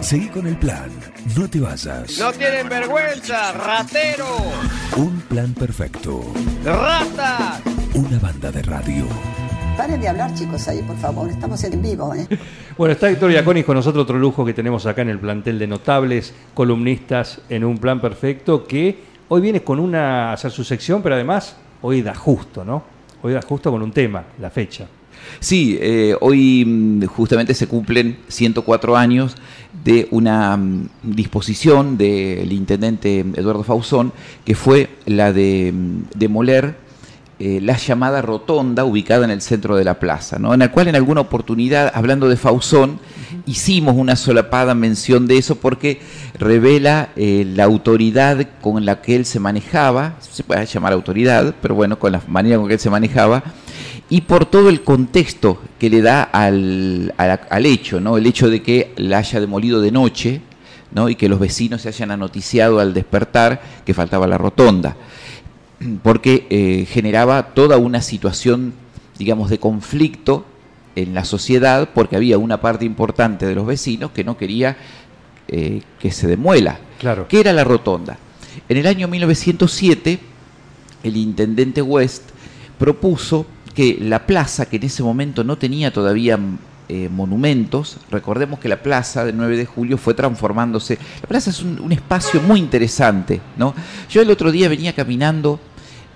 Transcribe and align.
Seguí 0.00 0.28
con 0.28 0.46
el 0.46 0.56
plan. 0.56 0.90
No 1.36 1.48
te 1.48 1.60
vayas. 1.60 2.18
No 2.18 2.32
tienen 2.32 2.68
vergüenza, 2.68 3.52
ratero. 3.52 4.36
Un 4.96 5.20
plan 5.22 5.52
perfecto. 5.54 6.22
Rata. 6.64 7.60
Una 7.94 8.18
banda 8.18 8.50
de 8.50 8.62
radio. 8.62 9.06
Paren 9.76 10.00
de 10.00 10.08
hablar, 10.08 10.32
chicos, 10.34 10.66
ahí, 10.68 10.82
por 10.82 10.96
favor. 10.96 11.28
Estamos 11.28 11.62
en 11.64 11.82
vivo, 11.82 12.14
¿eh? 12.14 12.26
Bueno, 12.76 12.92
está 12.92 13.10
Héctor 13.10 13.32
Iaconis 13.32 13.64
con 13.64 13.74
nosotros, 13.74 14.04
otro 14.04 14.18
lujo 14.18 14.44
que 14.44 14.54
tenemos 14.54 14.86
acá 14.86 15.02
en 15.02 15.10
el 15.10 15.18
plantel 15.18 15.58
de 15.58 15.66
notables 15.66 16.32
columnistas 16.54 17.40
en 17.48 17.64
un 17.64 17.78
plan 17.78 18.00
perfecto, 18.00 18.66
que 18.66 18.98
hoy 19.28 19.40
viene 19.40 19.62
con 19.62 19.78
una 19.78 20.30
a 20.30 20.32
hacer 20.32 20.52
su 20.52 20.64
sección, 20.64 21.02
pero 21.02 21.16
además 21.16 21.56
hoy 21.82 22.02
da 22.02 22.14
justo, 22.14 22.64
¿no? 22.64 22.82
Hoy 23.22 23.32
da 23.32 23.42
justo 23.42 23.70
con 23.70 23.82
un 23.82 23.92
tema, 23.92 24.24
la 24.40 24.48
fecha. 24.48 24.86
Sí, 25.40 25.78
eh, 25.80 26.16
hoy 26.20 26.64
mm, 26.64 27.06
justamente 27.06 27.54
se 27.54 27.66
cumplen 27.66 28.18
104 28.28 28.96
años 28.96 29.36
de 29.84 30.08
una 30.10 30.56
mm, 30.56 30.88
disposición 31.02 31.96
del 31.96 32.52
intendente 32.52 33.20
Eduardo 33.20 33.62
Fausón, 33.62 34.12
que 34.44 34.54
fue 34.54 34.90
la 35.06 35.32
de 35.32 35.72
mm, 35.74 36.18
demoler 36.18 36.88
eh, 37.40 37.60
la 37.62 37.76
llamada 37.76 38.20
rotonda 38.20 38.84
ubicada 38.84 39.24
en 39.24 39.30
el 39.30 39.40
centro 39.40 39.76
de 39.76 39.84
la 39.84 40.00
plaza, 40.00 40.40
¿no? 40.40 40.54
en 40.54 40.58
la 40.58 40.72
cual 40.72 40.88
en 40.88 40.96
alguna 40.96 41.20
oportunidad, 41.20 41.92
hablando 41.94 42.28
de 42.28 42.36
Fausón, 42.36 42.98
hicimos 43.46 43.94
una 43.94 44.16
solapada 44.16 44.74
mención 44.74 45.28
de 45.28 45.38
eso 45.38 45.54
porque 45.54 46.00
revela 46.36 47.10
eh, 47.14 47.46
la 47.54 47.62
autoridad 47.62 48.44
con 48.60 48.84
la 48.84 49.00
que 49.02 49.14
él 49.14 49.24
se 49.24 49.38
manejaba, 49.38 50.16
se 50.18 50.42
puede 50.42 50.66
llamar 50.66 50.92
autoridad, 50.92 51.54
pero 51.62 51.76
bueno, 51.76 52.00
con 52.00 52.10
la 52.10 52.20
manera 52.26 52.56
con 52.56 52.66
que 52.66 52.74
él 52.74 52.80
se 52.80 52.90
manejaba, 52.90 53.44
y 54.10 54.22
por 54.22 54.46
todo 54.46 54.68
el 54.68 54.82
contexto 54.82 55.60
que 55.78 55.90
le 55.90 56.00
da 56.00 56.22
al, 56.22 57.12
al, 57.16 57.40
al 57.48 57.66
hecho, 57.66 58.00
¿no? 58.00 58.16
el 58.16 58.26
hecho 58.26 58.48
de 58.48 58.62
que 58.62 58.92
la 58.96 59.18
haya 59.18 59.40
demolido 59.40 59.80
de 59.80 59.92
noche, 59.92 60.40
¿no? 60.92 61.08
y 61.08 61.14
que 61.14 61.28
los 61.28 61.38
vecinos 61.38 61.82
se 61.82 61.88
hayan 61.88 62.10
anoticiado 62.10 62.80
al 62.80 62.94
despertar 62.94 63.60
que 63.84 63.94
faltaba 63.94 64.26
la 64.26 64.38
rotonda 64.38 64.96
porque 66.02 66.46
eh, 66.50 66.86
generaba 66.86 67.54
toda 67.54 67.78
una 67.78 68.02
situación, 68.02 68.74
digamos, 69.18 69.50
de 69.50 69.58
conflicto 69.58 70.44
en 70.96 71.14
la 71.14 71.24
sociedad, 71.24 71.90
porque 71.94 72.16
había 72.16 72.38
una 72.38 72.60
parte 72.60 72.84
importante 72.84 73.46
de 73.46 73.54
los 73.54 73.66
vecinos 73.66 74.10
que 74.10 74.24
no 74.24 74.36
quería 74.36 74.76
eh, 75.46 75.82
que 76.00 76.10
se 76.10 76.26
demuela. 76.26 76.80
Claro. 76.98 77.28
¿Qué 77.28 77.40
era 77.40 77.52
la 77.52 77.64
rotonda? 77.64 78.18
En 78.68 78.76
el 78.76 78.86
año 78.86 79.06
1907, 79.06 80.18
el 81.04 81.16
intendente 81.16 81.80
West 81.80 82.30
propuso 82.78 83.46
que 83.78 83.96
la 84.00 84.26
plaza, 84.26 84.66
que 84.66 84.74
en 84.74 84.82
ese 84.82 85.04
momento 85.04 85.44
no 85.44 85.56
tenía 85.56 85.92
todavía 85.92 86.36
eh, 86.88 87.08
monumentos. 87.08 87.98
Recordemos 88.10 88.58
que 88.58 88.68
la 88.68 88.82
plaza 88.82 89.24
del 89.24 89.36
9 89.36 89.56
de 89.56 89.66
julio 89.66 89.96
fue 89.96 90.14
transformándose. 90.14 90.98
La 91.22 91.28
plaza 91.28 91.50
es 91.50 91.62
un, 91.62 91.92
espacio 91.92 92.42
muy 92.42 92.58
interesante. 92.58 93.40
¿no? 93.56 93.76
Yo 94.10 94.20
el 94.20 94.32
otro 94.32 94.50
día 94.50 94.68
venía 94.68 94.94
caminando 94.94 95.60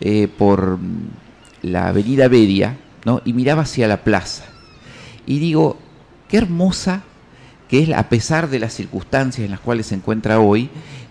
eh, 0.01 0.27
por 0.27 0.81
la 1.63 1.87
avenida 1.87 2.27
Bedia 2.27 2.79
¿no? 3.05 3.23
y 3.25 3.33
miraba 3.33 3.63
hacia 3.63 3.87
la 3.87 4.03
plaza. 4.03 4.43
Y 5.25 5.39
digo, 5.39 5.79
qué 6.29 6.39
hermosa 6.39 7.05
que 7.69 7.85
es, 7.85 7.91
a 7.91 8.09
pesar 8.09 8.51
de 8.51 8.59
las 8.59 8.73
circunstancias 8.73 9.45
en 9.45 9.53
las 9.53 9.61
cuales 9.61 9.87
se 9.87 9.95
encuentra 9.95 10.41
hoy, 10.41 10.69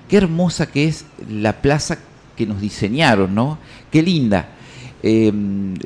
qué 0.09 0.17
hermosa 0.17 0.65
que 0.65 0.89
es 0.89 1.05
la 1.29 1.61
plaza 1.61 1.97
que 2.35 2.45
nos 2.45 2.59
diseñaron, 2.59 3.33
¿no? 3.33 3.57
Qué 3.89 4.01
linda. 4.03 4.49
Eh, 5.03 5.31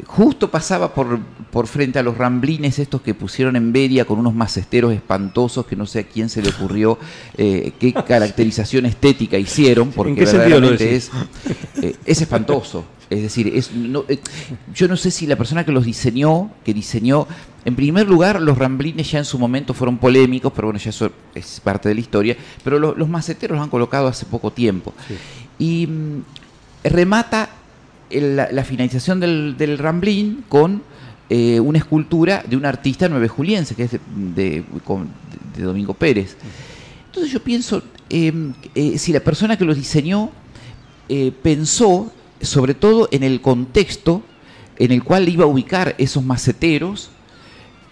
justo 0.05 0.52
pasaba 0.52 0.94
por, 0.94 1.19
por 1.49 1.67
frente 1.67 1.99
a 1.99 2.03
los 2.03 2.17
ramblines 2.17 2.80
estos 2.80 3.02
que 3.02 3.13
pusieron 3.13 3.55
en 3.55 3.71
Beria 3.71 4.03
con 4.03 4.19
unos 4.19 4.33
macesteros 4.33 4.91
espantosos 4.94 5.66
que 5.66 5.75
no 5.77 5.85
sé 5.85 5.99
a 5.99 6.03
quién 6.03 6.27
se 6.27 6.41
le 6.41 6.49
ocurrió 6.49 6.99
eh, 7.38 7.71
qué 7.80 7.93
caracterización 7.93 8.86
estética 8.86 9.38
hicieron, 9.38 9.91
porque 9.91 10.11
¿En 10.11 10.17
qué 10.17 10.25
sentido 10.25 10.59
lo 10.59 10.69
verdaderamente 10.69 10.95
es, 10.97 11.11
eh, 11.81 11.95
es 12.05 12.21
espantoso. 12.21 12.83
Es 13.09 13.21
decir, 13.21 13.47
es, 13.55 13.71
no, 13.71 14.03
eh, 14.09 14.20
yo 14.73 14.87
no 14.87 14.98
sé 14.98 15.11
si 15.11 15.27
la 15.27 15.36
persona 15.37 15.64
que 15.64 15.71
los 15.71 15.86
diseñó, 15.86 16.52
que 16.65 16.73
diseñó, 16.73 17.27
en 17.64 17.76
primer 17.76 18.08
lugar, 18.09 18.42
los 18.42 18.58
ramblines 18.58 19.09
ya 19.11 19.20
en 19.20 19.26
su 19.26 19.37
momento 19.39 19.73
fueron 19.73 19.97
polémicos, 19.97 20.52
pero 20.53 20.67
bueno, 20.67 20.80
ya 20.80 20.89
eso 20.89 21.11
es 21.36 21.61
parte 21.64 21.87
de 21.87 21.95
la 21.95 22.02
historia, 22.02 22.36
pero 22.64 22.80
lo- 22.80 22.95
los 22.95 23.08
maceteros 23.08 23.55
los 23.58 23.64
han 23.64 23.70
colocado 23.70 24.08
hace 24.08 24.26
poco 24.26 24.52
tiempo. 24.52 24.93
Y 25.59 25.87
mm, 25.87 26.21
remata 26.83 27.49
la, 28.21 28.64
finalización 28.64 29.20
del, 29.20 29.55
del 29.58 29.77
ramblín 29.77 30.43
con 30.49 30.81
eh, 31.30 31.59
una 31.59 31.77
escultura 31.80 32.43
de 32.48 32.55
un 32.55 32.65
artista 32.65 33.09
nueve 33.09 33.27
juliense, 33.27 33.76
que 33.76 33.83
es 33.83 33.92
de, 33.92 33.99
de- 34.36 34.64
de 35.58 35.64
Domingo 35.64 35.93
Pérez. 35.93 36.36
Entonces 37.08 37.31
yo 37.31 37.42
pienso, 37.42 37.81
eh, 38.09 38.33
eh, 38.76 38.98
si 38.98 39.14
la 39.14 39.21
persona 39.21 39.58
que 39.58 39.64
lo 39.65 39.73
diseñó 39.73 40.31
eh, 41.08 41.31
pensó 41.42 42.11
sobre 42.42 42.73
todo 42.73 43.08
en 43.11 43.23
el 43.23 43.39
contexto 43.42 44.21
en 44.77 44.92
el 44.92 45.03
cual 45.03 45.30
iba 45.30 45.45
a 45.45 45.47
ubicar 45.47 45.95
esos 45.97 46.23
maceteros, 46.23 47.09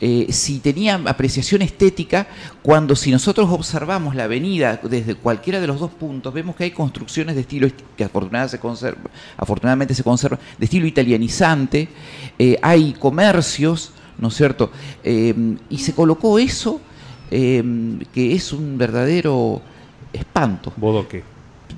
eh, 0.06 0.34
si 0.34 0.60
tenía 0.60 0.96
apreciación 1.06 1.62
estética, 1.62 2.28
cuando 2.62 2.94
si 2.94 3.10
nosotros 3.10 3.48
observamos 3.50 4.16
la 4.16 4.26
avenida 4.26 4.82
desde 4.84 5.16
cualquiera 5.16 5.62
de 5.62 5.68
los 5.68 5.80
dos 5.80 5.92
puntos, 5.92 6.34
vemos 6.34 6.58
que 6.58 6.66
hay 6.66 6.72
construcciones 6.72 7.36
de 7.36 7.42
estilo 7.42 7.70
que 7.96 8.04
afortunadamente 8.04 8.58
se 8.58 8.60
conserva, 8.60 9.10
afortunadamente 9.38 9.96
se 9.96 10.04
conservan, 10.04 10.42
de 10.58 10.66
estilo 10.66 10.88
italianizante, 10.88 11.88
eh, 12.38 12.60
hay 12.62 12.92
comercios, 13.00 13.94
¿no 14.18 14.28
es 14.28 14.34
cierto? 14.34 14.72
Eh, 15.06 15.56
y 15.70 15.78
se 15.78 15.94
colocó 15.94 16.38
eso, 16.38 16.82
que 17.30 18.34
es 18.34 18.52
un 18.52 18.78
verdadero 18.78 19.62
espanto. 20.12 20.74
Bodoque. 20.76 21.24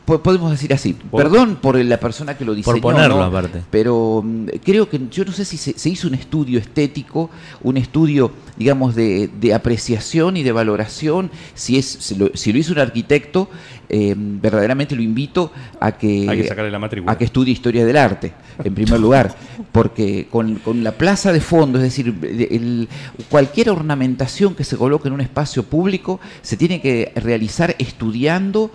Po- 0.06 0.22
Podemos 0.22 0.52
decir 0.52 0.72
así. 0.74 0.94
Por- 0.94 1.24
Perdón 1.24 1.58
por 1.62 1.76
la 1.84 2.00
persona 2.00 2.38
que 2.38 2.46
lo 2.46 2.54
diseñó. 2.54 2.80
ponerlo, 2.82 3.18
¿no? 3.18 3.24
aparte. 3.24 3.64
Pero 3.72 4.22
mm, 4.24 4.46
creo 4.64 4.88
que 4.88 5.02
yo 5.10 5.26
no 5.26 5.32
sé 5.32 5.46
si 5.46 5.58
se, 5.58 5.78
se 5.78 5.90
hizo 5.90 6.08
un 6.08 6.14
estudio 6.14 6.60
estético, 6.60 7.30
un 7.64 7.78
estudio, 7.78 8.32
digamos, 8.58 8.94
de, 8.96 9.30
de 9.40 9.54
apreciación 9.54 10.38
y 10.38 10.44
de 10.44 10.52
valoración. 10.52 11.32
Si 11.56 11.78
es 11.78 11.86
si 11.88 12.16
lo, 12.16 12.30
si 12.36 12.54
lo 12.54 12.60
hizo 12.60 12.72
un 12.74 12.80
arquitecto, 12.80 13.50
eh, 13.90 14.14
verdaderamente 14.18 14.96
lo 14.96 15.02
invito 15.02 15.52
a 15.80 15.92
que, 15.94 16.28
Hay 16.30 16.38
que 16.42 16.48
sacarle 16.48 16.70
la 16.72 16.80
matrícula. 16.80 17.12
a 17.12 17.18
que 17.18 17.26
estudie 17.26 17.52
historia 17.54 17.86
del 17.86 17.98
arte, 17.98 18.34
en 18.64 18.74
primer 18.76 19.00
lugar, 19.00 19.36
porque 19.72 20.28
con, 20.30 20.56
con 20.56 20.84
la 20.84 20.92
plaza 20.92 21.34
de 21.34 21.42
fondo, 21.42 21.78
es 21.80 21.84
decir, 21.84 22.14
el- 22.52 22.88
cualquier 23.30 23.70
ornamentación 23.72 24.54
que 24.56 24.64
se 24.64 24.78
coloque 24.78 25.08
en 25.08 25.14
un 25.16 25.22
espacio 25.22 25.64
público 25.64 26.20
se 26.42 26.58
tiene 26.58 26.80
que 26.82 27.12
realizar 27.16 27.76
estudiando, 27.80 28.72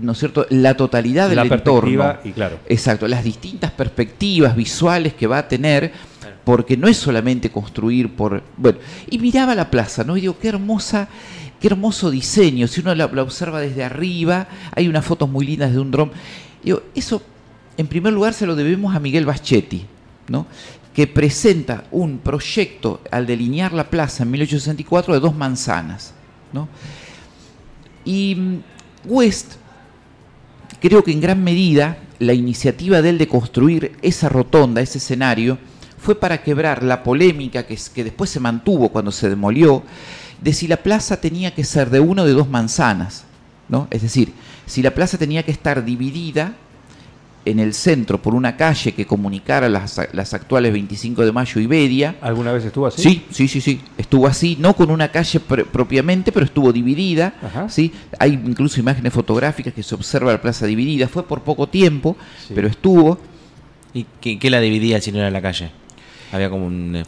¿no 0.00 0.12
es 0.12 0.18
cierto?, 0.18 0.46
la 0.50 0.76
totalidad 0.76 1.28
del 1.28 1.36
La 1.36 1.42
entorno. 1.42 1.62
perspectiva 1.80 2.20
y 2.24 2.32
claro. 2.32 2.58
Exacto, 2.68 3.08
las 3.08 3.24
distintas 3.24 3.70
perspectivas 3.72 4.54
visuales 4.56 5.14
que 5.14 5.26
va 5.26 5.38
a 5.38 5.48
tener, 5.48 5.92
porque 6.44 6.76
no 6.76 6.88
es 6.88 6.96
solamente 6.96 7.50
construir 7.50 8.14
por... 8.14 8.42
Bueno, 8.56 8.78
y 9.10 9.18
miraba 9.18 9.54
la 9.54 9.70
plaza, 9.70 10.04
¿no? 10.04 10.16
Y 10.16 10.22
digo, 10.22 10.38
qué 10.38 10.48
hermosa, 10.48 11.08
qué 11.60 11.68
hermoso 11.68 12.10
diseño. 12.10 12.66
Si 12.68 12.80
uno 12.80 12.94
la, 12.94 13.06
la 13.06 13.22
observa 13.22 13.60
desde 13.60 13.84
arriba, 13.84 14.48
hay 14.74 14.88
unas 14.88 15.04
fotos 15.04 15.28
muy 15.28 15.44
lindas 15.46 15.72
de 15.72 15.78
un 15.78 15.90
dron. 15.90 16.10
Digo, 16.62 16.82
eso, 16.94 17.22
en 17.76 17.86
primer 17.86 18.12
lugar, 18.12 18.32
se 18.34 18.46
lo 18.46 18.56
debemos 18.56 18.94
a 18.94 19.00
Miguel 19.00 19.26
Baschetti, 19.26 19.84
¿no? 20.28 20.46
que 20.94 21.06
presenta 21.06 21.84
un 21.92 22.18
proyecto 22.18 23.02
al 23.12 23.24
delinear 23.24 23.72
la 23.72 23.88
plaza 23.88 24.24
en 24.24 24.32
1864 24.32 25.14
de 25.14 25.20
dos 25.20 25.36
manzanas. 25.36 26.12
¿no? 26.52 26.68
Y 28.04 28.34
mm, 28.34 28.58
West 29.04 29.54
creo 30.80 31.04
que 31.04 31.12
en 31.12 31.20
gran 31.20 31.42
medida 31.42 31.98
la 32.18 32.32
iniciativa 32.32 33.02
de 33.02 33.10
él 33.10 33.18
de 33.18 33.28
construir 33.28 33.96
esa 34.02 34.28
rotonda, 34.28 34.80
ese 34.80 34.98
escenario, 34.98 35.58
fue 35.98 36.18
para 36.18 36.42
quebrar 36.42 36.82
la 36.82 37.02
polémica 37.02 37.66
que, 37.66 37.78
que 37.94 38.04
después 38.04 38.30
se 38.30 38.40
mantuvo 38.40 38.90
cuando 38.90 39.12
se 39.12 39.28
demolió, 39.28 39.82
de 40.40 40.52
si 40.52 40.68
la 40.68 40.78
plaza 40.78 41.20
tenía 41.20 41.54
que 41.54 41.64
ser 41.64 41.90
de 41.90 42.00
uno 42.00 42.22
o 42.22 42.26
de 42.26 42.32
dos 42.32 42.48
manzanas. 42.48 43.24
¿no? 43.68 43.88
Es 43.90 44.02
decir, 44.02 44.32
si 44.66 44.82
la 44.82 44.94
plaza 44.94 45.18
tenía 45.18 45.42
que 45.42 45.50
estar 45.52 45.84
dividida 45.84 46.54
en 47.50 47.58
el 47.60 47.74
centro 47.74 48.20
por 48.20 48.34
una 48.34 48.56
calle 48.56 48.92
que 48.92 49.06
comunicara 49.06 49.68
las, 49.68 50.00
las 50.12 50.34
actuales 50.34 50.72
25 50.72 51.24
de 51.24 51.32
mayo 51.32 51.60
y 51.60 51.66
Bedia, 51.66 52.16
¿Alguna 52.20 52.52
vez 52.52 52.64
estuvo 52.64 52.86
así? 52.86 53.02
Sí, 53.02 53.24
sí, 53.30 53.48
sí, 53.48 53.60
sí. 53.60 53.80
Estuvo 53.96 54.26
así, 54.26 54.56
no 54.60 54.74
con 54.74 54.90
una 54.90 55.08
calle 55.08 55.40
pr- 55.40 55.64
propiamente, 55.66 56.32
pero 56.32 56.44
estuvo 56.46 56.72
dividida. 56.72 57.34
Ajá. 57.42 57.68
¿sí? 57.68 57.92
Hay 58.18 58.32
incluso 58.32 58.80
imágenes 58.80 59.12
fotográficas 59.12 59.72
que 59.74 59.82
se 59.82 59.94
observa 59.94 60.32
la 60.32 60.40
plaza 60.42 60.66
dividida. 60.66 61.08
Fue 61.08 61.24
por 61.26 61.42
poco 61.42 61.68
tiempo, 61.68 62.16
Sí. 62.46 62.52
pero 62.54 62.68
estuvo. 62.68 63.18
¿Y 63.94 64.06
qué, 64.20 64.38
qué 64.38 64.50
la 64.50 64.60
dividía 64.60 65.00
si 65.00 65.12
no 65.12 65.18
era 65.18 65.30
la 65.30 65.40
calle? 65.42 65.70
Había 66.32 66.50
como 66.50 66.66
un... 66.66 66.96
eh, 66.96 67.04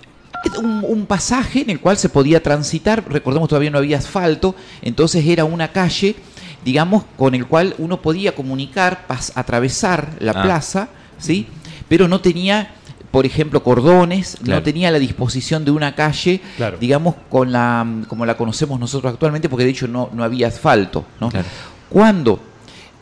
Un, 0.59 0.83
un 0.89 1.05
pasaje 1.07 1.61
en 1.61 1.69
el 1.71 1.81
cual 1.81 1.99
se 1.99 2.09
podía 2.09 2.43
transitar. 2.43 3.05
Recordemos, 3.07 3.49
todavía 3.51 3.71
no 3.71 3.77
había 3.77 3.99
asfalto, 3.99 4.55
entonces 4.81 5.27
era 5.27 5.45
una 5.45 5.69
calle, 5.69 6.17
digamos, 6.65 7.05
con 7.17 7.35
el 7.35 7.47
cual 7.47 7.75
uno 7.79 8.01
podía 8.03 8.35
comunicar, 8.35 9.07
pas- 9.09 9.33
atravesar 9.35 10.11
la 10.21 10.33
Ah. 10.33 10.43
plaza, 10.43 10.89
¿sí? 11.19 11.47
Pero 11.89 12.09
no 12.09 12.21
tenía 12.21 12.75
por 13.11 13.27
ejemplo, 13.27 13.65
cordones, 13.65 14.37
Claro. 14.41 14.61
no 14.61 14.63
tenía 14.63 14.89
la 14.93 15.01
disposición 15.01 15.65
de 15.65 15.73
una 15.73 15.97
calle, 15.97 16.41
Claro. 16.57 16.79
digamos, 16.79 17.17
con 17.29 17.51
la, 17.51 17.85
como 18.07 18.25
la 18.25 18.37
conocemos 18.37 18.79
nosotros 18.79 19.13
actualmente, 19.13 19.49
porque 19.49 19.65
de 19.65 19.71
hecho 19.73 19.89
no, 19.89 20.11
no 20.13 20.23
había 20.23 20.47
asfalto. 20.47 21.05
¿no? 21.21 21.29
Claro. 21.29 21.49
Cuando 21.89 22.41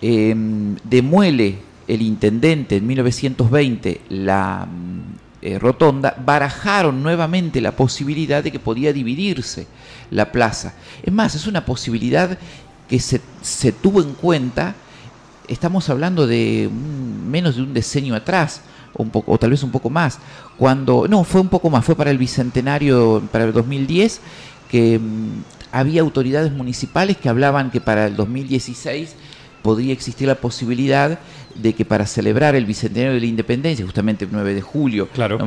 eh, 0.00 0.34
demuele 0.84 1.58
el 1.86 2.00
intendente 2.00 2.76
en 2.76 2.86
1920 2.86 4.00
la 4.08 4.66
eh, 5.42 5.58
rotonda, 5.58 6.16
barajaron 6.24 7.02
nuevamente 7.02 7.60
la 7.60 7.72
posibilidad 7.72 8.42
de 8.42 8.50
que 8.50 8.58
podía 8.58 8.94
dividirse 8.94 9.66
la 10.10 10.32
plaza. 10.32 10.72
Es 11.02 11.12
más, 11.12 11.34
es 11.34 11.46
una 11.46 11.66
posibilidad 11.66 12.38
que 12.88 12.98
se, 13.00 13.20
se 13.42 13.72
tuvo 13.72 14.00
en 14.00 14.12
cuenta, 14.14 14.74
estamos 15.46 15.88
hablando 15.90 16.26
de 16.26 16.68
un- 16.70 17.28
menos 17.30 17.56
de 17.56 17.62
un 17.62 17.74
decenio 17.74 18.14
atrás, 18.14 18.62
o, 18.94 19.02
un 19.02 19.10
poco, 19.10 19.32
o 19.32 19.38
tal 19.38 19.50
vez 19.50 19.62
un 19.62 19.70
poco 19.70 19.90
más, 19.90 20.18
cuando, 20.56 21.06
no, 21.08 21.24
fue 21.24 21.40
un 21.40 21.48
poco 21.48 21.70
más, 21.70 21.84
fue 21.84 21.94
para 21.96 22.10
el 22.10 22.18
Bicentenario, 22.18 23.22
para 23.30 23.44
el 23.44 23.52
2010, 23.52 24.20
que 24.70 24.98
mm, 24.98 25.42
había 25.72 26.00
autoridades 26.00 26.52
municipales 26.52 27.16
que 27.18 27.28
hablaban 27.28 27.70
que 27.70 27.80
para 27.80 28.06
el 28.06 28.16
2016 28.16 29.14
podría 29.62 29.92
existir 29.92 30.26
la 30.28 30.36
posibilidad 30.36 31.18
de 31.54 31.72
que 31.74 31.84
para 31.84 32.06
celebrar 32.06 32.54
el 32.54 32.64
Bicentenario 32.64 33.14
de 33.14 33.20
la 33.20 33.26
Independencia, 33.26 33.84
justamente 33.84 34.24
el 34.24 34.30
9 34.32 34.54
de 34.54 34.62
julio, 34.62 35.08
Claro. 35.08 35.38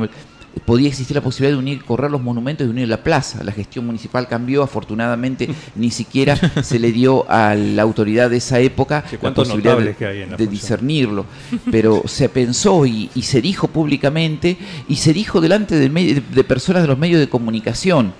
Podía 0.66 0.88
existir 0.88 1.14
la 1.16 1.22
posibilidad 1.22 1.54
de 1.56 1.58
unir, 1.58 1.84
correr 1.84 2.10
los 2.10 2.20
monumentos 2.22 2.66
y 2.66 2.70
unir 2.70 2.86
la 2.88 3.02
plaza. 3.02 3.42
La 3.42 3.52
gestión 3.52 3.86
municipal 3.86 4.28
cambió, 4.28 4.62
afortunadamente 4.62 5.48
ni 5.76 5.90
siquiera 5.90 6.36
se 6.62 6.78
le 6.78 6.92
dio 6.92 7.28
a 7.30 7.54
la 7.54 7.82
autoridad 7.82 8.30
de 8.30 8.36
esa 8.36 8.60
época 8.60 9.04
Sí, 9.08 9.16
la 9.20 9.32
posibilidad 9.34 9.72
de, 9.76 9.76
notables 9.76 9.96
que 9.96 10.06
hay 10.06 10.22
en 10.22 10.30
la 10.30 10.36
de 10.36 10.44
función. 10.44 10.50
discernirlo. 10.50 11.26
Pero 11.70 12.02
se 12.06 12.28
pensó 12.28 12.84
y, 12.86 13.10
y 13.14 13.22
se 13.22 13.40
dijo 13.40 13.68
públicamente 13.68 14.56
y 14.88 14.96
se 14.96 15.12
dijo 15.12 15.40
delante 15.40 15.76
de, 15.76 16.44
personas 16.44 16.82
de 16.82 16.88
los 16.88 16.98
medios 16.98 17.20
de 17.20 17.28
comunicación. 17.28 18.12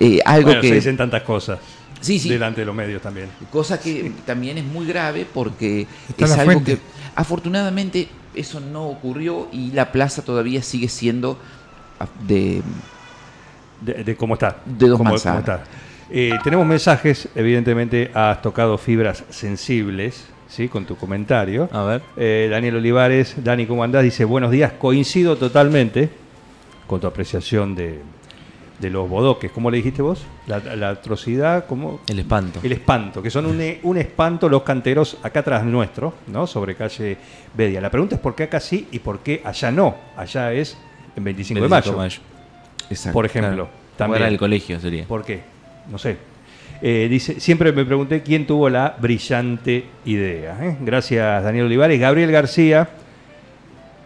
eh, 0.00 0.20
algo 0.24 0.46
Bueno, 0.48 0.60
que 0.62 0.68
se 0.70 0.74
dicen 0.76 0.96
tantas 0.96 1.22
cosas 1.22 1.58
Sí, 2.00 2.18
sí. 2.20 2.28
delante 2.28 2.60
de 2.60 2.66
los 2.66 2.74
medios 2.76 3.02
también. 3.02 3.28
Cosa 3.50 3.80
que 3.80 4.12
también 4.24 4.56
es 4.56 4.64
muy 4.64 4.86
grave 4.86 5.26
porque 5.34 5.86
Está 6.08 6.26
es 6.26 6.32
algo 6.32 6.52
fuente. 6.52 6.76
que 6.76 6.80
afortunadamente 7.16 8.08
eso 8.34 8.60
no 8.60 8.86
ocurrió 8.88 9.48
y 9.52 9.72
la 9.72 9.90
plaza 9.90 10.22
todavía 10.22 10.62
sigue 10.62 10.88
siendo 10.88 11.38
de 12.26 12.62
De, 13.80 14.02
de 14.04 14.16
cómo 14.16 14.34
está. 14.34 14.56
De 14.64 14.88
dos 14.88 14.98
Cómo- 14.98 15.10
manzanas. 15.10 15.44
cómo 15.44 15.56
está. 15.58 15.70
Eh, 16.10 16.32
tenemos 16.42 16.66
mensajes, 16.66 17.28
evidentemente 17.34 18.10
has 18.14 18.40
tocado 18.42 18.76
fibras 18.78 19.24
sensibles, 19.28 20.26
¿sí? 20.48 20.68
Con 20.68 20.84
tu 20.86 20.96
comentario. 20.96 21.68
A 21.70 21.82
ver. 21.84 22.02
Eh, 22.16 22.48
Daniel 22.50 22.76
Olivares, 22.76 23.36
Dani, 23.44 23.66
¿cómo 23.66 23.84
andás? 23.84 24.02
Dice, 24.02 24.24
buenos 24.24 24.50
días, 24.50 24.72
coincido 24.80 25.36
totalmente 25.36 26.08
con 26.88 26.98
tu 26.98 27.06
apreciación 27.06 27.74
de, 27.76 28.00
de 28.80 28.90
los 28.90 29.08
bodoques. 29.08 29.52
¿Cómo 29.52 29.70
le 29.70 29.76
dijiste 29.76 30.00
vos? 30.02 30.24
La, 30.48 30.58
la 30.74 30.88
atrocidad, 30.88 31.66
¿cómo? 31.66 32.00
El 32.08 32.18
espanto. 32.18 32.58
El 32.62 32.72
espanto, 32.72 33.20
que 33.22 33.30
son 33.30 33.44
un, 33.46 33.60
un 33.82 33.96
espanto 33.98 34.48
los 34.48 34.62
canteros 34.62 35.18
acá 35.22 35.40
atrás 35.40 35.62
nuestro, 35.64 36.14
¿no? 36.28 36.46
Sobre 36.48 36.74
calle 36.74 37.18
Bedia. 37.54 37.80
La 37.82 37.90
pregunta 37.90 38.14
es 38.16 38.20
por 38.20 38.34
qué 38.34 38.44
acá 38.44 38.58
sí 38.60 38.88
y 38.90 38.98
por 39.00 39.18
qué 39.20 39.42
allá 39.44 39.70
no. 39.70 39.94
Allá 40.16 40.52
es 40.54 40.76
en 41.18 41.24
25, 41.24 41.60
de 41.60 41.68
25 41.68 41.96
mayo, 41.98 42.20
Exacto. 42.90 43.12
por 43.12 43.26
ejemplo. 43.26 43.52
Claro. 43.54 43.68
También. 43.96 44.18
Fuera 44.18 44.30
del 44.30 44.38
colegio 44.38 44.80
sería. 44.80 45.04
¿Por 45.04 45.24
qué? 45.24 45.40
No 45.90 45.98
sé. 45.98 46.16
Eh, 46.80 47.08
dice, 47.10 47.40
siempre 47.40 47.72
me 47.72 47.84
pregunté 47.84 48.22
quién 48.22 48.46
tuvo 48.46 48.70
la 48.70 48.96
brillante 49.00 49.84
idea. 50.04 50.56
¿eh? 50.64 50.76
Gracias, 50.80 51.42
Daniel 51.42 51.66
Olivares. 51.66 51.98
Gabriel 51.98 52.30
García. 52.30 52.88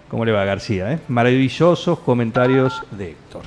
¿Cómo 0.08 0.24
le 0.24 0.32
va, 0.32 0.44
García? 0.44 0.92
eh? 0.92 0.98
Maravillosos 1.08 1.98
comentarios 2.00 2.82
de 2.90 3.10
Héctor. 3.10 3.42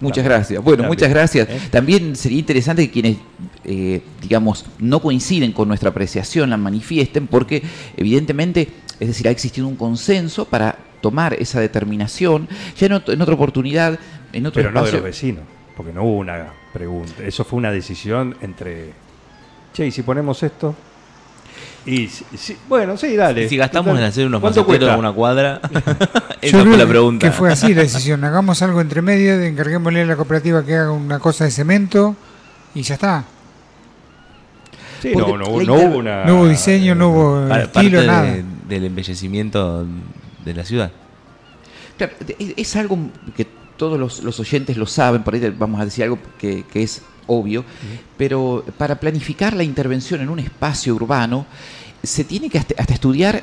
Muchas 0.00 0.16
También. 0.24 0.32
gracias. 0.38 0.62
Bueno, 0.64 0.76
También. 0.78 0.88
muchas 0.90 1.10
gracias. 1.10 1.48
¿Eh? 1.48 1.60
También 1.70 2.16
sería 2.16 2.38
interesante 2.40 2.86
que 2.86 2.92
quienes, 2.92 3.16
digamos, 4.20 4.66
no 4.78 5.00
coinciden 5.00 5.52
con 5.52 5.68
nuestra 5.68 5.90
apreciación 5.90 6.50
la 6.50 6.56
manifiesten 6.56 7.26
porque 7.28 7.62
evidentemente, 7.96 8.68
es 9.00 9.08
decir, 9.08 9.28
ha 9.28 9.30
existido 9.30 9.66
un 9.68 9.76
consenso 9.76 10.44
para 10.46 10.76
tomar 11.00 11.34
esa 11.34 11.60
determinación. 11.60 12.48
Ya 12.78 12.86
en, 12.86 12.92
en 13.06 13.20
otra 13.22 13.34
oportunidad, 13.34 13.98
en 14.32 14.46
otro 14.46 14.60
Pero 14.62 14.72
no 14.72 14.84
de 14.84 14.92
los 14.92 15.02
vecinos, 15.02 15.44
porque 15.76 15.92
no 15.92 16.02
hubo 16.04 16.18
una 16.18 16.46
pregunta. 16.72 17.22
Eso 17.24 17.44
fue 17.44 17.58
una 17.58 17.70
decisión 17.70 18.36
entre. 18.40 18.92
Che, 19.74 19.86
¿y 19.86 19.90
si 19.90 20.02
ponemos 20.02 20.42
esto? 20.42 20.74
Y 21.84 22.08
si- 22.08 22.24
si- 22.36 22.56
bueno, 22.68 22.96
sí, 22.96 23.14
dale. 23.14 23.44
Y 23.44 23.48
si 23.48 23.56
gastamos 23.56 23.90
Total, 23.92 24.02
en 24.02 24.08
hacer 24.08 24.26
unos 24.26 24.40
¿cuánto 24.40 24.60
maceteros 24.62 24.88
cuesta? 24.88 24.94
a 24.94 24.98
una 24.98 25.12
cuadra, 25.12 25.60
Yo 26.42 26.48
esa 26.48 26.64
fue 26.64 26.76
la 26.76 26.86
pregunta. 26.86 27.26
que 27.26 27.32
fue 27.32 27.52
así 27.52 27.72
la 27.74 27.82
decisión. 27.82 28.24
Hagamos 28.24 28.60
algo 28.62 28.80
entre 28.80 29.02
medio, 29.02 29.38
de- 29.38 29.48
encarguémosle 29.48 30.02
a 30.02 30.06
la 30.06 30.16
cooperativa 30.16 30.64
que 30.64 30.74
haga 30.74 30.90
una 30.90 31.18
cosa 31.20 31.44
de 31.44 31.50
cemento 31.52 32.16
y 32.74 32.82
ya 32.82 32.94
está. 32.94 33.24
Sí, 35.00 35.12
no, 35.14 35.36
no, 35.36 35.46
hubo- 35.48 35.62
no 35.62 35.74
una. 35.74 36.24
No 36.24 36.36
hubo 36.38 36.48
diseño, 36.48 36.94
no 36.94 37.10
hubo 37.10 37.54
estilo, 37.54 38.02
nada. 38.02 38.22
de- 38.22 38.44
del 38.68 38.84
embellecimiento 38.84 39.86
de 40.44 40.54
la 40.54 40.64
ciudad. 40.64 40.92
Claro, 41.96 42.12
es, 42.38 42.76
algo 42.76 42.98
que 43.36 43.46
todos 43.76 43.98
los, 43.98 44.22
los 44.22 44.38
oyentes 44.40 44.76
lo 44.76 44.86
saben, 44.86 45.22
por 45.22 45.34
ahí 45.34 45.54
vamos 45.56 45.80
a 45.80 45.84
decir 45.84 46.04
algo 46.04 46.18
que, 46.38 46.64
que 46.64 46.82
es 46.82 47.02
obvio, 47.26 47.64
pero 48.16 48.64
para 48.78 49.00
planificar 49.00 49.54
la 49.54 49.64
intervención 49.64 50.20
en 50.20 50.28
un 50.28 50.38
espacio 50.38 50.94
urbano 50.94 51.46
se 52.02 52.24
tiene 52.24 52.48
que 52.48 52.58
hasta, 52.58 52.74
hasta 52.78 52.94
estudiar 52.94 53.42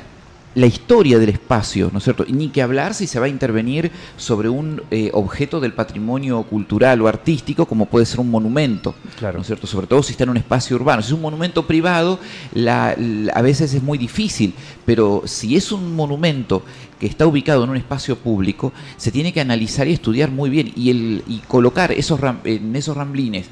la 0.54 0.66
historia 0.66 1.18
del 1.18 1.30
espacio, 1.30 1.90
¿no 1.92 1.98
es 1.98 2.04
cierto? 2.04 2.24
Ni 2.28 2.48
que 2.48 2.62
hablar 2.62 2.94
si 2.94 3.06
se 3.08 3.18
va 3.18 3.26
a 3.26 3.28
intervenir 3.28 3.90
sobre 4.16 4.48
un 4.48 4.82
eh, 4.92 5.10
objeto 5.12 5.58
del 5.58 5.72
patrimonio 5.72 6.42
cultural 6.44 7.00
o 7.02 7.08
artístico, 7.08 7.66
como 7.66 7.86
puede 7.86 8.06
ser 8.06 8.20
un 8.20 8.30
monumento, 8.30 8.94
Claro. 9.18 9.38
¿no 9.38 9.40
es 9.42 9.46
cierto? 9.48 9.66
Sobre 9.66 9.86
todo 9.88 10.02
si 10.02 10.12
está 10.12 10.24
en 10.24 10.30
un 10.30 10.36
espacio 10.36 10.76
urbano. 10.76 11.02
Si 11.02 11.08
es 11.08 11.12
un 11.12 11.22
monumento 11.22 11.66
privado, 11.66 12.20
la- 12.52 12.94
la- 12.96 13.32
a 13.32 13.42
veces 13.42 13.74
es 13.74 13.82
muy 13.82 13.98
difícil, 13.98 14.54
pero 14.86 15.22
si 15.24 15.56
es 15.56 15.72
un 15.72 15.94
monumento 15.96 16.62
que 17.00 17.06
está 17.06 17.26
ubicado 17.26 17.64
en 17.64 17.70
un 17.70 17.76
espacio 17.76 18.16
público, 18.16 18.72
se 18.96 19.10
tiene 19.10 19.32
que 19.32 19.40
analizar 19.40 19.88
y 19.88 19.92
estudiar 19.92 20.30
muy 20.30 20.50
bien 20.50 20.72
y, 20.76 20.90
el, 20.90 21.24
y 21.26 21.38
colocar 21.48 21.90
esos 21.90 22.20
ram- 22.20 22.38
en 22.44 22.76
esos 22.76 22.96
ramblines, 22.96 23.46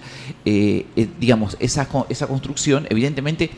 eh, 0.45 0.87
eh, 0.95 1.09
digamos, 1.19 1.57
esa, 1.59 1.89
esa 2.09 2.27
construcción, 2.29 2.87
evidentemente 2.91 3.51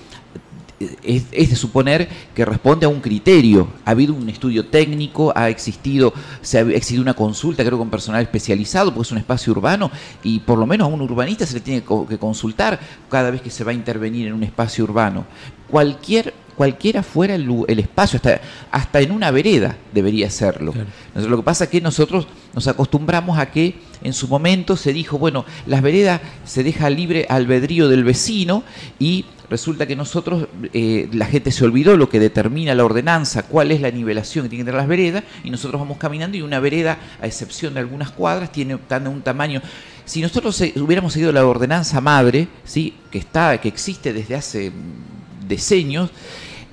es, 0.80 1.24
es 1.30 1.50
de 1.50 1.56
suponer 1.56 2.08
que 2.34 2.44
responde 2.44 2.86
a 2.86 2.88
un 2.88 3.00
criterio. 3.00 3.68
Ha 3.84 3.92
habido 3.92 4.14
un 4.14 4.28
estudio 4.28 4.66
técnico, 4.66 5.32
ha 5.36 5.48
existido, 5.48 6.12
se 6.42 6.58
ha 6.58 6.62
existido 6.62 7.02
una 7.02 7.14
consulta, 7.14 7.64
creo, 7.64 7.78
con 7.78 7.90
personal 7.90 8.22
especializado, 8.22 8.92
porque 8.92 9.06
es 9.06 9.12
un 9.12 9.18
espacio 9.18 9.52
urbano, 9.52 9.90
y 10.22 10.40
por 10.40 10.58
lo 10.58 10.66
menos 10.66 10.86
a 10.86 10.90
un 10.90 11.00
urbanista 11.00 11.46
se 11.46 11.54
le 11.54 11.60
tiene 11.60 11.82
que 12.08 12.18
consultar 12.18 12.78
cada 13.10 13.30
vez 13.30 13.40
que 13.42 13.50
se 13.50 13.64
va 13.64 13.70
a 13.70 13.74
intervenir 13.74 14.26
en 14.28 14.34
un 14.34 14.42
espacio 14.42 14.84
urbano. 14.84 15.26
Cualquier 15.68 16.34
cualquiera 16.54 17.02
fuera 17.02 17.34
el, 17.34 17.78
espacio, 17.78 18.16
hasta, 18.16 18.40
hasta 18.70 19.00
en 19.00 19.10
una 19.10 19.30
vereda 19.30 19.76
debería 19.92 20.30
serlo. 20.30 20.72
Entonces, 20.72 21.30
lo 21.30 21.36
que 21.38 21.42
pasa 21.42 21.64
es 21.64 21.70
que 21.70 21.80
nosotros 21.80 22.26
nos 22.54 22.66
acostumbramos 22.68 23.38
a 23.38 23.50
que 23.50 23.74
en 24.02 24.12
su 24.12 24.28
momento 24.28 24.76
se 24.76 24.92
dijo, 24.92 25.18
bueno, 25.18 25.44
las 25.66 25.82
veredas 25.82 26.20
se 26.44 26.62
deja 26.62 26.90
libre 26.90 27.26
albedrío 27.28 27.88
del 27.88 28.04
vecino 28.04 28.62
y 28.98 29.24
resulta 29.50 29.86
que 29.86 29.94
nosotros, 29.96 30.48
eh, 30.72 31.08
la 31.12 31.26
gente 31.26 31.52
se 31.52 31.64
olvidó 31.64 31.96
lo 31.96 32.08
que 32.08 32.18
determina 32.20 32.74
la 32.74 32.84
ordenanza, 32.84 33.42
cuál 33.44 33.70
es 33.72 33.80
la 33.80 33.90
nivelación 33.90 34.44
que 34.44 34.48
tienen 34.50 34.64
que 34.66 34.70
tener 34.72 34.80
las 34.80 34.88
veredas, 34.88 35.24
y 35.44 35.50
nosotros 35.50 35.80
vamos 35.80 35.98
caminando 35.98 36.36
y 36.36 36.42
una 36.42 36.60
vereda, 36.60 36.98
a 37.20 37.26
excepción 37.26 37.74
de 37.74 37.80
algunas 37.80 38.10
cuadras, 38.10 38.50
tiene 38.52 38.76
tan- 38.88 39.06
un 39.06 39.22
tamaño... 39.22 39.60
Si 40.06 40.20
nosotros 40.20 40.60
eh, 40.60 40.74
hubiéramos 40.76 41.14
seguido 41.14 41.32
la 41.32 41.46
ordenanza 41.46 41.98
madre, 42.00 42.48
¿sí? 42.64 42.92
que, 43.10 43.18
está, 43.18 43.58
que 43.58 43.68
existe 43.68 44.12
desde 44.12 44.34
hace 44.34 44.70
mm, 44.70 45.48
decenios, 45.48 46.10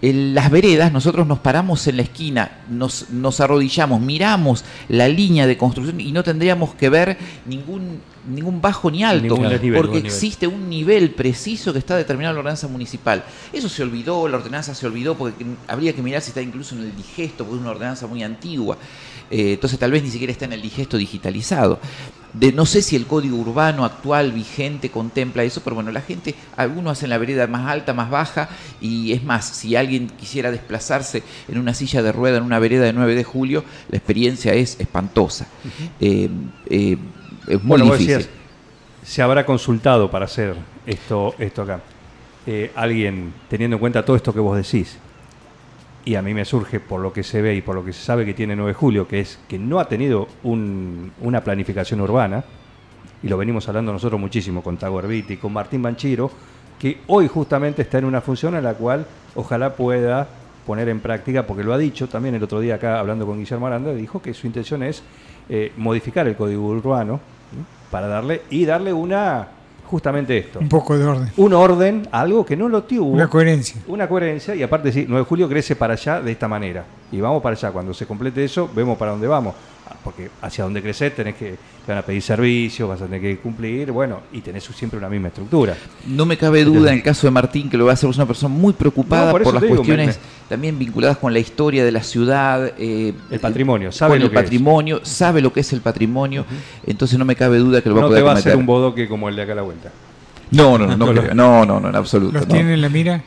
en 0.02 0.34
las 0.34 0.50
veredas, 0.50 0.92
nosotros 0.92 1.28
nos 1.28 1.40
paramos 1.40 1.86
en 1.88 1.98
la 1.98 2.04
esquina, 2.04 2.60
nos, 2.70 3.12
nos 3.12 3.40
arrodillamos, 3.40 4.02
miramos 4.02 4.66
la 4.90 5.08
línea 5.08 5.46
de 5.46 5.58
construcción 5.58 6.00
y 6.00 6.12
no 6.12 6.24
tendríamos 6.24 6.74
que 6.74 6.90
ver 6.90 7.18
ningún, 7.46 8.02
ningún 8.28 8.62
bajo 8.62 8.90
ni 8.90 9.04
alto, 9.04 9.36
Ningún 9.36 9.76
porque 9.76 9.98
nivel. 9.98 10.06
existe 10.06 10.48
un 10.48 10.70
nivel 10.70 11.12
preciso 11.12 11.72
que 11.72 11.80
está 11.80 11.96
determinado 11.96 12.32
en 12.32 12.36
la 12.38 12.40
ordenanza 12.40 12.68
municipal. 12.68 13.24
Eso 13.54 13.70
se 13.70 13.84
olvidó, 13.84 14.28
la 14.28 14.38
ordenanza 14.38 14.74
se 14.74 14.88
olvidó, 14.88 15.16
porque 15.16 15.46
habría 15.68 15.94
que 15.94 16.02
mirar 16.02 16.22
si 16.22 16.30
está 16.30 16.42
incluso 16.42 16.74
en 16.76 16.82
el 16.82 16.96
digesto, 16.96 17.44
porque 17.44 17.58
es 17.58 17.62
una 17.62 17.72
ordenanza 17.72 18.08
muy 18.08 18.24
antigua. 18.24 18.78
Eh, 19.32 19.54
entonces 19.54 19.80
tal 19.80 19.92
vez 19.92 20.04
ni 20.04 20.12
siquiera 20.12 20.32
está 20.32 20.46
en 20.46 20.54
el 20.54 20.62
digesto 20.62 20.98
digitalizado. 20.98 21.80
De, 22.34 22.54
no 22.54 22.66
sé 22.66 22.82
si 22.82 22.96
el 22.96 23.08
código 23.08 23.36
urbano 23.38 23.84
actual 23.84 24.32
vigente 24.32 24.90
contempla 24.90 25.44
eso, 25.44 25.62
pero 25.64 25.76
bueno, 25.76 25.92
la 25.92 26.02
gente, 26.02 26.34
algunos 26.56 26.94
hacen 26.94 27.10
la 27.10 27.18
vereda 27.18 27.46
más 27.48 27.68
alta, 27.70 27.94
más 27.94 28.10
baja, 28.10 28.48
y 28.80 29.12
es 29.12 29.24
más, 29.24 29.46
si 29.46 29.76
alguien 29.76 30.08
quisiera 30.08 30.50
desplazarse 30.50 31.24
en 31.50 31.58
una 31.58 31.74
silla 31.74 32.02
de 32.02 32.12
rueda 32.14 32.38
en 32.38 32.44
una 32.44 32.60
vereda 32.60 32.86
de 32.86 32.94
9 32.94 33.16
de 33.16 33.24
julio, 33.26 33.66
la 33.90 33.98
experiencia 33.98 34.54
es 34.54 34.80
espantosa. 34.80 35.48
Eh, 36.00 36.30
eh, 36.68 36.98
es 37.48 37.64
muy 37.64 37.68
Bueno, 37.68 37.86
vos 37.86 37.98
difícil. 37.98 38.18
decías, 38.20 38.34
se 39.04 39.22
habrá 39.22 39.46
consultado 39.46 40.10
para 40.10 40.26
hacer 40.26 40.56
esto, 40.86 41.36
esto 41.38 41.64
acá. 41.64 41.82
Eh, 42.48 42.72
alguien, 42.76 43.34
teniendo 43.50 43.76
en 43.76 43.80
cuenta 43.80 44.06
todo 44.06 44.16
esto 44.16 44.34
que 44.34 44.40
vos 44.40 44.56
decís. 44.56 44.98
Y 46.06 46.16
a 46.16 46.22
mí 46.22 46.34
me 46.34 46.46
surge 46.46 46.80
por 46.80 47.00
lo 47.02 47.14
que 47.14 47.24
se 47.24 47.42
ve 47.42 47.56
y 47.56 47.62
por 47.62 47.76
lo 47.76 47.86
que 47.86 47.94
se 47.94 48.04
sabe 48.04 48.26
que 48.26 48.34
tiene 48.34 48.56
9 48.56 48.70
de 48.70 48.74
julio, 48.76 49.08
que 49.08 49.20
es 49.20 49.40
que 49.48 49.60
no 49.60 49.80
ha 49.80 49.88
tenido 49.88 50.28
un- 50.44 51.12
una 51.22 51.44
planificación 51.44 52.02
urbana, 52.02 52.44
y 53.24 53.28
lo 53.28 53.38
venimos 53.38 53.68
hablando 53.70 53.94
nosotros 53.94 54.20
muchísimo 54.20 54.64
con 54.64 54.78
Tago 54.78 55.00
Herbiti, 55.00 55.38
con 55.38 55.54
Martín 55.54 55.82
Banchiro, 55.84 56.32
que 56.80 57.02
hoy 57.08 57.28
justamente 57.28 57.84
está 57.84 58.00
en 58.00 58.06
una 58.06 58.22
función 58.22 58.56
en 58.56 58.64
la 58.64 58.74
cual 58.74 59.06
ojalá 59.36 59.76
pueda 59.76 60.28
poner 60.66 60.90
en 60.90 61.00
práctica, 61.00 61.46
porque 61.46 61.64
lo 61.64 61.74
ha 61.74 61.78
dicho 61.78 62.08
también 62.08 62.34
el 62.36 62.44
otro 62.44 62.60
día 62.60 62.76
acá 62.76 63.00
hablando 63.00 63.26
con 63.28 63.38
Guillermo 63.38 63.68
Aranda, 63.68 63.94
dijo 63.94 64.22
que 64.22 64.34
su 64.34 64.48
intención 64.48 64.82
es 64.82 65.04
eh, 65.50 65.72
modificar 65.78 66.28
el 66.28 66.36
código 66.36 66.66
urbano 66.68 67.20
para 67.92 68.08
darle 68.08 68.42
y 68.50 68.66
darle 68.66 68.94
una 68.94 69.48
justamente 69.92 70.38
esto, 70.38 70.60
Un 70.60 70.70
poco 70.70 70.98
de 70.98 71.06
orden. 71.06 71.30
un 71.38 71.54
orden, 71.54 72.08
algo 72.12 72.46
que 72.46 72.56
no 72.56 72.70
lo 72.70 72.84
tuvo. 72.84 73.12
Una 73.12 73.28
coherencia. 73.28 73.80
Una 73.88 74.08
coherencia 74.08 74.56
y 74.56 74.64
aparte 74.64 74.92
sí, 74.92 75.06
9 75.08 75.24
de 75.24 75.28
julio 75.28 75.50
crece 75.50 75.76
para 75.76 75.94
allá 75.94 76.22
de 76.22 76.32
esta 76.32 76.48
manera. 76.48 76.84
Y 77.12 77.20
vamos 77.20 77.44
para 77.44 77.56
allá. 77.56 77.72
Cuando 77.72 77.94
se 77.94 78.06
complete 78.08 78.44
eso, 78.44 78.70
vemos 78.74 78.98
para 78.98 79.12
dónde 79.12 79.28
vamos. 79.28 79.54
Porque 80.04 80.30
hacia 80.42 80.64
dónde 80.64 80.82
crecer 80.82 81.14
tenés 81.16 81.36
que, 81.36 81.52
te 81.86 81.92
van 81.92 81.98
a 81.98 82.02
pedir 82.02 82.22
servicios, 82.22 82.88
vas 82.88 83.02
a 83.02 83.06
tener 83.06 83.22
que 83.22 83.38
cumplir, 83.38 83.92
bueno, 83.92 84.22
y 84.32 84.42
tenés 84.42 84.64
siempre 84.64 84.98
una 84.98 85.10
misma 85.10 85.28
estructura. 85.30 85.76
No 86.08 86.26
me 86.26 86.38
cabe 86.38 86.64
duda 86.64 86.90
en 86.92 86.98
el 86.98 87.04
caso 87.04 87.28
de 87.28 87.32
Martín 87.32 87.70
que 87.70 87.78
lo 87.78 87.86
va 87.86 87.92
a 87.92 87.94
hacer, 87.94 88.10
es 88.10 88.16
una 88.16 88.26
persona 88.26 88.54
muy 88.54 88.74
preocupada 88.74 89.26
No, 89.28 89.32
por 89.32 89.44
por, 89.44 89.54
las 89.54 89.64
digo, 89.64 89.76
cuestiones 89.76 90.18
me- 90.18 90.50
también 90.50 90.78
vinculadas 90.80 91.18
con 91.18 91.34
la 91.34 91.40
historia 91.40 91.84
de 91.86 91.92
la 91.92 92.04
ciudad. 92.04 92.74
eh, 92.78 93.14
El 93.30 93.40
patrimonio, 93.40 93.92
sabe 93.92 94.12
con 94.14 94.20
lo 94.20 94.26
el 94.26 94.32
que 94.32 94.38
es. 94.38 94.44
patrimonio, 94.44 95.00
sabe 95.04 95.42
lo 95.42 95.52
que 95.54 95.60
es 95.62 95.74
el 95.74 95.82
patrimonio, 95.82 96.46
entonces 96.86 97.18
no 97.20 97.26
me 97.26 97.36
cabe 97.36 97.58
duda 97.60 97.82
que 97.82 97.90
lo 97.90 97.96
va 97.96 98.02
a 98.02 98.04
No 98.04 98.08
te 98.10 98.12
poder 98.14 98.26
va 98.26 98.32
a 98.32 98.34
hacer 98.34 98.54
cometer. 98.54 98.60
un 98.60 98.66
bodoque 98.66 99.08
como 99.08 99.30
el 99.30 99.36
de 99.36 99.42
acá 99.44 99.52
a 99.54 99.56
la 99.56 99.62
vuelta. 99.62 99.92
No, 100.52 100.78
no, 100.78 100.86
no, 100.88 100.98
no, 100.98 101.14
No, 101.14 101.22
creo. 101.22 101.34
no, 101.36 101.66
no, 101.66 101.80
no, 101.80 101.90
en 101.90 101.96
absoluto. 101.96 102.34
¿Los 102.34 102.48
no. 102.48 102.54
tiene 102.54 102.74
en 102.74 102.82
la 102.82 102.90
mira? 102.90 103.24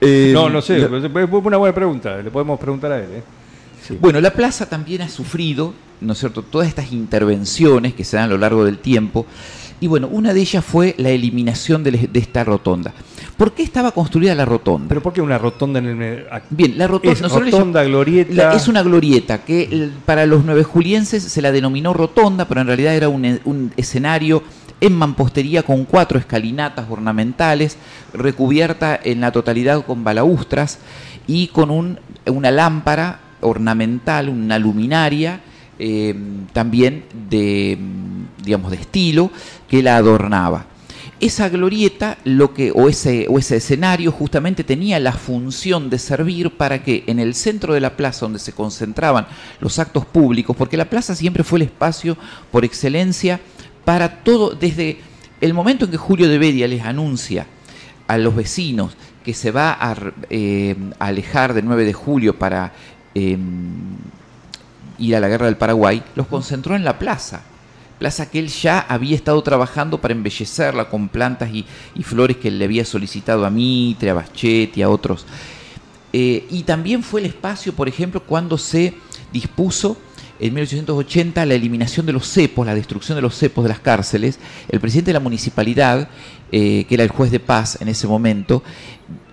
Eh, 0.00 0.30
no, 0.34 0.50
no 0.50 0.60
sé, 0.60 0.78
la- 0.78 0.88
pues, 0.88 1.04
es 1.04 1.10
una 1.32 1.56
buena 1.56 1.74
pregunta, 1.74 2.18
le 2.18 2.30
podemos 2.30 2.60
preguntar 2.60 2.92
a 2.92 2.98
él. 2.98 3.08
¿eh? 3.10 3.22
Sí. 3.86 3.98
Bueno, 4.00 4.20
la 4.20 4.32
plaza 4.32 4.68
también 4.68 5.02
ha 5.02 5.08
sufrido, 5.08 5.72
¿no 6.00 6.12
es 6.14 6.18
cierto?, 6.18 6.42
todas 6.42 6.68
estas 6.68 6.92
intervenciones 6.92 7.94
que 7.94 8.04
se 8.04 8.16
dan 8.16 8.26
a 8.26 8.28
lo 8.28 8.38
largo 8.38 8.64
del 8.64 8.78
tiempo. 8.78 9.26
Y 9.80 9.88
bueno, 9.88 10.08
una 10.10 10.32
de 10.32 10.40
ellas 10.40 10.64
fue 10.64 10.94
la 10.98 11.10
eliminación 11.10 11.84
de, 11.84 11.90
de 12.10 12.18
esta 12.18 12.42
rotonda. 12.44 12.94
¿Por 13.36 13.52
qué 13.52 13.62
estaba 13.62 13.92
construida 13.92 14.34
la 14.34 14.46
rotonda? 14.46 14.88
Pero 14.88 15.02
¿por 15.02 15.12
qué 15.12 15.20
una 15.20 15.36
rotonda 15.36 15.78
en 15.80 15.86
el... 15.86 15.94
me- 15.96 16.18
a- 16.30 16.40
Bien, 16.48 16.78
la 16.78 16.86
rotonda, 16.88 17.12
Es 17.26 17.30
rotonda, 17.32 17.84
glorieta. 17.84 18.32
la- 18.32 18.52
es 18.54 18.68
una 18.68 18.82
glorieta 18.82 19.44
que 19.44 19.64
el- 19.64 19.92
para 20.06 20.24
los 20.24 20.44
nueve 20.46 20.64
julienses 20.64 21.22
se 21.22 21.42
la 21.42 21.52
denominó 21.52 21.92
rotonda, 21.92 22.48
pero 22.48 22.62
en 22.62 22.68
realidad 22.68 22.94
era 22.94 23.10
un, 23.10 23.38
un 23.44 23.72
escenario 23.76 24.42
en 24.80 24.94
mampostería 24.94 25.62
con 25.62 25.84
cuatro 25.84 26.18
escalinatas 26.18 26.86
ornamentales, 26.88 27.76
recubierta 28.14 28.98
en 29.02 29.20
la 29.20 29.30
totalidad 29.32 29.84
con 29.84 30.02
balaustras 30.04 30.78
y 31.26 31.48
con 31.48 31.70
un- 31.70 31.98
una 32.26 32.50
lámpara 32.50 33.20
ornamental, 33.46 34.28
una 34.28 34.58
luminaria 34.58 35.40
eh, 35.78 36.14
también 36.52 37.04
de, 37.28 37.78
digamos, 38.42 38.70
de 38.70 38.78
estilo 38.78 39.30
que 39.68 39.82
la 39.82 39.96
adornaba. 39.96 40.66
Esa 41.18 41.48
glorieta, 41.48 42.18
lo 42.24 42.52
que, 42.52 42.72
o, 42.72 42.88
ese, 42.88 43.26
o 43.30 43.38
ese 43.38 43.56
escenario, 43.56 44.12
justamente 44.12 44.64
tenía 44.64 45.00
la 45.00 45.12
función 45.12 45.88
de 45.88 45.98
servir 45.98 46.50
para 46.56 46.82
que 46.82 47.04
en 47.06 47.18
el 47.18 47.34
centro 47.34 47.72
de 47.72 47.80
la 47.80 47.96
plaza, 47.96 48.26
donde 48.26 48.38
se 48.38 48.52
concentraban 48.52 49.26
los 49.60 49.78
actos 49.78 50.04
públicos, 50.04 50.54
porque 50.56 50.76
la 50.76 50.90
plaza 50.90 51.14
siempre 51.14 51.42
fue 51.42 51.58
el 51.58 51.64
espacio 51.64 52.18
por 52.50 52.66
excelencia 52.66 53.40
para 53.84 54.22
todo, 54.22 54.50
desde 54.50 54.98
el 55.40 55.54
momento 55.54 55.86
en 55.86 55.90
que 55.90 55.96
Julio 55.96 56.28
de 56.28 56.38
Bedia 56.38 56.68
les 56.68 56.82
anuncia 56.84 57.46
a 58.08 58.18
los 58.18 58.34
vecinos 58.36 58.96
que 59.24 59.34
se 59.34 59.50
va 59.50 59.72
a, 59.72 59.96
eh, 60.30 60.76
alejar 60.98 61.52
del 61.52 61.64
9 61.64 61.84
de 61.84 61.92
julio 61.92 62.38
para 62.38 62.72
eh, 63.18 63.38
ir 64.98 65.16
a 65.16 65.20
la 65.20 65.28
guerra 65.28 65.46
del 65.46 65.56
Paraguay, 65.56 66.02
los 66.14 66.26
concentró 66.26 66.76
en 66.76 66.84
la 66.84 66.98
plaza. 66.98 67.40
Plaza 67.98 68.30
que 68.30 68.38
él 68.38 68.48
ya 68.48 68.80
había 68.80 69.16
estado 69.16 69.42
trabajando 69.42 70.02
para 70.02 70.12
embellecerla 70.12 70.90
con 70.90 71.08
plantas 71.08 71.48
y, 71.50 71.64
flores 72.02 72.36
que 72.36 72.50
le 72.50 72.66
había 72.66 72.84
solicitado 72.84 73.46
a 73.46 73.50
Mitre, 73.50 74.10
a 74.10 74.14
Bachetti, 74.14 74.82
a 74.82 74.90
otros. 74.90 75.24
Eh, 76.12 76.46
y 76.50 76.64
también 76.64 77.02
fue 77.02 77.20
el 77.20 77.26
espacio, 77.26 77.72
por 77.72 77.88
ejemplo, 77.88 78.22
cuando 78.22 78.58
se 78.58 78.94
dispuso 79.32 79.96
en 80.38 80.52
1880 80.52 81.46
la 81.46 81.54
eliminación 81.54 82.04
de 82.04 82.12
los 82.12 82.28
cepos, 82.28 82.66
la 82.66 82.74
destrucción 82.74 83.16
de 83.16 83.22
los 83.22 83.34
cepos 83.34 83.64
de 83.64 83.70
las 83.70 83.80
cárceles. 83.80 84.38
El 84.68 84.80
presidente 84.80 85.08
de 85.08 85.14
la 85.14 85.20
municipalidad, 85.20 86.10
eh, 86.52 86.84
que 86.86 86.94
era 86.94 87.04
el 87.04 87.08
juez 87.08 87.30
de 87.30 87.40
paz 87.40 87.78
en 87.80 87.88
ese 87.88 88.06
momento, 88.06 88.62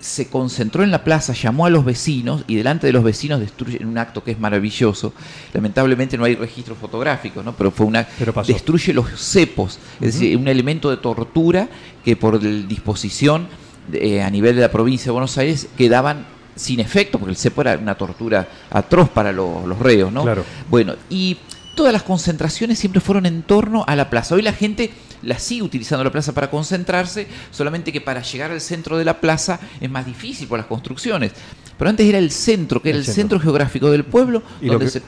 se 0.04 0.28
concentró 0.28 0.84
en 0.84 0.92
la 0.92 1.04
plaza, 1.06 1.32
llamó 1.34 1.66
a 1.66 1.70
los 1.70 1.86
vecinos 1.86 2.44
y 2.48 2.56
delante 2.56 2.88
de 2.88 2.94
los 2.94 3.06
vecinos 3.06 3.40
destruye 3.40 3.78
en 3.82 3.88
un 3.88 3.98
acto 3.98 4.22
que 4.22 4.32
es 4.32 4.40
maravilloso. 4.40 5.14
Lamentablemente 5.54 6.18
no 6.18 6.26
hay 6.26 6.36
registros 6.36 6.78
fotográficos, 6.78 7.44
¿no? 7.46 7.54
pero 7.56 7.72
fue 7.72 7.86
una 7.86 8.06
Pero 8.20 8.34
destruye 8.46 8.94
los 8.94 9.08
cepos, 9.18 9.80
es 10.02 10.14
decir, 10.14 10.36
un 10.38 10.48
elemento 10.50 10.90
de 10.90 10.98
tortura 10.98 11.70
que 12.04 12.18
por 12.18 12.38
disposición 12.68 13.48
eh, 13.94 14.22
a 14.22 14.30
nivel 14.30 14.56
de 14.56 14.62
la 14.62 14.72
provincia 14.72 15.06
de 15.06 15.12
Buenos 15.12 15.38
Aires 15.38 15.68
quedaban 15.78 16.26
sin 16.56 16.82
efecto, 16.82 17.18
porque 17.18 17.32
el 17.32 17.38
cepo 17.38 17.62
era 17.62 17.78
una 17.78 17.96
tortura 17.96 18.48
atroz 18.72 19.10
para 19.10 19.32
lo- 19.32 19.66
los 19.66 19.80
reos, 19.80 20.12
¿no? 20.12 20.24
Claro. 20.24 20.44
Bueno, 20.70 20.96
y 21.10 21.38
todas 21.76 21.94
las 21.94 22.04
concentraciones 22.04 22.78
siempre 22.78 23.00
fueron 23.02 23.26
en 23.26 23.42
torno 23.42 23.86
a 23.88 23.96
la 23.96 24.10
plaza. 24.10 24.36
Hoy 24.36 24.42
la 24.42 24.54
gente 24.54 24.92
la 25.24 25.40
sigue 25.40 25.64
utilizando 25.64 26.04
la 26.04 26.12
plaza 26.12 26.34
para 26.34 26.50
concentrarse, 26.50 27.28
solamente 27.52 27.92
que 27.92 28.02
para 28.02 28.22
llegar 28.22 28.52
al 28.52 28.62
centro 28.62 28.98
de 28.98 29.06
la 29.06 29.20
plaza 29.20 29.60
es 29.80 29.90
más 29.90 30.06
difícil 30.06 30.48
por 30.48 30.60
las 30.60 30.68
construcciones. 30.68 31.32
Pero 31.78 31.90
antes 31.90 32.06
era 32.08 32.18
el 32.20 32.30
centro, 32.32 32.82
que 32.82 32.90
era 32.90 32.98
El 32.98 33.02
el, 33.02 33.06
centro. 33.06 33.22
centro. 33.22 33.40
geográfico 33.40 33.90
del 33.92 34.04
pueblo, 34.04 34.44
donde 34.62 34.86
que- 34.86 34.92
se... 34.92 35.02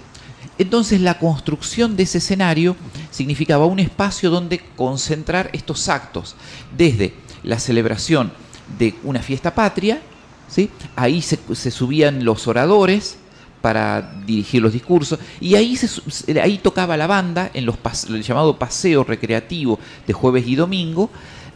Entonces 0.58 1.02
la 1.02 1.20
construcción 1.20 1.98
de 1.98 2.04
ese 2.04 2.20
escenario 2.20 2.78
significaba 3.12 3.66
un 3.66 3.80
espacio 3.80 4.30
donde 4.30 4.62
concentrar 4.78 5.50
estos 5.52 5.90
actos, 5.90 6.36
desde 6.78 7.14
la 7.44 7.60
celebración 7.60 8.32
de 8.80 8.96
una 9.04 9.22
fiesta 9.22 9.54
patria, 9.54 10.02
¿sí? 10.48 10.70
ahí 10.96 11.22
se, 11.22 11.38
se 11.54 11.72
subían 11.72 12.24
los 12.24 12.48
oradores 12.48 13.18
para 13.66 14.14
dirigir 14.28 14.62
los 14.62 14.74
discursos, 14.74 15.18
y 15.42 15.56
ahí, 15.56 15.76
se, 15.76 16.40
ahí 16.40 16.60
tocaba 16.60 16.96
la 16.96 17.08
banda 17.08 17.50
en 17.52 17.66
los 17.66 17.76
pas- 17.82 18.08
el 18.14 18.22
llamado 18.22 18.60
paseo 18.60 19.04
recreativo 19.04 19.80
de 20.06 20.14
jueves 20.14 20.46
y 20.46 20.56
domingo, 20.56 21.10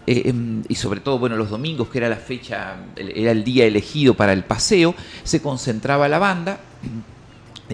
eh, 0.08 0.24
em, 0.26 0.64
y 0.68 0.74
sobre 0.74 1.02
todo, 1.02 1.20
bueno, 1.20 1.36
los 1.38 1.52
domingos, 1.52 1.88
que 1.90 2.00
era 2.00 2.10
la 2.10 2.16
fecha, 2.16 2.78
el- 2.96 3.16
era 3.16 3.30
el 3.30 3.44
día 3.44 3.66
elegido 3.66 4.16
para 4.16 4.34
el 4.34 4.44
paseo, 4.44 4.96
se 5.24 5.40
concentraba 5.40 6.08
la 6.10 6.18
banda, 6.18 6.62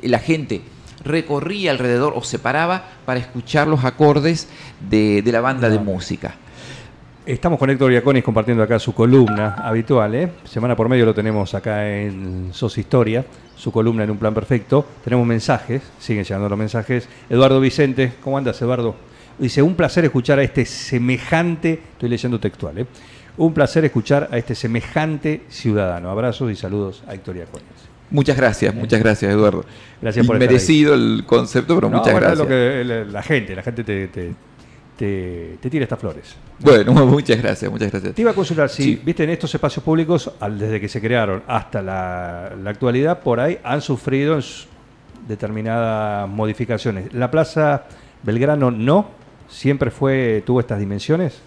la 0.03 0.19
gente 0.19 0.63
recorría 1.05 1.71
alrededor 1.71 2.11
o 2.17 2.21
se 2.21 2.37
paraba 2.37 2.83
para 3.05 3.21
escuchar 3.21 3.69
los 3.69 3.85
acordes 3.85 4.49
de, 4.89 5.21
de 5.21 5.31
la 5.31 5.39
banda 5.39 5.69
de 5.69 5.79
música. 5.79 6.35
Estamos 7.25 7.57
con 7.57 7.69
Héctor 7.71 7.91
Iaconis 7.91 8.23
compartiendo 8.23 8.61
acá 8.61 8.77
su 8.77 8.93
columna 8.93 9.55
habitual, 9.55 10.13
¿eh? 10.13 10.29
Semana 10.43 10.75
por 10.75 10.87
medio 10.89 11.07
lo 11.07 11.13
tenemos 11.15 11.55
acá 11.55 11.89
en 11.89 12.49
SOS 12.53 12.77
Historia, 12.77 13.25
su 13.55 13.71
columna 13.71 14.03
en 14.03 14.11
un 14.11 14.17
plan 14.17 14.31
perfecto. 14.33 14.85
Tenemos 15.03 15.25
mensajes, 15.25 15.81
siguen 15.97 16.23
llegando 16.23 16.47
los 16.47 16.59
mensajes. 16.59 17.09
Eduardo 17.27 17.59
Vicente, 17.59 18.13
¿cómo 18.23 18.37
andas, 18.37 18.61
Eduardo? 18.61 18.95
Dice, 19.39 19.63
un 19.63 19.73
placer 19.75 20.05
escuchar 20.05 20.37
a 20.37 20.43
este 20.43 20.65
semejante, 20.65 21.79
estoy 21.93 22.09
leyendo 22.09 22.39
textual, 22.39 22.77
¿eh? 22.77 22.85
Un 23.37 23.53
placer 23.55 23.83
escuchar 23.85 24.29
a 24.31 24.37
este 24.37 24.53
semejante 24.53 25.41
ciudadano. 25.49 26.11
Abrazos 26.11 26.51
y 26.51 26.55
saludos 26.55 27.03
a 27.07 27.15
Héctor 27.15 27.37
Iaconis. 27.37 27.65
Muchas 28.11 28.37
gracias, 28.37 28.73
muchas 28.75 28.99
gracias, 29.01 29.31
Eduardo. 29.33 29.65
Gracias 29.99 30.27
por 30.27 30.37
Merecido 30.37 30.93
el 30.93 31.23
concepto, 31.25 31.73
pero 31.73 31.89
No, 31.89 31.97
muchas 31.97 32.13
bueno, 32.13 32.27
es 32.27 32.37
gracias. 32.37 32.47
lo 32.47 32.47
que 32.47 32.83
la, 32.85 33.11
la 33.11 33.23
gente, 33.23 33.55
la 33.55 33.63
gente 33.63 33.83
te, 33.83 34.07
te, 34.09 34.31
te- 34.97 35.57
te 35.61 35.69
tira 35.69 35.83
estas 35.83 35.99
flores. 35.99 36.35
Bueno, 36.59 36.93
muchas 37.05 37.41
gracias, 37.41 37.69
muchas 37.71 37.91
gracias. 37.91 38.13
Te 38.15 38.21
iba 38.21 38.31
a 38.31 38.33
consultar, 38.33 38.69
si 38.69 38.83
Sí. 38.83 39.01
viste 39.03 39.23
en 39.23 39.29
estos 39.31 39.53
espacios 39.53 39.83
públicos, 39.83 40.31
al- 40.39 40.57
desde 40.57 40.79
que 40.79 40.87
se 40.87 41.01
crearon 41.01 41.43
hasta 41.47 41.81
la, 41.81 42.53
la 42.63 42.69
actualidad, 42.69 43.19
por 43.19 43.39
ahí 43.39 43.57
han 43.63 43.81
sufrido 43.81 44.39
determinadas 45.27 46.29
modificaciones. 46.29 47.13
La 47.13 47.31
Plaza 47.31 47.83
Belgrano 48.23 48.71
no, 48.71 49.09
siempre 49.49 49.91
fue, 49.91 50.43
tuvo 50.45 50.59
estas 50.59 50.79
dimensiones. 50.79 51.39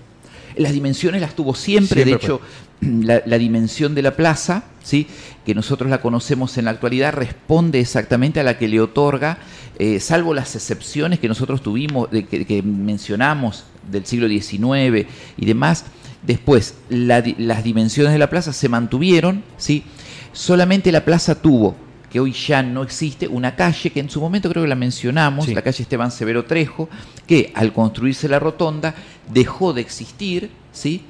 Las 0.56 0.72
dimensiones 0.72 1.20
las 1.20 1.34
tuvo 1.34 1.54
siempre, 1.54 2.02
Siempre 2.02 2.10
de 2.12 2.16
hecho, 2.16 2.40
la, 2.80 3.22
la 3.24 3.38
dimensión 3.38 3.94
de 3.94 4.02
la 4.02 4.16
plaza, 4.16 4.64
¿sí? 4.82 5.06
que 5.44 5.54
nosotros 5.54 5.90
la 5.90 6.00
conocemos 6.00 6.58
en 6.58 6.66
la 6.66 6.72
actualidad, 6.72 7.12
responde 7.12 7.80
exactamente 7.80 8.40
a 8.40 8.42
la 8.42 8.58
que 8.58 8.68
le 8.68 8.80
otorga, 8.80 9.38
eh, 9.78 10.00
salvo 10.00 10.34
las 10.34 10.54
excepciones 10.56 11.18
que 11.18 11.28
nosotros 11.28 11.62
tuvimos, 11.62 12.10
de, 12.10 12.26
que, 12.26 12.44
que 12.44 12.62
mencionamos 12.62 13.64
del 13.90 14.04
siglo 14.06 14.28
XIX 14.28 15.06
y 15.36 15.46
demás. 15.46 15.84
Después, 16.22 16.74
la 16.88 17.22
las 17.38 17.62
dimensiones 17.62 18.12
de 18.12 18.18
la 18.18 18.28
plaza 18.28 18.52
se 18.52 18.68
mantuvieron, 18.68 19.44
¿sí? 19.56 19.84
solamente 20.32 20.90
la 20.92 21.04
plaza 21.04 21.40
tuvo 21.40 21.76
que 22.10 22.20
hoy 22.20 22.32
ya 22.32 22.62
no 22.62 22.82
existe, 22.82 23.28
una 23.28 23.54
calle 23.54 23.90
que 23.90 24.00
en 24.00 24.08
su 24.08 24.20
momento 24.20 24.48
creo 24.48 24.62
que 24.62 24.68
la 24.68 24.74
mencionamos, 24.74 25.44
Sí. 25.44 25.54
la 25.54 25.62
calle 25.62 25.82
Esteban 25.82 26.10
Severo 26.10 26.44
Trejo, 26.46 26.88
que 27.26 27.52
al 27.54 27.72
construirse 27.72 28.28
la 28.28 28.38
rotonda 28.38 28.94
dejó 29.32 29.74
de 29.74 29.82
existir, 29.82 30.50
¿sí? 30.72 31.02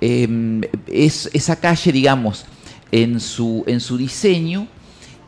Eh, 0.00 0.60
es, 0.86 1.30
esa 1.32 1.56
calle, 1.56 1.92
digamos, 1.92 2.44
en 2.92 3.20
su, 3.20 3.64
en 3.66 3.80
su 3.80 3.96
diseño 3.96 4.68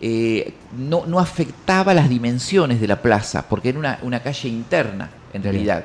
eh, 0.03 0.55
no, 0.79 1.05
no 1.07 1.19
afectaba 1.19 1.93
las 1.93 2.09
dimensiones 2.09 2.81
de 2.81 2.89
la 2.89 3.03
plaza, 3.03 3.47
porque 3.49 3.69
era 3.69 3.79
una, 3.79 3.99
una 4.03 4.21
calle 4.21 4.49
interna, 4.49 5.11
en 5.33 5.43
realidad. 5.43 5.85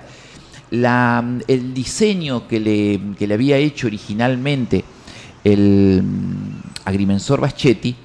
La, 0.71 1.23
el 1.47 1.73
diseño 1.73 2.47
que 2.47 2.59
le, 2.59 2.99
que 3.17 3.27
le 3.27 3.33
había 3.33 3.57
hecho 3.57 3.87
originalmente 3.87 4.83
el 5.43 6.01
mm, 6.01 6.85
agrimensor 6.85 7.41
Baschetti 7.41 7.95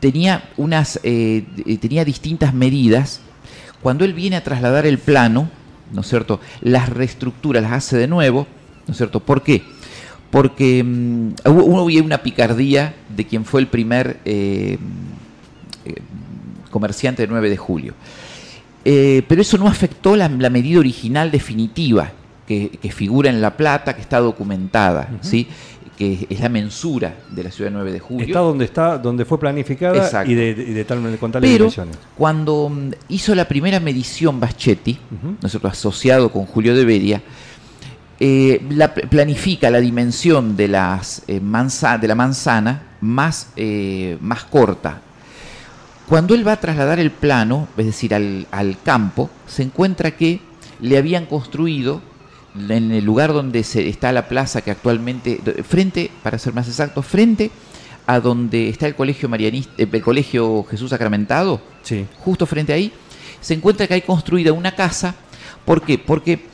tenía, 0.00 0.50
unas, 0.56 0.98
eh, 1.02 1.44
eh, 1.66 1.76
tenía 1.76 2.04
distintas 2.04 2.54
medidas. 2.54 3.20
Cuando 3.82 4.04
él 4.04 4.14
viene 4.14 4.36
a 4.36 4.44
trasladar 4.44 4.86
el 4.86 4.98
plano, 4.98 5.50
¿no 5.92 6.00
es 6.00 6.08
cierto? 6.08 6.40
Las 6.62 6.88
reestructura, 6.88 7.60
las 7.60 7.72
hace 7.72 7.98
de 7.98 8.08
nuevo, 8.08 8.46
¿no 8.86 8.92
es 8.92 8.96
cierto? 8.96 9.20
¿Por 9.20 9.42
qué? 9.42 9.62
Porque 10.30 10.82
mm, 10.84 11.28
hubo, 11.46 11.64
hubo 11.64 12.04
una 12.04 12.18
picardía 12.22 12.94
de 13.14 13.26
quien 13.26 13.44
fue 13.44 13.60
el 13.60 13.66
primer 13.66 14.18
eh, 14.24 14.78
eh, 15.84 15.94
comerciante 16.70 17.22
de 17.22 17.28
9 17.28 17.50
de 17.50 17.56
julio. 17.56 17.94
Eh, 18.84 19.22
pero 19.28 19.42
eso 19.42 19.58
no 19.58 19.68
afectó 19.68 20.16
la, 20.16 20.28
la 20.28 20.50
medida 20.50 20.78
original 20.78 21.30
definitiva 21.30 22.12
que, 22.46 22.70
que 22.80 22.90
figura 22.90 23.28
en 23.28 23.40
La 23.40 23.56
Plata, 23.56 23.94
que 23.94 24.00
está 24.00 24.20
documentada, 24.20 25.10
¿sí? 25.20 25.46
que 25.98 26.26
es 26.30 26.40
la 26.40 26.48
mensura 26.48 27.14
de 27.30 27.44
la 27.44 27.50
ciudad 27.50 27.70
de 27.70 27.74
9 27.74 27.92
de 27.92 28.00
julio. 28.00 28.26
Está 28.26 28.38
donde 28.38 28.64
está, 28.64 28.96
donde 28.96 29.26
fue 29.26 29.38
planificada 29.38 30.02
Exacto. 30.02 30.30
y 30.30 30.34
de, 30.34 30.54
de 30.54 30.84
tal 30.86 30.98
con 31.18 31.30
tales 31.30 31.50
Pero 31.50 31.64
dimensiones. 31.64 31.98
cuando 32.16 32.70
mm, 32.70 32.90
hizo 33.10 33.34
la 33.34 33.46
primera 33.46 33.80
medición 33.80 34.40
Baschetti, 34.40 34.92
Ujú. 34.92 35.36
nosotros 35.42 35.72
asociado 35.72 36.32
con 36.32 36.46
Julio 36.46 36.74
de 36.74 36.86
Bedia, 36.86 37.20
eh, 38.20 38.64
la, 38.70 38.92
planifica 38.94 39.70
la 39.70 39.80
dimensión 39.80 40.56
de, 40.56 40.68
las, 40.68 41.22
eh, 41.26 41.40
manza- 41.40 41.98
de 41.98 42.06
la 42.08 42.14
manzana 42.14 42.82
más, 43.00 43.48
eh, 43.56 44.18
más 44.20 44.44
corta. 44.44 45.00
Cuando 46.08 46.34
él 46.34 46.46
va 46.46 46.52
a 46.52 46.60
trasladar 46.60 46.98
el 46.98 47.10
plano, 47.12 47.68
es 47.76 47.86
decir, 47.86 48.14
al, 48.14 48.46
al 48.50 48.76
campo, 48.82 49.30
se 49.46 49.62
encuentra 49.62 50.10
que 50.12 50.40
le 50.80 50.98
habían 50.98 51.26
construido 51.26 52.02
en 52.68 52.90
el 52.90 53.04
lugar 53.04 53.32
donde 53.32 53.62
se, 53.62 53.88
está 53.88 54.10
la 54.12 54.26
plaza 54.28 54.60
que 54.60 54.72
actualmente, 54.72 55.40
frente, 55.66 56.10
para 56.22 56.36
ser 56.38 56.52
más 56.52 56.66
exacto, 56.66 57.00
frente 57.02 57.50
a 58.06 58.18
donde 58.18 58.68
está 58.68 58.88
el 58.88 58.96
colegio 58.96 59.28
marianista, 59.28 59.72
el 59.78 60.02
colegio 60.02 60.64
Jesús 60.64 60.90
Sacramentado, 60.90 61.60
Sí. 61.82 62.04
justo 62.18 62.44
frente 62.46 62.72
ahí, 62.72 62.92
se 63.40 63.54
encuentra 63.54 63.86
que 63.86 63.94
hay 63.94 64.02
construida 64.02 64.52
una 64.52 64.74
casa. 64.74 65.14
¿Por 65.64 65.80
qué? 65.82 65.96
Porque 65.96 66.44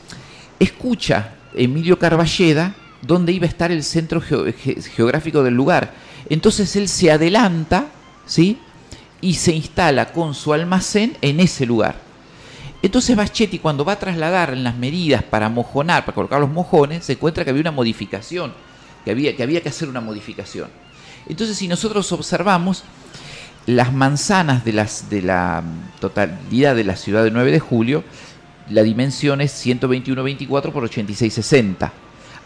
escucha 0.61 1.32
Emilio 1.56 1.98
Carballeda 1.98 2.75
dónde 3.02 3.32
iba 3.32 3.46
a 3.46 3.48
estar 3.48 3.70
el 3.70 3.82
centro 3.84 4.20
geo- 4.20 4.52
ge- 4.52 4.80
geográfico 4.82 5.42
del 5.42 5.54
lugar. 5.54 5.94
Entonces 6.28 6.75
él 6.76 6.88
se 6.88 7.10
adelanta, 7.10 7.86
¿sí? 8.26 8.58
Y 9.20 9.34
se 9.34 9.54
instala 9.54 10.12
con 10.12 10.34
su 10.34 10.52
almacén 10.52 11.16
en 11.20 11.40
ese 11.40 11.66
lugar. 11.66 11.96
Entonces 12.82 13.16
Baschetti 13.16 13.58
cuando 13.58 13.84
va 13.84 13.92
a 13.92 13.98
trasladar 13.98 14.56
las 14.56 14.76
medidas 14.76 15.22
para 15.22 15.48
mojonar, 15.48 16.04
para 16.04 16.14
colocar 16.14 16.40
los 16.40 16.50
mojones, 16.50 17.04
se 17.04 17.12
encuentra 17.12 17.44
que 17.44 17.50
había 17.50 17.62
una 17.62 17.70
modificación, 17.72 18.52
que 19.04 19.10
había 19.10 19.34
que, 19.36 19.68
hacer 19.68 19.88
una 19.88 20.00
modificación. 20.00 20.68
Entonces 21.28 21.56
si 21.56 21.68
nosotros 21.68 22.10
observamos, 22.12 22.84
las 23.66 23.92
manzanas 23.92 24.64
de, 24.64 24.72
las, 24.72 25.10
de 25.10 25.22
la 25.22 25.62
totalidad 26.00 26.76
de 26.76 26.84
la 26.84 26.94
ciudad 26.96 27.25
de 27.25 27.32
9 27.32 27.50
de 27.50 27.58
julio, 27.58 28.04
la 28.70 28.82
dimensión 28.82 29.40
es 29.40 29.52
121-24 29.66 30.73
por 30.73 30.88
86-60, 30.90 31.90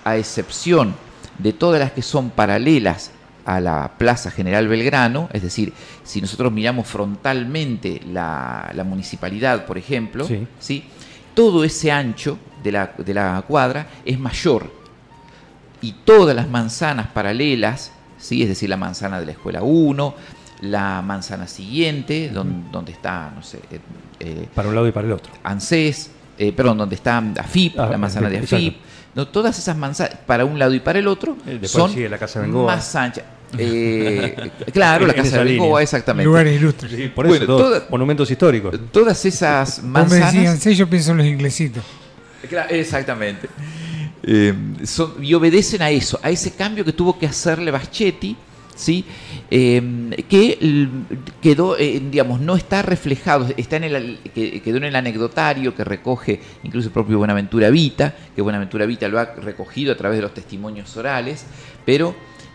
a 0.05 0.17
excepción 0.17 0.95
de 1.39 1.53
todas 1.53 1.81
las 1.81 1.93
que 1.93 2.03
son 2.03 2.31
paralelas 2.31 3.11
a 3.47 3.61
la 3.61 3.93
Plaza 3.99 4.31
General 4.31 4.69
Belgrano, 4.69 5.29
es 5.33 5.43
decir, 5.43 5.73
si 6.05 6.21
nosotros 6.21 6.53
miramos 6.53 6.87
frontalmente 6.87 8.01
la, 8.13 8.71
la 8.75 8.85
municipalidad, 8.85 9.65
por 9.67 9.79
ejemplo, 9.79 10.27
Sí. 10.27 10.47
¿sí? 10.59 10.85
todo 11.35 11.65
ese 11.65 11.91
ancho 11.91 12.39
de 12.63 12.73
la, 12.73 12.93
de 12.99 13.15
la 13.15 13.43
cuadra 13.47 13.87
es 14.05 14.19
mayor 14.19 14.71
y 15.81 15.93
todas 16.05 16.37
las 16.37 16.49
manzanas 16.49 17.07
paralelas, 17.09 17.93
¿sí? 18.19 18.43
es 18.43 18.49
decir, 18.49 18.69
la 18.69 18.77
manzana 18.77 19.19
de 19.21 19.27
la 19.27 19.33
escuela 19.33 19.63
1, 19.63 20.15
la 20.63 21.01
manzana 21.01 21.47
siguiente, 21.47 22.29
don- 22.29 22.71
donde 22.71 22.93
está, 22.93 23.33
no 23.35 23.43
sé, 23.43 23.61
eh, 23.71 23.81
eh, 24.21 24.49
Para 24.55 24.69
un 24.69 24.75
lado 24.75 24.87
y 24.87 24.93
para 24.93 25.07
el 25.07 25.13
otro. 25.15 25.33
ANSES, 25.43 26.11
eh, 26.41 26.53
perdón, 26.53 26.79
donde 26.79 26.95
está 26.97 27.19
AFIP, 27.19 27.79
Ah, 27.79 27.89
la 27.91 27.99
manzana 27.99 28.29
de. 28.29 28.39
AFIP, 28.39 28.77
no, 29.15 29.29
todas 29.29 29.59
esas 29.59 29.77
manzanas, 29.77 30.17
para 30.27 30.45
un 30.45 30.59
lado 30.59 30.73
y 30.75 30.81
para 30.81 30.99
el 30.99 31.07
otro, 31.09 31.37
Eh, 31.47 31.59
después 31.61 31.71
son 31.73 31.93
sigue 31.93 32.09
la 32.09 32.19
Casa 32.19 32.41
Bengoa. 32.41 32.75
más 32.75 32.95
anchas. 32.97 33.25
Eh, 33.59 34.51
claro, 34.73 35.07
la 35.07 35.15
Casa 35.21 35.39
de 35.39 35.45
Bengoa, 35.45 35.83
exactamente. 35.83 36.25
Lugares 36.27 36.57
ilustres. 36.61 36.93
Sí, 36.93 37.09
por 37.09 37.27
eso, 37.27 37.33
Bueno, 37.39 37.47
toda- 37.47 37.87
monumentos 37.91 38.31
históricos. 38.31 38.79
Todas 38.93 39.25
esas 39.25 39.83
manzanas... 39.83 40.33
decían, 40.33 40.59
sí, 40.59 40.75
yo 40.75 40.89
pienso 40.89 41.11
en 41.13 41.19
los 41.19 41.27
inglesitos. 41.27 41.83
Exactamente. 42.69 43.49
Eh, 44.23 44.55
son- 44.85 45.15
y 45.23 45.35
obedecen 45.35 45.83
a 45.83 45.91
eso, 45.91 46.19
a 46.23 46.31
ese 46.31 46.53
cambio 46.53 46.85
que 46.85 46.93
tuvo 46.93 47.19
que 47.19 47.27
hacerle 47.27 47.71
Baschetti, 47.71 48.37
¿sí? 48.81 49.05
Eh, 49.51 49.81
que 50.29 50.89
quedó, 51.41 51.77
eh, 51.79 52.01
digamos, 52.11 52.41
no 52.41 52.57
está 52.57 52.83
reflejado, 52.83 53.47
está 53.57 53.77
en 53.77 53.85
el, 53.85 54.19
que- 54.35 54.61
quedó 54.63 54.79
en 54.79 54.85
el 54.85 54.97
anecdotario 54.97 55.75
que 55.75 55.85
recoge 55.85 56.41
incluso 56.63 56.89
el 56.89 56.93
propio 56.93 57.19
Buenaventura 57.19 57.71
Vita, 57.71 58.15
que 58.35 58.43
Buenaventura 58.43 58.87
Vita 58.87 59.09
lo 59.09 59.19
ha 59.21 59.27
recogido 59.27 59.93
a 59.93 59.97
través 59.97 60.19
de 60.19 60.23
los 60.23 60.35
testimonios 60.35 60.97
orales, 60.97 61.45
pero 61.87 62.15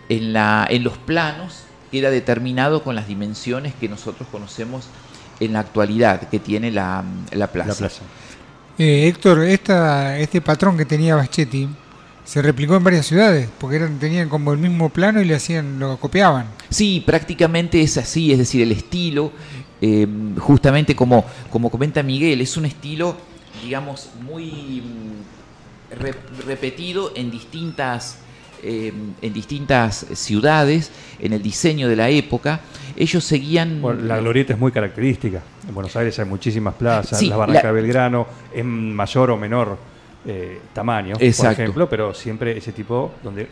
en, 0.09 0.33
la, 0.33 0.67
en 0.69 0.83
los 0.83 0.97
planos 0.97 1.63
queda 1.91 2.09
determinado 2.09 2.83
con 2.83 2.95
las 2.95 3.07
dimensiones 3.07 3.73
que 3.79 3.87
nosotros 3.87 4.27
conocemos 4.31 4.87
en 5.39 5.53
la 5.53 5.59
actualidad 5.59 6.29
que 6.29 6.39
tiene 6.39 6.71
la, 6.71 7.03
la 7.31 7.47
plaza. 7.51 7.69
La 7.69 7.75
plaza. 7.75 8.01
Eh, 8.77 9.07
Héctor, 9.07 9.43
esta, 9.43 10.17
este 10.19 10.41
patrón 10.41 10.75
que 10.77 10.85
tenía 10.85 11.15
Baschetti 11.15 11.67
se 12.25 12.41
replicó 12.41 12.75
en 12.75 12.83
varias 12.83 13.05
ciudades, 13.05 13.47
porque 13.59 13.77
eran, 13.77 13.99
tenían 13.99 14.27
como 14.29 14.51
el 14.51 14.57
mismo 14.57 14.89
plano 14.89 15.21
y 15.21 15.25
le 15.25 15.35
hacían, 15.35 15.79
lo 15.79 15.97
copiaban. 15.97 16.47
Sí, 16.69 17.01
prácticamente 17.05 17.81
es 17.81 17.97
así, 17.97 18.31
es 18.31 18.39
decir, 18.39 18.61
el 18.63 18.71
estilo, 18.71 19.31
eh, 19.81 20.07
justamente 20.39 20.95
como, 20.95 21.23
como 21.51 21.69
comenta 21.69 22.01
Miguel, 22.03 22.41
es 22.41 22.57
un 22.57 22.65
estilo, 22.65 23.15
digamos, 23.63 24.09
muy 24.25 24.81
mm, 24.83 25.99
re- 26.01 26.15
repetido 26.47 27.11
en 27.15 27.29
distintas, 27.29 28.17
eh, 28.63 28.91
en 29.21 29.33
distintas 29.33 30.05
ciudades, 30.15 30.91
en 31.19 31.31
el 31.33 31.43
diseño 31.43 31.87
de 31.87 31.95
la 31.95 32.09
época. 32.09 32.61
Ellos 32.97 33.23
seguían... 33.23 33.81
Bueno, 33.81 34.01
la 34.03 34.17
glorieta 34.17 34.53
es 34.53 34.59
muy 34.59 34.71
característica. 34.71 35.43
En 35.67 35.75
Buenos 35.75 35.95
Aires 35.95 36.17
hay 36.17 36.25
muchísimas 36.25 36.73
plazas, 36.73 37.19
Sí, 37.19 37.27
la 37.27 37.37
Barranca 37.37 37.61
la- 37.63 37.69
de 37.73 37.81
Belgrano 37.81 38.25
en 38.53 38.95
mayor 38.95 39.29
o 39.31 39.37
menor 39.37 39.77
eh, 40.25 40.59
tamaño, 40.73 41.15
Exacto. 41.19 41.55
por 41.55 41.63
ejemplo, 41.63 41.89
pero 41.89 42.13
siempre 42.13 42.57
ese 42.57 42.71
tipo 42.71 43.13
donde 43.23 43.47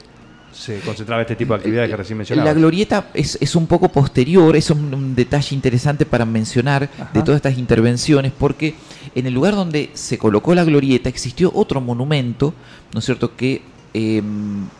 se 0.51 0.79
concentraba 0.81 1.21
este 1.21 1.35
tipo 1.35 1.53
de 1.53 1.57
actividades 1.57 1.89
que 1.89 1.97
recién 1.97 2.17
mencionaba. 2.17 2.47
La 2.47 2.53
glorieta 2.53 3.07
es, 3.13 3.37
es 3.41 3.55
un 3.55 3.65
poco 3.65 3.89
posterior, 3.89 4.55
es 4.55 4.69
un, 4.69 4.93
un 4.93 5.15
detalle 5.15 5.55
interesante 5.55 6.05
para 6.05 6.25
mencionar 6.25 6.89
Ajá. 6.93 7.09
de 7.13 7.21
todas 7.21 7.37
estas 7.37 7.57
intervenciones, 7.57 8.31
porque 8.37 8.75
en 9.15 9.25
el 9.25 9.33
lugar 9.33 9.55
donde 9.55 9.89
se 9.93 10.17
colocó 10.17 10.53
la 10.53 10.63
glorieta 10.63 11.09
existió 11.09 11.51
otro 11.53 11.81
monumento, 11.81 12.53
¿no 12.93 12.99
es 12.99 13.05
cierto?, 13.05 13.35
que 13.35 13.63
eh, 13.93 14.21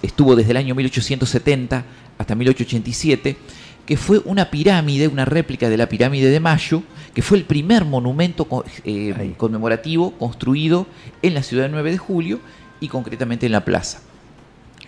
estuvo 0.01 0.36
desde 0.36 0.51
el 0.51 0.58
año 0.58 0.75
1870 0.75 1.86
hasta 2.17 2.36
1887, 2.36 3.38
que 3.85 3.97
fue 3.97 4.21
una 4.25 4.49
pirámide, 4.49 5.07
una 5.07 5.25
réplica 5.25 5.69
de 5.69 5.77
la 5.77 5.89
pirámide 5.89 6.29
de 6.29 6.39
Mayo, 6.39 6.83
que 7.13 7.21
fue 7.21 7.37
el 7.37 7.43
primer 7.45 7.85
monumento 7.85 8.47
eh, 8.85 9.33
conmemorativo 9.37 10.11
construido 10.13 10.87
en 11.21 11.33
la 11.33 11.43
ciudad 11.43 11.63
de 11.63 11.69
9 11.69 11.91
de 11.91 11.97
julio 11.97 12.39
y 12.79 12.87
concretamente 12.87 13.45
en 13.45 13.51
la 13.51 13.65
plaza 13.65 14.01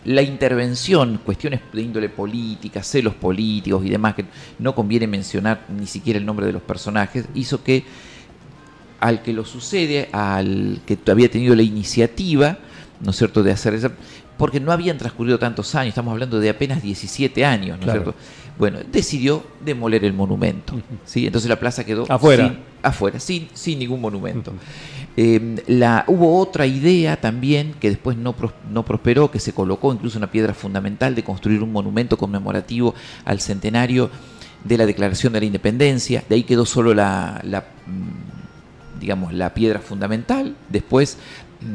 la 0.05 0.21
intervención, 0.21 1.19
cuestiones 1.25 1.61
de 1.73 1.81
índole 1.81 2.09
política, 2.09 2.83
celos 2.83 3.15
políticos 3.15 3.83
y 3.83 3.89
demás, 3.89 4.13
que 4.13 4.25
no 4.59 4.75
conviene 4.75 5.07
mencionar 5.07 5.65
ni 5.67 5.87
siquiera 5.87 6.19
el 6.19 6.25
nombre 6.25 6.45
de 6.45 6.53
los 6.53 6.61
personajes, 6.61 7.25
hizo 7.33 7.63
que 7.63 7.83
al 8.99 9.23
que 9.23 9.33
lo 9.33 9.45
sucede, 9.45 10.09
al 10.11 10.81
que 10.85 10.97
había 11.07 11.29
tenido 11.29 11.55
la 11.55 11.63
iniciativa, 11.63 12.59
¿no 13.01 13.11
es 13.11 13.17
cierto?, 13.17 13.43
de 13.43 13.51
hacer 13.51 13.73
esa... 13.73 13.91
Porque 14.37 14.59
no 14.59 14.71
habían 14.71 14.97
transcurrido 14.97 15.39
tantos 15.39 15.73
años, 15.75 15.89
estamos 15.89 16.11
hablando 16.11 16.39
de 16.39 16.49
apenas 16.49 16.83
17 16.83 17.45
años, 17.45 17.79
¿no 17.79 17.85
Claro. 17.85 17.99
es 17.99 18.03
cierto? 18.03 18.19
Bueno, 18.57 18.79
decidió 18.89 19.43
demoler 19.63 20.05
el 20.05 20.13
monumento, 20.13 20.79
¿sí? 21.05 21.25
Entonces 21.25 21.49
la 21.49 21.59
plaza 21.59 21.83
quedó 21.83 22.05
Afuera. 22.09 22.47
sin, 22.47 22.57
afuera, 22.81 23.19
sin, 23.19 23.49
sin 23.53 23.79
ningún 23.79 23.99
monumento. 23.99 24.53
Eh, 25.17 25.63
la, 25.67 26.05
hubo 26.07 26.39
otra 26.39 26.65
idea 26.65 27.19
también 27.19 27.73
que 27.79 27.89
después 27.89 28.17
no 28.17 28.33
prosperó, 28.85 29.29
que 29.29 29.39
se 29.39 29.53
colocó 29.53 29.93
incluso 29.93 30.17
una 30.17 30.31
piedra 30.31 30.53
fundamental 30.53 31.15
de 31.15 31.23
construir 31.23 31.61
un 31.63 31.71
monumento 31.71 32.17
conmemorativo 32.17 32.95
al 33.25 33.41
centenario 33.41 34.09
de 34.63 34.77
la 34.77 34.85
Declaración 34.85 35.33
de 35.33 35.39
la 35.39 35.45
Independencia. 35.45 36.23
De 36.27 36.35
ahí 36.35 36.43
quedó 36.43 36.65
solo 36.65 36.93
la, 36.93 37.41
la, 37.43 37.61
mm, 37.61 38.99
digamos, 38.99 39.33
la 39.33 39.53
piedra 39.53 39.79
fundamental. 39.79 40.55
Después 40.69 41.17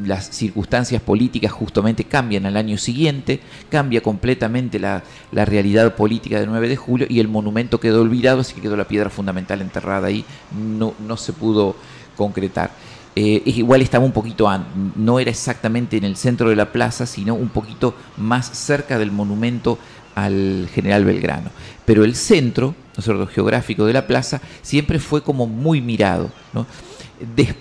las 0.04 0.30
circunstancias 0.30 1.02
políticas 1.02 1.52
justamente 1.52 2.04
cambian 2.04 2.46
al 2.46 2.56
año 2.56 2.78
siguiente, 2.78 3.40
cambia 3.68 4.02
completamente 4.02 4.78
la, 4.78 5.02
la 5.32 5.44
realidad 5.44 5.94
política 5.94 6.38
del 6.40 6.48
9 6.48 6.68
de 6.68 6.76
julio 6.76 7.06
y 7.08 7.20
el 7.20 7.28
monumento 7.28 7.80
quedó 7.80 8.02
olvidado, 8.02 8.40
así 8.40 8.54
que 8.54 8.60
quedó 8.60 8.76
la 8.76 8.88
piedra 8.88 9.10
fundamental 9.10 9.60
enterrada 9.60 10.06
ahí, 10.06 10.24
no, 10.56 10.94
no 11.06 11.16
se 11.16 11.32
pudo 11.32 11.76
concretar. 12.16 12.70
Eh, 13.16 13.42
igual 13.46 13.82
estaba 13.82 14.04
un 14.04 14.12
poquito, 14.12 14.48
no 14.94 15.18
era 15.18 15.30
exactamente 15.30 15.96
en 15.96 16.04
el 16.04 16.16
centro 16.16 16.48
de 16.48 16.56
la 16.56 16.70
plaza, 16.70 17.06
sino 17.06 17.34
un 17.34 17.48
poquito 17.48 17.94
más 18.16 18.46
cerca 18.56 18.98
del 18.98 19.10
monumento 19.10 19.78
al 20.14 20.68
general 20.72 21.04
Belgrano. 21.04 21.50
Pero 21.84 22.04
el 22.04 22.14
centro, 22.14 22.74
¿no 23.06 23.26
geográfico 23.26 23.84
de 23.84 23.92
la 23.92 24.06
plaza 24.06 24.40
siempre 24.62 24.98
fue 25.00 25.22
como 25.22 25.46
muy 25.46 25.80
mirado. 25.80 26.30
¿no? 26.52 26.66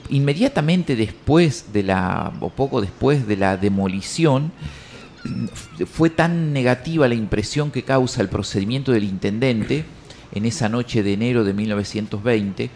Inmediatamente 0.10 0.96
después 0.96 1.74
de 1.74 1.84
la, 1.84 2.32
o 2.40 2.50
poco 2.50 2.82
después 2.82 3.28
de 3.28 3.38
la 3.38 3.58
demolición, 3.58 4.52
fue 5.86 6.10
tan 6.10 6.54
negativa 6.54 7.08
la 7.08 7.16
impresión 7.16 7.72
que 7.72 7.84
causa 7.84 8.22
el 8.22 8.30
procedimiento 8.30 8.92
del 8.92 9.04
intendente 9.04 9.84
en 10.32 10.46
esa 10.46 10.70
noche 10.70 11.04
de 11.04 11.14
enero 11.14 11.44
de 11.44 11.54
1920 11.54 12.70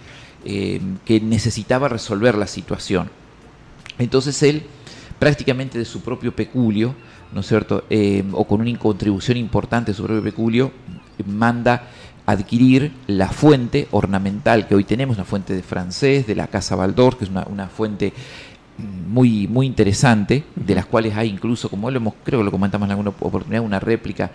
eh, 0.46 0.82
que 1.06 1.22
necesitaba 1.22 1.88
resolver 1.88 2.36
la 2.36 2.48
situación. 2.48 3.10
Entonces 3.98 4.42
él, 4.44 4.64
prácticamente 5.20 5.78
de 5.78 5.86
su 5.86 6.02
propio 6.02 6.36
peculio, 6.36 6.96
¿no 7.32 7.42
es 7.42 7.48
cierto?, 7.48 7.86
Eh, 7.90 8.24
o 8.34 8.46
con 8.46 8.62
una 8.62 8.78
contribución 8.78 9.38
importante 9.38 9.92
de 9.92 9.96
su 9.96 10.04
propio 10.04 10.24
peculio, 10.24 10.72
manda 11.26 11.90
adquirir 12.26 12.94
la 13.08 13.30
fuente 13.30 13.88
ornamental 13.92 14.68
que 14.68 14.76
hoy 14.76 14.84
tenemos, 14.84 15.18
una 15.18 15.26
fuente 15.26 15.54
de 15.54 15.64
francés, 15.64 16.26
de 16.26 16.36
la 16.36 16.48
Casa 16.48 16.76
Baldor, 16.76 17.18
que 17.18 17.26
es 17.26 17.30
una, 17.30 17.46
una 17.50 17.68
fuente 17.68 18.14
muy, 18.78 19.48
muy 19.48 19.66
interesante, 19.68 20.44
de 20.56 20.76
las 20.76 20.86
cuales 20.86 21.16
hay 21.16 21.30
incluso, 21.30 21.70
como 21.70 21.92
lo 21.92 21.98
hemos, 21.98 22.14
creo 22.24 22.40
que 22.40 22.46
lo 22.46 22.52
comentamos 22.52 22.88
en 22.88 22.92
alguna 22.92 23.10
oportunidad, 23.10 23.62
una 23.62 23.80
réplica, 23.80 24.32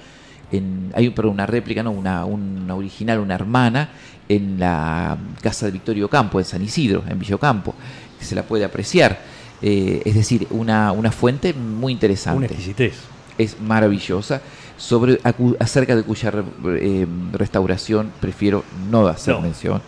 en, 0.52 0.92
hay 0.94 1.10
pero 1.10 1.30
una 1.30 1.46
réplica, 1.46 1.82
no, 1.82 1.90
una, 1.90 2.24
una 2.24 2.74
original, 2.74 3.20
una 3.20 3.34
hermana, 3.34 3.88
en 4.28 4.60
la 4.60 5.16
casa 5.42 5.66
de 5.66 5.72
Victorio 5.72 6.08
Campo, 6.08 6.38
en 6.38 6.44
San 6.44 6.62
Isidro, 6.62 7.02
en 7.08 7.18
Villocampo, 7.18 7.74
que 8.18 8.24
se 8.24 8.34
la 8.34 8.42
puede 8.42 8.64
apreciar. 8.64 9.18
Eh, 9.60 10.02
es 10.04 10.14
decir, 10.14 10.46
una, 10.50 10.92
una 10.92 11.10
fuente 11.10 11.52
muy 11.52 11.92
interesante 11.92 12.36
Una 12.36 12.46
exquisitez. 12.46 12.94
es 13.38 13.60
maravillosa. 13.60 14.40
Sobre, 14.78 15.20
acu- 15.22 15.56
acerca 15.60 15.94
de 15.94 16.02
cuya 16.04 16.30
re- 16.30 16.44
eh, 16.80 17.06
restauración 17.32 18.10
prefiero 18.20 18.64
no 18.90 19.06
hacer 19.08 19.34
No. 19.34 19.40
mención. 19.42 19.82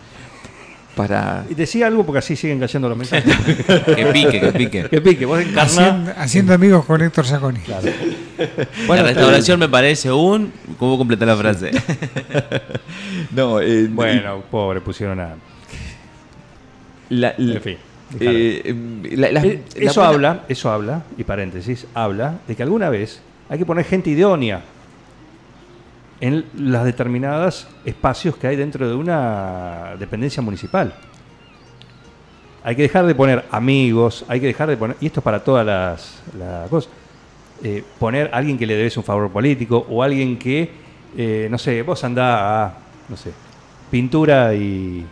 Para, 0.95 1.45
Y 1.49 1.55
decía 1.55 1.87
algo 1.87 2.05
porque 2.05 2.19
así 2.19 2.35
siguen 2.35 2.59
cayendo 2.59 2.89
los 2.89 2.97
mensajes. 2.97 3.33
Que 3.95 4.05
pique, 4.11 4.41
que 4.41 4.51
pique. 4.51 4.89
que 4.89 5.01
pique, 5.01 5.25
vos. 5.25 5.41
Haciendo, 5.55 6.11
haciendo 6.17 6.53
amigos 6.53 6.83
con 6.83 7.01
Héctor 7.01 7.25
Saconi. 7.25 7.59
la 8.89 9.01
restauración 9.03 9.57
me 9.61 9.69
parece 9.69 10.11
un. 10.11 10.51
¿Cómo 10.77 10.97
completar 10.97 11.29
la 11.29 11.37
frase? 11.37 11.71
no, 13.31 13.61
eh, 13.61 13.87
Bueno, 13.89 14.43
pobre, 14.51 14.81
pusieron 14.81 15.19
a. 15.21 15.35
la- 17.09 17.33
la- 17.37 17.53
En 17.55 17.61
fin. 17.61 17.77
eh, 18.19 18.61
em, 18.65 19.03
la- 19.17 19.31
la- 19.31 19.41
Eh, 19.45 19.61
la 19.77 19.91
eso 19.91 20.01
buena- 20.01 20.09
habla, 20.13 20.43
eso 20.49 20.69
habla, 20.71 21.03
y 21.17 21.23
paréntesis, 21.23 21.87
habla 21.93 22.39
de 22.47 22.55
que 22.57 22.63
alguna 22.63 22.89
vez 22.89 23.21
hay 23.49 23.57
que 23.57 23.65
poner 23.65 23.85
gente 23.85 24.09
idónea 24.09 24.61
en 26.21 26.45
las 26.55 26.85
determinadas 26.85 27.67
espacios 27.83 28.37
que 28.37 28.47
hay 28.47 28.55
dentro 28.55 28.87
de 28.87 28.95
una 28.95 29.95
dependencia 29.99 30.41
municipal. 30.41 30.93
Hay 32.63 32.75
que 32.75 32.83
dejar 32.83 33.05
de 33.07 33.15
poner 33.15 33.45
amigos, 33.51 34.23
hay 34.27 34.39
que 34.39 34.45
dejar 34.47 34.69
de 34.69 34.77
poner, 34.77 34.95
y 35.01 35.07
esto 35.07 35.19
es 35.19 35.23
para 35.23 35.43
todas 35.43 35.65
las, 35.65 36.21
las 36.37 36.69
cosas, 36.69 36.91
eh, 37.63 37.83
poner 37.99 38.29
a 38.33 38.37
alguien 38.37 38.57
que 38.57 38.67
le 38.67 38.75
debes 38.75 38.95
un 38.97 39.03
favor 39.03 39.31
político 39.31 39.83
o 39.89 40.03
alguien 40.03 40.37
que, 40.37 40.69
eh, 41.17 41.47
no 41.49 41.57
sé, 41.57 41.81
vos 41.81 42.03
andá 42.03 42.65
a, 42.65 42.73
no 43.09 43.17
sé, 43.17 43.31
pintura 43.89 44.53
y, 44.53 45.03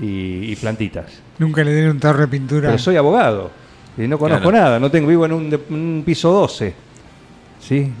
y- 0.00 0.50
y 0.52 0.56
plantitas. 0.56 1.06
Nunca 1.38 1.62
le 1.62 1.70
den 1.72 1.90
un 1.90 2.00
tarro 2.00 2.22
de 2.22 2.28
pintura. 2.28 2.68
Pero 2.68 2.78
soy 2.78 2.96
abogado 2.96 3.50
y 3.96 4.08
no 4.08 4.18
conozco 4.18 4.50
Claro. 4.50 4.64
nada, 4.64 4.80
no 4.80 4.90
tengo 4.90 5.06
vivo 5.08 5.24
en 5.26 5.32
un, 5.32 5.60
un 5.70 6.02
piso 6.04 6.32
12. 6.32 6.74
¿sí? 7.60 7.92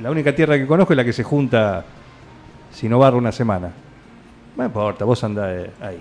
La 0.00 0.10
única 0.10 0.34
tierra 0.34 0.58
que 0.58 0.66
conozco 0.66 0.92
es 0.92 0.96
la 0.96 1.04
que 1.04 1.12
se 1.12 1.22
junta 1.22 1.84
si 2.72 2.88
no 2.88 2.98
barro 2.98 3.18
una 3.18 3.32
semana. 3.32 3.70
No 4.56 4.64
importa, 4.64 5.04
vos 5.04 5.22
andá 5.24 5.54
eh, 5.54 5.70
ahí. 5.80 5.98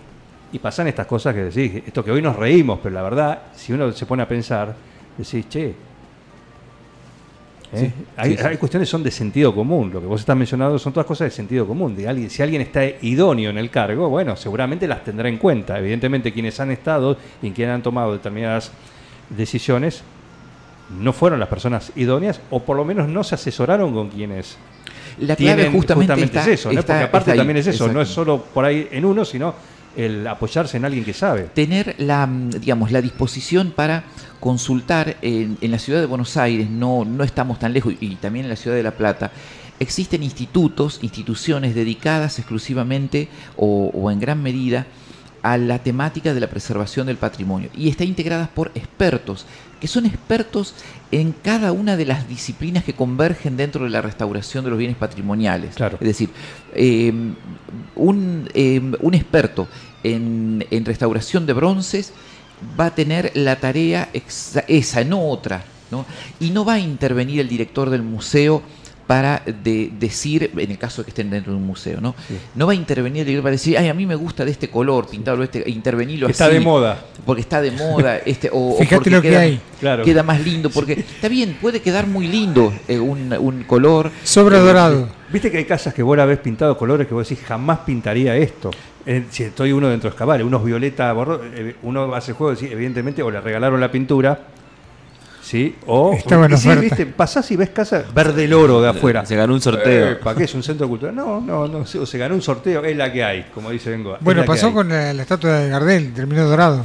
Y 0.51 0.59
pasan 0.59 0.87
estas 0.87 1.07
cosas 1.07 1.33
que 1.33 1.45
decís, 1.45 1.83
esto 1.85 2.03
que 2.03 2.11
hoy 2.11 2.21
nos 2.21 2.35
reímos, 2.35 2.79
pero 2.81 2.93
la 2.93 3.01
verdad, 3.01 3.39
si 3.55 3.73
uno 3.73 3.91
se 3.91 4.05
pone 4.05 4.23
a 4.23 4.27
pensar, 4.27 4.75
decís, 5.17 5.47
che, 5.49 5.69
¿eh? 5.69 5.73
Sí, 7.73 7.91
hay, 8.17 8.31
sí, 8.31 8.37
sí. 8.37 8.43
hay 8.45 8.57
cuestiones 8.57 8.87
que 8.87 8.91
son 8.91 9.03
de 9.03 9.11
sentido 9.11 9.53
común. 9.53 9.91
Lo 9.91 9.99
que 9.99 10.07
vos 10.07 10.19
estás 10.19 10.37
mencionando 10.37 10.77
son 10.77 10.93
todas 10.93 11.07
cosas 11.07 11.25
de 11.25 11.31
sentido 11.31 11.67
común. 11.67 11.95
De 11.95 12.07
alguien, 12.07 12.29
si 12.29 12.41
alguien 12.41 12.61
está 12.61 12.85
idóneo 12.85 13.49
en 13.49 13.57
el 13.57 13.69
cargo, 13.69 14.09
bueno, 14.09 14.35
seguramente 14.35 14.87
las 14.87 15.03
tendrá 15.03 15.27
en 15.27 15.37
cuenta. 15.37 15.79
Evidentemente, 15.79 16.31
quienes 16.31 16.59
han 16.59 16.71
estado 16.71 17.17
y 17.41 17.51
quienes 17.51 17.75
han 17.75 17.83
tomado 17.83 18.13
determinadas 18.13 18.71
decisiones 19.29 20.03
no 20.99 21.13
fueron 21.13 21.39
las 21.39 21.49
personas 21.49 21.91
idóneas 21.95 22.39
o 22.49 22.61
por 22.61 22.77
lo 22.77 22.85
menos 22.85 23.07
no 23.07 23.23
se 23.23 23.35
asesoraron 23.35 23.93
con 23.93 24.09
quienes 24.09 24.57
La 25.19 25.35
clave 25.35 25.55
tienen 25.63 25.73
justamente, 25.73 26.23
está, 26.23 26.41
es 26.41 26.47
eso, 26.47 26.71
¿no? 26.73 26.79
está- 26.79 26.93
porque 26.93 27.03
aparte 27.05 27.31
ahí, 27.31 27.37
también 27.37 27.57
es 27.57 27.67
eso, 27.67 27.87
no 27.91 28.01
es 28.01 28.09
solo 28.09 28.41
por 28.43 28.65
ahí 28.65 28.87
en 28.91 29.05
uno, 29.05 29.25
sino 29.25 29.53
el 29.95 30.25
apoyarse 30.27 30.77
en 30.77 30.85
alguien 30.85 31.03
que 31.05 31.13
sabe. 31.13 31.43
tener 31.53 31.95
la, 31.99 32.25
mm, 32.25 32.49
digamos, 32.51 32.91
la 32.91 32.99
disposición 33.01 33.71
para 33.75 34.03
consultar 34.39 35.17
en, 35.21 35.57
en 35.61 35.71
la 35.71 35.77
ciudad 35.79 35.99
de 35.99 36.05
Buenos 36.07 36.35
Aires, 36.35 36.69
no, 36.69 37.05
no 37.05 37.23
estamos 37.23 37.59
tan 37.59 37.73
lejos, 37.73 37.93
y 38.01 38.15
también 38.15 38.45
en 38.45 38.49
la 38.49 38.55
ciudad 38.55 38.75
de 38.75 38.83
La 38.83 38.91
Plata, 38.91 39.31
existen 39.79 40.23
institutos, 40.23 40.99
instituciones 41.03 41.75
dedicadas 41.75 42.39
exclusivamente 42.39 43.27
o, 43.55 43.91
o 43.93 44.09
en 44.11 44.19
gran 44.19 44.41
medida 44.41 44.87
a 45.43 45.57
la 45.57 45.79
temática 45.79 46.33
de 46.33 46.39
la 46.39 46.47
preservación 46.47 47.05
del 47.07 47.17
patrimonio 47.17 47.69
y 47.75 47.89
está 47.89 48.03
integradas 48.05 48.49
por 48.49 48.71
expertos, 48.75 49.45
que 49.79 49.87
son 49.87 50.05
expertos 50.05 50.73
en 51.11 51.33
cada 51.33 51.73
una 51.73 51.97
de 51.97 52.05
las 52.05 52.27
disciplinas 52.27 52.83
que 52.85 52.93
convergen 52.93 53.57
dentro 53.57 53.83
de 53.83 53.89
la 53.89 54.01
restauración 54.01 54.63
de 54.63 54.69
los 54.71 54.79
bienes 54.79 54.97
patrimoniales. 54.97 55.75
Claro. 55.75 55.97
Es 55.99 56.07
decir, 56.07 56.29
eh, 56.73 57.13
un, 57.95 58.49
eh, 58.53 58.81
un 59.01 59.13
experto 59.13 59.67
en, 60.03 60.65
en 60.71 60.85
restauración 60.85 61.45
de 61.45 61.53
bronces 61.53 62.13
va 62.79 62.85
a 62.87 62.95
tener 62.95 63.31
la 63.35 63.57
tarea 63.57 64.09
exa- 64.13 64.63
esa, 64.69 65.03
no 65.03 65.27
otra, 65.27 65.65
¿no? 65.91 66.05
Y 66.39 66.51
no 66.51 66.63
va 66.63 66.75
a 66.75 66.79
intervenir 66.79 67.41
el 67.41 67.49
director 67.49 67.89
del 67.89 68.01
museo 68.01 68.63
para 69.13 69.43
de- 69.45 69.91
decir, 69.99 70.49
en 70.57 70.71
el 70.71 70.77
caso 70.79 71.01
de 71.01 71.05
que 71.05 71.11
estén 71.11 71.29
dentro 71.29 71.51
de 71.53 71.59
un 71.59 71.67
museo, 71.67 72.01
¿no? 72.01 72.15
No 72.55 72.65
va 72.65 72.71
a 72.71 72.75
intervenir 72.75 73.29
el 73.29 73.37
para 73.41 73.51
decir, 73.51 73.77
ay, 73.77 73.87
a 73.87 73.93
mí 73.93 74.07
me 74.07 74.15
gusta 74.15 74.43
de 74.43 74.49
este 74.49 74.69
color, 74.71 75.07
pintarlo 75.07 75.43
este, 75.43 75.63
intervenirlo 75.69 76.25
Que 76.25 76.31
está 76.31 76.45
así, 76.45 76.55
de 76.55 76.59
moda. 76.61 77.05
Porque 77.23 77.41
está 77.41 77.61
de 77.61 77.69
moda, 77.69 78.17
este, 78.25 78.49
o, 78.51 78.71
o 78.73 78.77
Fíjate 78.79 78.95
porque 78.95 79.09
lo 79.11 79.21
que 79.21 79.29
queda, 79.29 79.39
hay. 79.41 79.59
Claro. 79.79 80.03
queda 80.03 80.23
más 80.23 80.41
lindo, 80.43 80.71
porque 80.71 80.93
está 80.93 81.27
bien, 81.27 81.55
puede 81.61 81.79
quedar 81.79 82.07
muy 82.07 82.27
lindo 82.27 82.73
eh, 82.87 82.97
un, 82.97 83.31
un 83.33 83.63
color. 83.65 84.09
Sobra 84.23 84.57
eh, 84.57 84.61
dorado. 84.61 85.09
Viste 85.31 85.51
que 85.51 85.59
hay 85.59 85.65
casas 85.65 85.93
que 85.93 86.01
vos 86.01 86.17
la 86.17 86.25
ves 86.25 86.39
pintado 86.39 86.75
colores 86.75 87.05
que 87.07 87.13
vos 87.13 87.29
decís 87.29 87.45
jamás 87.45 87.79
pintaría 87.85 88.35
esto. 88.35 88.71
Eh, 89.05 89.25
si 89.29 89.43
estoy 89.43 89.73
uno 89.73 89.89
dentro 89.89 90.09
de 90.09 90.13
Escabales, 90.15 90.43
unos 90.47 90.65
violeta, 90.65 91.13
borro- 91.13 91.39
eh, 91.53 91.75
uno 91.83 92.15
hace 92.15 92.33
juego, 92.33 92.57
evidentemente, 92.59 93.21
o 93.21 93.29
le 93.29 93.39
regalaron 93.41 93.79
la 93.79 93.91
pintura, 93.91 94.39
¿sí? 95.53 95.75
O 95.85 96.13
Estaba 96.13 96.47
en 96.47 96.53
y 96.53 96.57
sí, 96.57 96.67
oferta. 96.67 96.81
viste, 96.81 97.05
pasás 97.05 97.49
y 97.51 97.55
ves 97.55 97.69
casas 97.69 98.11
verde 98.11 98.45
el 98.45 98.53
oro 98.53 98.81
de 98.81 98.89
afuera. 98.89 99.23
Se 99.23 99.35
ganó 99.35 99.53
un 99.53 99.61
sorteo. 99.61 100.19
¿Para 100.19 100.35
qué 100.35 100.45
es 100.45 100.53
un 100.55 100.63
centro 100.63 100.87
cultural? 100.87 101.15
No, 101.15 101.39
no, 101.39 101.67
no, 101.67 101.85
se, 101.85 101.99
o 101.99 102.05
se 102.07 102.17
ganó 102.17 102.33
un 102.33 102.41
sorteo, 102.41 102.83
es 102.83 102.97
la 102.97 103.11
que 103.13 103.23
hay, 103.23 103.43
como 103.53 103.69
dice 103.69 103.91
Bengoa. 103.91 104.17
Bueno, 104.19 104.43
pasó 104.45 104.73
con 104.73 104.89
la, 104.89 105.13
la 105.13 105.21
estatua 105.21 105.59
de 105.59 105.69
Gardel, 105.69 106.11
terminó 106.13 106.43
dorado. 106.45 106.83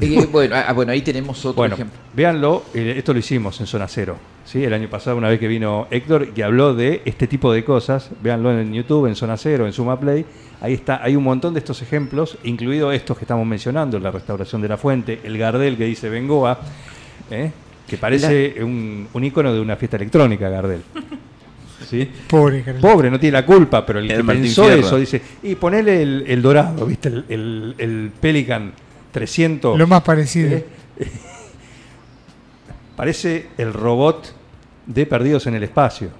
eh, 0.00 0.28
bueno, 0.30 0.54
ah, 0.56 0.72
bueno, 0.74 0.92
ahí 0.92 1.02
tenemos 1.02 1.44
otro 1.44 1.54
Bueno, 1.56 1.74
ejemplo. 1.74 1.98
véanlo, 2.14 2.62
eh, 2.72 2.94
esto 2.98 3.12
lo 3.12 3.18
hicimos 3.18 3.58
en 3.60 3.66
Zona 3.66 3.88
Cero, 3.88 4.16
¿sí? 4.44 4.62
El 4.62 4.72
año 4.74 4.88
pasado, 4.88 5.16
una 5.16 5.28
vez 5.28 5.40
que 5.40 5.48
vino 5.48 5.88
Héctor, 5.90 6.28
que 6.32 6.44
habló 6.44 6.74
de 6.74 7.02
este 7.04 7.26
tipo 7.26 7.52
de 7.52 7.64
cosas, 7.64 8.10
véanlo 8.22 8.56
en 8.56 8.72
YouTube, 8.72 9.06
en 9.06 9.16
Zona 9.16 9.36
Cero, 9.36 9.66
en 9.66 9.72
Suma 9.72 9.98
Play, 9.98 10.24
ahí 10.60 10.74
está, 10.74 11.02
hay 11.02 11.16
un 11.16 11.24
montón 11.24 11.52
de 11.54 11.58
estos 11.58 11.82
ejemplos, 11.82 12.38
incluido 12.44 12.92
estos 12.92 13.18
que 13.18 13.24
estamos 13.24 13.44
mencionando, 13.46 13.98
la 13.98 14.12
restauración 14.12 14.62
de 14.62 14.68
la 14.68 14.76
fuente, 14.76 15.20
el 15.24 15.36
Gardel 15.36 15.76
que 15.76 15.84
dice 15.86 16.08
Bengoa, 16.08 16.60
¿eh? 17.30 17.50
Que 17.88 17.96
parece 17.96 18.62
un, 18.62 19.08
un 19.12 19.24
ícono 19.24 19.52
de 19.52 19.60
una 19.60 19.76
fiesta 19.76 19.96
electrónica, 19.96 20.48
Gardel. 20.48 20.82
¿Sí? 21.88 22.08
Pobre 22.28 22.62
Gardel. 22.62 22.82
Pobre, 22.82 23.10
no 23.10 23.18
tiene 23.18 23.32
la 23.32 23.46
culpa, 23.46 23.84
pero 23.86 23.98
el 23.98 24.10
El 24.10 24.18
que 24.18 24.22
Martín 24.22 24.42
pensó 24.44 24.64
Fierro. 24.64 24.80
eso 24.80 24.96
dice, 24.98 25.22
y 25.42 25.54
ponele 25.54 26.02
el, 26.02 26.24
el 26.26 26.42
dorado, 26.42 26.84
¿viste? 26.86 27.08
El, 27.08 27.24
el, 27.28 27.74
el 27.78 28.12
Pelican 28.20 28.72
300. 29.12 29.78
Lo 29.78 29.86
más 29.86 30.02
parecido. 30.02 30.56
¿Eh? 30.56 30.66
Parece 32.96 33.46
el 33.56 33.72
robot 33.72 34.34
de 34.86 35.06
Perdidos 35.06 35.46
en 35.46 35.54
el 35.54 35.62
Espacio. 35.62 36.10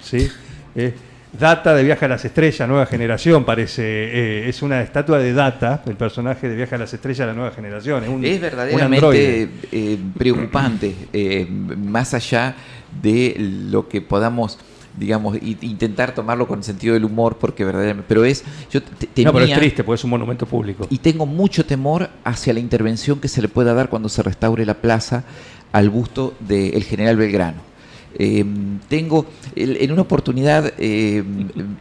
¿Sí? 0.00 0.28
Eh, 0.74 0.94
Data 1.32 1.74
de 1.74 1.82
Viaje 1.82 2.04
a 2.04 2.08
las 2.08 2.24
Estrellas, 2.24 2.66
nueva 2.68 2.86
generación, 2.86 3.44
parece. 3.44 3.82
eh, 3.84 4.48
es 4.48 4.62
una 4.62 4.80
estatua 4.80 5.18
de 5.18 5.32
Data, 5.34 5.82
el 5.86 5.96
personaje 5.96 6.48
de 6.48 6.56
Viaje 6.56 6.76
a 6.76 6.78
las 6.78 6.94
Estrellas, 6.94 7.26
la 7.26 7.34
nueva 7.34 7.50
generación. 7.50 8.04
Es, 8.04 8.08
un, 8.08 8.24
Es 8.24 8.36
un 8.36 8.40
verdaderamente 8.40 8.96
androide. 8.96 9.48
eh, 9.72 9.98
preocupante, 10.16 10.94
eh, 11.12 11.46
más 11.50 12.14
allá 12.14 12.54
de 13.02 13.34
lo 13.38 13.86
que 13.88 14.00
podamos, 14.00 14.58
digamos, 14.96 15.36
intentar 15.42 16.14
tomarlo 16.14 16.46
con 16.48 16.60
el 16.60 16.64
sentido 16.64 16.94
del 16.94 17.04
humor, 17.04 17.36
porque 17.38 17.64
verdaderamente, 17.66 18.06
pero 18.08 18.24
es, 18.24 18.42
yo 18.70 18.82
te- 18.82 19.06
temía, 19.08 19.30
No, 19.30 19.32
pero 19.34 19.44
es 19.44 19.58
triste, 19.58 19.84
porque 19.84 19.96
es 19.96 20.04
un 20.04 20.10
monumento 20.10 20.46
público. 20.46 20.86
y 20.88 20.98
tengo 20.98 21.26
mucho 21.26 21.66
temor 21.66 22.08
hacia 22.24 22.54
la 22.54 22.60
intervención 22.60 23.20
que 23.20 23.28
se 23.28 23.42
le 23.42 23.48
pueda 23.48 23.74
dar 23.74 23.90
cuando 23.90 24.08
se 24.08 24.22
restaure 24.22 24.64
la 24.64 24.74
plaza 24.74 25.24
al 25.72 25.90
busto 25.90 26.34
del 26.40 26.82
general 26.84 27.16
Belgrano. 27.18 27.75
Eh, 28.18 28.44
tengo, 28.88 29.26
el- 29.54 29.76
en 29.80 29.92
una 29.92 30.02
oportunidad, 30.02 30.72
eh, 30.78 31.22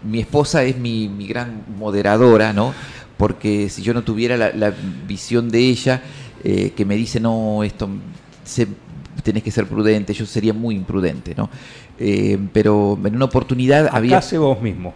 mi 0.03 0.19
esposa 0.19 0.63
es 0.63 0.77
mi, 0.77 1.07
mi 1.07 1.27
gran 1.27 1.63
moderadora, 1.77 2.51
¿no? 2.53 2.73
Porque 3.17 3.69
si 3.69 3.81
yo 3.81 3.93
no 3.93 4.03
tuviera 4.03 4.35
la, 4.35 4.51
la 4.53 4.73
visión 5.07 5.49
de 5.49 5.59
ella, 5.59 6.01
eh, 6.43 6.73
que 6.75 6.83
me 6.85 6.95
dice, 6.95 7.19
no, 7.19 7.63
esto, 7.63 7.87
se- 8.43 8.67
tenés 9.23 9.43
que 9.43 9.51
ser 9.51 9.65
prudente, 9.65 10.13
yo 10.13 10.25
sería 10.25 10.53
muy 10.53 10.75
imprudente, 10.75 11.33
¿no? 11.35 11.49
Eh, 11.97 12.37
pero 12.51 12.99
en 13.05 13.15
una 13.15 13.25
oportunidad 13.25 13.87
Acá 13.87 13.97
había... 13.97 14.17
hace 14.17 14.37
vos 14.37 14.61
mismo. 14.61 14.93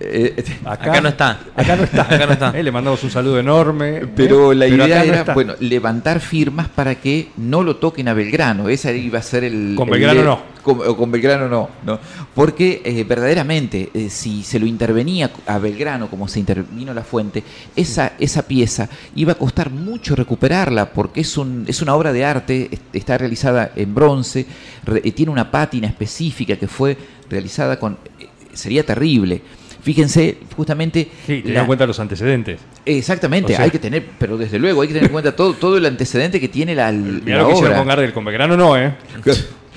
eh, 0.00 0.42
Acá 0.64 1.00
no 1.02 1.10
está. 1.10 1.38
Acá 1.54 1.76
no 1.76 1.84
está. 1.84 2.02
Acá 2.14 2.26
no 2.26 2.32
está. 2.32 2.58
Eh, 2.58 2.62
le 2.62 2.72
mandamos 2.72 3.04
un 3.04 3.10
saludo 3.10 3.38
enorme. 3.38 3.98
eh, 3.98 4.06
Pero 4.16 4.54
la 4.54 4.66
idea 4.66 4.84
acá 5.02 5.04
no 5.04 5.12
era, 5.12 5.34
bueno, 5.34 5.54
levantar 5.60 6.20
firmas 6.20 6.68
para 6.68 6.94
que 6.94 7.28
no 7.36 7.62
lo 7.62 7.76
toquen 7.76 8.08
a 8.08 8.14
Belgrano. 8.14 8.70
Esa 8.70 8.90
iba 8.92 9.18
a 9.18 9.22
ser 9.22 9.44
el. 9.44 9.74
Con 9.76 9.88
el- 9.88 9.92
Belgrano 9.92 10.24
no. 10.24 10.49
Con, 10.62 10.80
o 10.86 10.96
con 10.96 11.10
Belgrano 11.10 11.48
no, 11.48 11.68
no. 11.86 11.98
Porque 12.34 12.82
eh, 12.84 13.04
verdaderamente, 13.04 13.90
eh, 13.94 14.10
si 14.10 14.42
se 14.42 14.58
lo 14.58 14.66
intervenía 14.66 15.30
a 15.46 15.58
Belgrano 15.58 16.08
como 16.10 16.28
se 16.28 16.38
intervino 16.38 16.92
la 16.92 17.02
fuente, 17.02 17.42
esa, 17.74 18.12
esa 18.18 18.42
pieza 18.46 18.88
iba 19.14 19.32
a 19.32 19.36
costar 19.36 19.70
mucho 19.70 20.14
recuperarla, 20.14 20.92
porque 20.92 21.20
es, 21.22 21.36
un, 21.38 21.64
es 21.66 21.80
una 21.82 21.94
obra 21.94 22.12
de 22.12 22.24
arte, 22.24 22.68
es- 22.70 22.80
está 22.92 23.16
realizada 23.16 23.72
en 23.74 23.94
bronce, 23.94 24.46
re- 24.84 25.00
tiene 25.12 25.32
una 25.32 25.50
pátina 25.50 25.86
específica 25.88 26.56
que 26.56 26.68
fue 26.68 26.96
realizada 27.30 27.78
con. 27.78 27.96
eh, 28.18 28.26
sería 28.52 28.84
terrible. 28.84 29.40
Fíjense, 29.82 30.36
justamente. 30.54 31.08
Sí, 31.26 31.42
la- 31.46 31.60
en 31.60 31.66
cuenta 31.66 31.86
los 31.86 31.98
antecedentes. 32.00 32.60
Exactamente, 32.84 33.54
O 33.54 33.56
sea- 33.56 33.64
hay 33.64 33.70
que 33.70 33.78
tener, 33.78 34.04
pero 34.18 34.36
desde 34.36 34.58
luego 34.58 34.82
hay 34.82 34.88
que 34.88 34.94
tener 34.94 35.06
en 35.08 35.12
cuenta 35.12 35.34
todo, 35.34 35.54
todo 35.54 35.78
el 35.78 35.86
antecedente 35.86 36.38
que 36.38 36.48
tiene 36.48 36.74
la, 36.74 36.92
Mirá 36.92 37.38
la 37.38 37.42
lo 37.44 37.48
que 37.48 37.54
hicieron 37.54 37.78
con 37.78 37.86
Gardel, 37.88 38.12
con 38.12 38.24
Belgrano 38.26 38.56
no, 38.58 38.76
¿eh? 38.76 38.94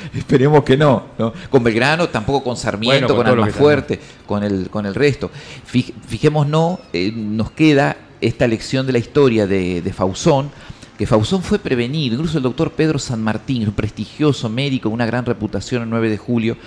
Esperemos 0.18 0.63
que 0.63 0.76
no, 0.78 1.04
no. 1.18 1.34
Con 1.50 1.63
Belgrano, 1.63 2.10
tampoco 2.10 2.44
con 2.44 2.58
Sarmiento, 2.58 3.08
Bueno, 3.08 3.08
con 3.08 3.26
con, 3.26 3.26
que 3.36 3.42
Almafuerte, 3.44 4.00
con 4.26 4.44
el, 4.44 4.70
con 4.70 4.86
el 4.86 4.96
resto. 4.96 5.30
Fij- 5.72 5.94
Fijémonos, 6.08 6.80
eh, 6.92 7.12
nos 7.16 7.52
queda 7.52 7.98
esta 8.22 8.48
lección 8.48 8.86
de 8.88 8.94
la 8.94 9.00
historia 9.00 9.48
de, 9.48 9.82
de 9.82 9.94
Fausón, 9.94 10.50
que 10.98 11.06
Fausón 11.08 11.42
fue 11.44 11.60
prevenido, 11.60 12.16
incluso 12.16 12.38
el 12.38 12.44
doctor 12.44 12.72
Pedro 12.72 13.00
San 13.00 13.22
Martín, 13.22 13.68
un 13.68 13.74
prestigioso 13.74 14.48
médico, 14.50 14.89
una 14.89 15.06
gran 15.06 15.26
reputación 15.26 15.84
el 15.84 15.89
9 15.89 16.10
de 16.10 16.18
julio, 16.18 16.58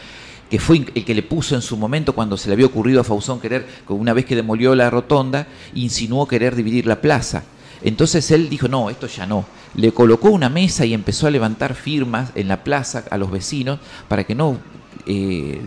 que 0.50 0.58
fue 0.58 0.84
el 0.94 1.04
que 1.04 1.14
le 1.14 1.22
puso 1.22 1.54
en 1.54 1.62
su 1.62 1.76
momento 1.76 2.12
cuando 2.14 2.36
se 2.36 2.48
le 2.48 2.54
había 2.54 2.66
ocurrido 2.66 3.00
a 3.00 3.04
Fausón 3.04 3.40
querer, 3.40 3.66
una 3.88 4.12
vez 4.12 4.24
que 4.26 4.36
demolió 4.36 4.74
la 4.74 4.90
rotonda, 4.90 5.46
insinuó 5.74 6.26
querer 6.28 6.54
dividir 6.54 6.86
la 6.86 7.00
plaza. 7.00 7.42
Entonces 7.82 8.30
él 8.30 8.48
dijo, 8.48 8.68
no, 8.68 8.90
esto 8.90 9.06
ya 9.06 9.26
no. 9.26 9.44
Le 9.74 9.92
colocó 9.92 10.30
una 10.30 10.48
mesa 10.48 10.84
y 10.84 10.94
empezó 10.94 11.26
a 11.26 11.30
levantar 11.30 11.74
firmas 11.74 12.30
en 12.34 12.48
la 12.48 12.64
plaza 12.64 13.04
a 13.10 13.18
los 13.18 13.30
vecinos 13.30 13.78
para 14.08 14.24
que 14.24 14.34
no 14.34 14.58
eh, 15.06 15.60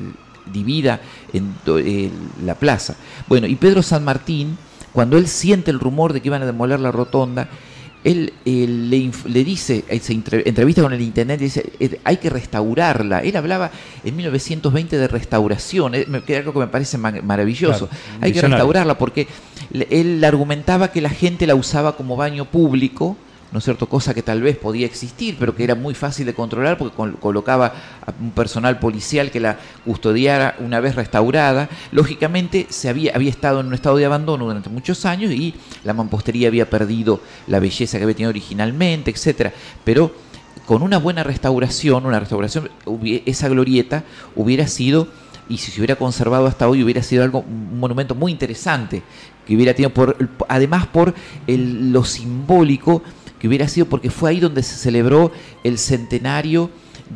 divida 0.51 1.01
en 1.33 1.53
eh, 1.67 2.09
la 2.43 2.55
plaza. 2.55 2.95
Bueno, 3.27 3.47
y 3.47 3.55
Pedro 3.55 3.83
San 3.83 4.03
Martín, 4.03 4.57
cuando 4.93 5.17
él 5.17 5.27
siente 5.27 5.71
el 5.71 5.79
rumor 5.79 6.13
de 6.13 6.21
que 6.21 6.27
iban 6.27 6.41
a 6.41 6.47
demoler 6.47 6.79
la 6.79 6.91
rotonda, 6.91 7.49
él, 8.03 8.31
le, 8.45 9.11
le 9.25 9.43
dice, 9.43 9.83
se 10.01 10.13
entre- 10.13 10.47
entrevista 10.47 10.81
con 10.81 10.93
el 10.93 11.01
intendente 11.01 11.43
y 11.43 11.47
dice, 11.47 11.99
hay 12.03 12.17
que 12.17 12.29
restaurarla. 12.29 13.19
Él 13.19 13.35
hablaba 13.35 13.71
en 14.03 14.15
1920 14.15 14.97
de 14.97 15.07
restauración, 15.07 15.95
eh, 15.95 16.05
me- 16.07 16.21
que 16.21 16.33
es 16.33 16.39
algo 16.39 16.53
que 16.53 16.59
me 16.59 16.67
parece 16.67 16.97
ma- 16.97 17.11
maravilloso. 17.23 17.87
Claro, 17.89 18.01
hay 18.21 18.31
que 18.31 18.39
restaurarla 18.57 18.97
porque 18.97 19.27
le- 19.71 19.87
él 19.91 20.23
argumentaba 20.23 20.91
que 20.91 21.01
la 21.01 21.09
gente 21.09 21.45
la 21.45 21.55
usaba 21.55 21.95
como 21.97 22.15
baño 22.15 22.45
público, 22.45 23.17
¿no 23.51 23.59
es 23.59 23.63
cierto? 23.65 23.87
Cosa 23.87 24.13
que 24.13 24.21
tal 24.21 24.41
vez 24.41 24.57
podía 24.57 24.85
existir, 24.85 25.37
pero 25.39 25.55
que 25.55 25.63
era 25.63 25.75
muy 25.75 25.93
fácil 25.95 26.25
de 26.25 26.33
controlar 26.33 26.77
porque 26.77 26.95
col- 26.95 27.17
colocaba 27.19 27.73
a 28.05 28.13
un 28.21 28.31
personal 28.31 28.79
policial 28.79 29.31
que 29.31 29.39
la 29.39 29.57
custodiara 29.85 30.55
una 30.59 30.79
vez 30.79 30.95
restaurada. 30.95 31.67
Lógicamente 31.91 32.67
se 32.69 32.89
había, 32.89 33.13
había 33.15 33.29
estado 33.29 33.59
en 33.61 33.67
un 33.67 33.73
estado 33.73 33.97
de 33.97 34.05
abandono 34.05 34.45
durante 34.45 34.69
muchos 34.69 35.05
años 35.05 35.31
y 35.31 35.55
la 35.83 35.93
mampostería 35.93 36.47
había 36.47 36.69
perdido 36.69 37.21
la 37.47 37.59
belleza 37.59 37.97
que 37.97 38.03
había 38.03 38.15
tenido 38.15 38.29
originalmente, 38.29 39.11
etcétera. 39.11 39.51
Pero 39.83 40.11
con 40.65 40.83
una 40.83 40.99
buena 40.99 41.23
restauración, 41.23 42.05
una 42.05 42.19
restauración, 42.19 42.69
esa 43.25 43.49
glorieta 43.49 44.03
hubiera 44.35 44.67
sido, 44.67 45.07
y 45.49 45.57
si 45.57 45.71
se 45.71 45.79
hubiera 45.79 45.95
conservado 45.95 46.45
hasta 46.45 46.69
hoy, 46.69 46.83
hubiera 46.83 47.01
sido 47.01 47.23
algo, 47.23 47.39
un 47.39 47.79
monumento 47.79 48.13
muy 48.13 48.31
interesante, 48.31 49.01
que 49.47 49.55
hubiera 49.55 49.73
tenido, 49.73 49.89
por, 49.91 50.15
además 50.47 50.85
por 50.85 51.15
lo 51.47 52.05
simbólico, 52.05 53.01
que 53.39 53.47
hubiera 53.47 53.67
sido 53.67 53.87
porque 53.87 54.09
fue 54.09 54.31
ahí 54.31 54.39
donde 54.39 54.63
se 54.63 54.75
celebró 54.75 55.31
el 55.63 55.77
centenario 55.77 56.69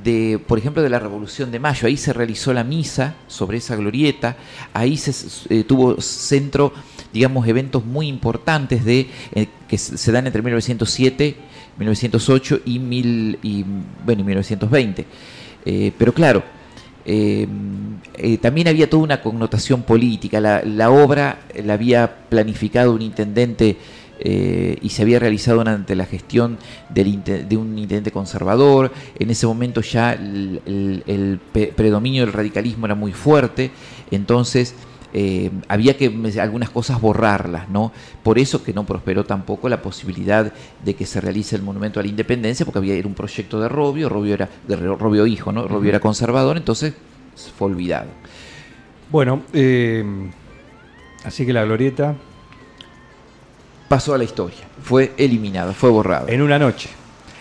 de, 0.03 0.39
por 0.47 0.57
ejemplo, 0.57 0.81
de 0.81 0.89
la 0.89 0.99
Revolución 0.99 1.51
de 1.51 1.59
Mayo. 1.59 1.87
Ahí 1.87 1.97
se 1.97 2.13
realizó 2.13 2.53
la 2.53 2.63
misa 2.63 3.15
sobre 3.27 3.57
esa 3.57 3.75
glorieta, 3.75 4.37
ahí 4.73 4.97
se 4.97 5.13
eh, 5.53 5.63
tuvo 5.63 5.99
centro, 6.01 6.73
digamos, 7.11 7.47
eventos 7.47 7.85
muy 7.85 8.07
importantes 8.07 8.83
de 8.85 9.07
eh, 9.35 9.47
que 9.67 9.77
se 9.77 10.11
dan 10.11 10.25
entre 10.25 10.41
1907, 10.41 11.35
1908 11.77 12.61
y, 12.65 12.79
mil, 12.79 13.39
y, 13.43 13.65
bueno, 14.05 14.21
y 14.21 14.25
1920. 14.25 15.05
Eh, 15.65 15.91
pero 15.97 16.13
claro, 16.13 16.43
también 18.41 18.69
había 18.69 18.89
toda 18.89 19.03
una 19.03 19.21
connotación 19.21 19.83
política. 19.83 20.39
La 20.39 20.89
obra 20.89 21.39
la 21.63 21.73
había 21.73 22.27
planificado 22.29 22.93
un 22.93 23.01
intendente 23.01 23.77
eh, 24.25 24.77
y 24.81 24.89
se 24.89 25.01
había 25.01 25.19
realizado 25.19 25.57
durante 25.57 25.95
la 25.95 26.05
gestión 26.05 26.57
del 26.89 27.23
de 27.23 27.57
un 27.57 27.77
intendente 27.77 28.11
conservador. 28.11 28.91
En 29.19 29.29
ese 29.29 29.45
momento 29.45 29.81
ya 29.81 30.13
el, 30.13 30.61
el- 30.65 31.03
el 31.07 31.39
pe- 31.51 31.73
predominio 31.75 32.23
del 32.25 32.33
radicalismo 32.33 32.85
era 32.85 32.95
muy 32.95 33.11
fuerte, 33.11 33.71
entonces 34.11 34.75
eh, 35.15 35.51
había 35.67 35.95
que 35.95 36.11
algunas 36.41 36.71
cosas 36.71 36.99
borrarlas, 36.99 37.69
¿no? 37.69 37.91
Por 38.23 38.39
eso 38.39 38.63
que 38.63 38.73
no 38.73 38.83
prosperó 38.85 39.25
tampoco 39.25 39.69
la 39.69 39.79
posibilidad 39.81 40.51
de 40.83 40.93
que 40.95 41.05
se 41.05 41.21
realice 41.21 41.55
el 41.55 41.61
monumento 41.61 41.99
a 41.99 42.03
la 42.03 42.09
independencia, 42.09 42.65
porque 42.65 42.79
había 42.79 42.95
era 42.95 43.07
un 43.07 43.13
proyecto 43.13 43.59
de 43.61 43.69
Robio, 43.69 44.09
Robio 44.09 44.33
era 44.33 44.49
de 44.67 44.75
Robio 44.75 45.27
hijo, 45.27 45.51
¿no? 45.51 45.67
Robio 45.67 45.89
era 45.89 45.99
conservador, 45.99 46.57
entonces 46.57 46.95
fue 47.57 47.67
olvidado. 47.67 48.07
Bueno, 49.11 49.43
eh, 49.53 50.03
así 51.23 51.45
que 51.45 51.53
la 51.53 51.63
glorieta 51.65 52.15
Pasó 53.93 54.15
a 54.15 54.17
la 54.17 54.23
historia, 54.23 54.57
fue 54.81 55.13
eliminado, 55.17 55.71
fue 55.71 55.91
borrado. 55.91 56.27
en 56.27 56.41
una 56.41 56.57
noche. 56.57 56.89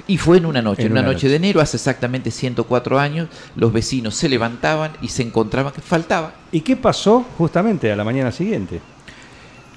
Y 0.06 0.18
fue 0.18 0.36
en 0.36 0.44
una 0.44 0.60
noche, 0.60 0.82
En 0.82 0.88
en 0.88 0.92
una, 0.92 1.00
noche, 1.00 1.14
noche. 1.14 1.28
de 1.30 1.36
enero, 1.36 1.62
hace 1.62 1.78
exactamente 1.78 2.30
104 2.30 2.98
años, 2.98 3.30
los 3.56 3.72
vecinos 3.72 4.16
se 4.16 4.28
levantaban 4.28 4.92
y 5.00 5.08
se 5.08 5.22
encontraban 5.22 5.72
que 5.72 5.80
faltaba. 5.80 6.34
¿Y 6.52 6.60
qué 6.60 6.76
pasó 6.76 7.24
justamente 7.38 7.90
a 7.90 7.96
la 7.96 8.04
mañana 8.04 8.30
siguiente? 8.32 8.82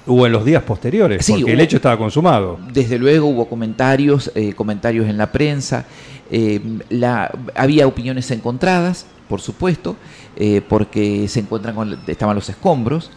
Hubo 0.06 0.26
en 0.26 0.32
los 0.32 0.44
días 0.44 0.62
posteriores, 0.64 1.24
Sí, 1.24 1.32
porque 1.32 1.54
el 1.54 1.60
hecho 1.60 1.76
estaba 1.76 1.96
consumado. 1.96 2.58
Desde 2.70 2.98
luego 2.98 3.26
hubo 3.28 3.48
comentarios, 3.48 4.30
eh, 4.34 4.52
comentarios 4.52 5.08
en 5.08 5.16
la 5.16 5.32
prensa, 5.32 5.86
eh, 6.30 6.60
la, 6.90 7.32
había 7.54 7.86
opiniones 7.86 8.30
encontradas, 8.32 9.06
por 9.30 9.40
supuesto, 9.40 9.96
eh, 10.36 10.60
porque 10.68 11.26
se 11.28 11.40
encuentran 11.40 11.74
con, 11.74 11.98
estaban 12.06 12.36
los 12.36 12.50
escombros, 12.50 13.10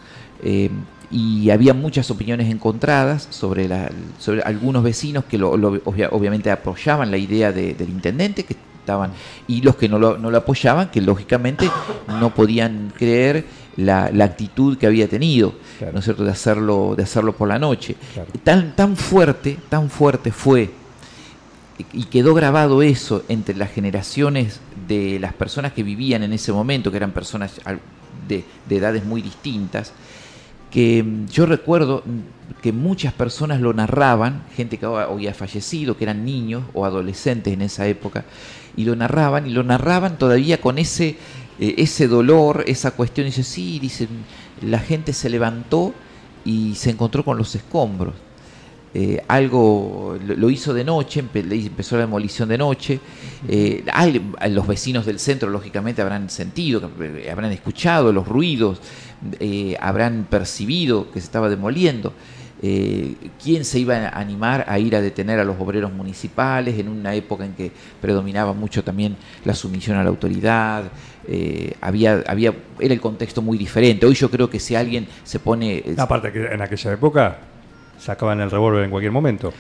y 1.12 1.50
había 1.50 1.74
muchas 1.74 2.12
opiniones 2.12 2.50
encontradas 2.52 3.28
sobre, 3.32 3.68
la, 3.68 3.90
sobre 4.20 4.42
algunos 4.44 4.84
vecinos 4.84 5.24
que 5.26 5.38
lo- 5.38 5.58
lo- 5.58 5.82
obvia- 5.86 6.10
obviamente 6.12 6.52
apoyaban 6.52 7.10
la 7.12 7.18
idea 7.18 7.52
de- 7.52 7.74
del 7.74 7.90
intendente, 7.90 8.44
que 8.44 8.56
estaban, 8.80 9.12
y 9.48 9.62
los 9.62 9.76
que 9.76 9.90
no 9.90 9.98
lo, 10.00 10.18
no 10.18 10.30
lo 10.32 10.38
apoyaban, 10.38 10.90
que 10.90 11.02
lógicamente 11.02 11.70
no 12.08 12.34
podían 12.34 12.94
creer 12.98 13.46
la, 13.78 14.12
la 14.12 14.26
actitud 14.26 14.78
que 14.78 14.86
había 14.88 15.08
tenido, 15.08 15.54
Claro. 15.78 15.94
¿no 15.94 16.00
es 16.00 16.06
cierto?, 16.06 16.24
de 16.24 16.32
hacerlo, 16.32 16.94
de 16.96 17.04
hacerlo 17.04 17.34
por 17.34 17.48
la 17.48 17.58
noche. 17.58 17.96
Claro. 18.14 18.30
Tan, 18.44 18.76
tan 18.76 18.96
fuerte, 18.98 19.58
tan 19.70 19.90
fuerte 19.90 20.32
fue 20.32 20.72
y 21.94 22.04
quedó 22.06 22.34
grabado 22.34 22.82
eso 22.82 23.24
entre 23.30 23.56
las 23.56 23.72
generaciones 23.72 24.60
de 24.88 25.18
las 25.20 25.34
personas 25.34 25.72
que 25.72 25.82
vivían 25.82 26.24
en 26.24 26.34
ese 26.34 26.52
momento, 26.52 26.92
que 26.92 26.98
eran 26.98 27.12
personas 27.12 27.54
de, 28.28 28.44
de 28.68 28.76
edades 28.78 29.06
muy 29.06 29.22
distintas, 29.22 29.94
que 30.72 31.04
mm, 31.04 31.28
yo 31.28 31.46
recuerdo 31.46 32.04
mm, 32.06 32.62
que 32.62 32.72
muchas 32.72 33.14
personas 33.14 33.62
lo 33.62 33.74
narraban, 33.74 34.44
gente 34.56 34.78
que 34.78 34.86
había 34.86 35.34
fallecido, 35.34 35.98
que 35.98 36.04
eran 36.04 36.26
niños 36.26 36.64
o 36.74 36.86
adolescentes 36.86 37.54
en 37.54 37.62
esa 37.62 37.88
época, 37.88 38.26
y 38.76 38.86
lo 38.86 38.96
narraban, 38.96 39.48
y 39.48 39.52
lo 39.52 39.64
narraban 39.64 40.18
todavía 40.18 40.60
con 40.62 40.78
ese 40.78 41.18
eh, 41.60 41.76
ese 41.78 42.08
dolor, 42.08 42.64
esa 42.68 42.92
cuestión, 42.92 43.26
dice, 43.26 43.44
sí, 43.44 43.80
dicen, 43.80 44.08
la 44.62 44.80
gente 44.80 45.12
se 45.12 45.30
levantó 45.30 45.94
y 46.46 46.76
se 46.76 46.90
encontró 46.90 47.26
con 47.26 47.38
los 47.38 47.54
escombros. 47.54 48.14
Eh, 48.94 49.24
algo 49.28 50.18
lo, 50.26 50.50
hizo 50.50 50.74
de 50.74 50.84
noche, 50.84 51.20
empezó 51.20 51.96
la 51.96 52.02
demolición 52.02 52.50
de 52.50 52.58
noche. 52.58 53.00
Eh, 53.48 53.84
los 54.50 54.68
vecinos 54.68 55.06
del 55.06 55.20
centro, 55.20 55.50
lógicamente, 55.50 56.02
habrán 56.02 56.30
sentido, 56.30 56.90
habrán 57.32 57.52
escuchado 57.52 58.12
los 58.12 58.28
ruidos, 58.28 58.80
habrán 59.80 60.28
percibido 60.30 61.12
que 61.12 61.20
se 61.20 61.26
estaba 61.26 61.50
demoliendo. 61.50 62.14
¿Quién 62.62 63.64
se 63.64 63.80
iba 63.80 63.96
a 63.96 64.20
animar 64.20 64.66
a 64.68 64.80
ir 64.80 64.96
a 64.96 65.02
detener 65.02 65.40
a 65.40 65.46
los 65.46 65.56
obreros 65.60 65.94
municipales 65.94 66.78
en 66.78 66.90
una 66.90 67.14
época 67.16 67.46
en 67.46 67.54
que 67.54 67.72
predominaba 68.02 68.54
mucho 68.54 68.84
también 68.84 69.16
la 69.46 69.54
sumisión 69.54 69.98
a 69.98 70.04
la 70.04 70.10
autoridad? 70.10 70.92
Eh, 71.32 71.74
había, 71.80 72.24
había, 72.26 72.54
era 72.80 72.92
el 72.92 73.00
contexto 73.00 73.44
muy 73.44 73.56
diferente. 73.56 74.04
Hoy 74.08 74.16
yo 74.16 74.32
creo 74.32 74.50
que 74.50 74.60
si 74.60 74.74
alguien 74.74 75.08
se 75.24 75.40
pone... 75.40 75.78
Eh, 75.78 75.96
aparte 75.96 76.32
que 76.32 76.44
en 76.44 76.60
aquella 76.60 76.94
época 76.94 77.40
sacaban 78.00 78.40
el 78.42 78.50
revólver 78.50 78.84
en 78.84 78.92
cualquier 78.92 79.12
momento. 79.12 79.54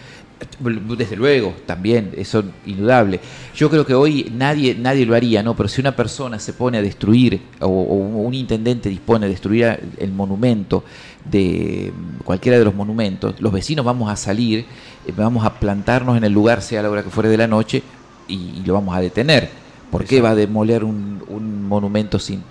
Desde 0.98 1.18
luego, 1.18 1.54
también, 1.66 2.12
eso 2.16 2.44
indudable. 2.66 3.20
Yo 3.54 3.70
creo 3.70 3.86
que 3.86 3.94
hoy 3.94 4.32
nadie, 4.34 4.74
nadie 4.74 5.06
lo 5.06 5.14
haría, 5.14 5.44
¿no? 5.44 5.54
Pero 5.56 5.68
si 5.68 5.82
una 5.82 5.96
persona 5.96 6.40
se 6.40 6.54
pone 6.54 6.78
a 6.78 6.82
destruir, 6.82 7.42
o, 7.60 7.68
un 7.68 8.34
intendente 8.34 8.88
dispone 8.88 9.26
de 9.26 9.32
destruir 9.32 9.80
el 9.98 10.12
monumento 10.14 10.86
de 11.26 11.92
cualquiera 12.24 12.58
de 12.58 12.64
los 12.64 12.74
monumentos, 12.74 13.36
los 13.40 13.52
vecinos 13.52 13.86
vamos 13.86 14.10
a 14.10 14.16
salir, 14.16 14.66
eh, 15.06 15.14
vamos 15.16 15.46
a 15.46 15.60
plantarnos 15.60 16.16
en 16.16 16.24
el 16.24 16.32
lugar, 16.32 16.62
sea 16.62 16.82
la 16.82 16.90
hora 16.90 17.04
que 17.04 17.10
fuere 17.10 17.28
de 17.28 17.38
la 17.38 17.48
noche, 17.48 17.84
y 18.30 18.62
lo 18.66 18.76
vamos 18.76 18.96
a 18.96 19.02
detener 19.02 19.50
¿Por 19.92 20.06
qué 20.06 20.22
va 20.22 20.32
a 20.32 20.36
demoler 20.36 20.84
un, 20.84 21.20
monumento 21.68 22.20
sin, 22.20 22.44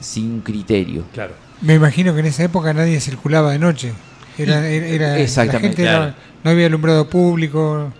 sin 0.00 0.40
criterio? 0.40 1.04
Claro. 1.12 1.34
Me 1.60 1.74
imagino 1.74 2.14
que 2.14 2.20
en 2.20 2.26
esa 2.26 2.44
época 2.44 2.72
nadie 2.72 3.00
circulaba 3.00 3.52
de 3.52 3.58
noche. 3.58 3.92
Era, 4.38 4.66
era, 4.68 5.18
Exactamente. 5.18 5.84
no 6.42 6.50
había 6.50 6.66
alumbrado 6.66 7.08
público. 7.08 7.92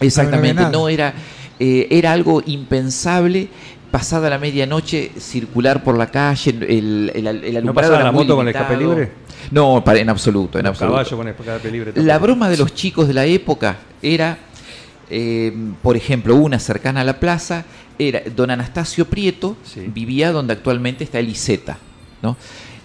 Exactamente, 0.00 0.62
no, 0.70 0.88
era, 0.88 1.14
eh, 1.58 1.86
era 1.90 2.12
algo 2.12 2.42
impensable 2.44 3.48
pasada 3.90 4.28
la 4.28 4.38
medianoche 4.38 5.12
circular 5.18 5.82
por 5.82 5.96
la 5.96 6.10
calle, 6.10 6.50
el, 6.50 7.10
el, 7.14 7.26
el 7.26 7.56
alumbrado 7.56 7.96
¿No 7.96 8.04
la 8.04 8.12
moto 8.12 8.36
con 8.36 8.46
el 8.46 8.54
escape 8.54 8.76
libre? 8.76 9.10
No, 9.50 9.82
en 9.86 10.08
absoluto, 10.10 10.58
en 10.58 10.66
absoluto. 10.66 10.96
Caballo 10.96 11.16
con 11.16 11.28
escape 11.28 11.70
libre. 11.70 11.92
La 11.96 12.18
broma 12.18 12.50
de 12.50 12.58
los 12.58 12.74
chicos 12.74 13.08
de 13.08 13.14
la 13.14 13.24
época 13.24 13.76
era 14.02 14.36
eh, 15.08 15.52
por 15.82 15.96
ejemplo, 15.96 16.34
una 16.34 16.58
cercana 16.58 17.02
a 17.02 17.04
la 17.04 17.20
plaza, 17.20 17.64
era 17.98 18.22
don 18.34 18.50
Anastasio 18.50 19.06
Prieto, 19.06 19.56
vivía 19.94 20.32
donde 20.32 20.54
actualmente 20.54 21.04
está 21.04 21.18
Eliseta. 21.18 21.78
¿no? 22.22 22.36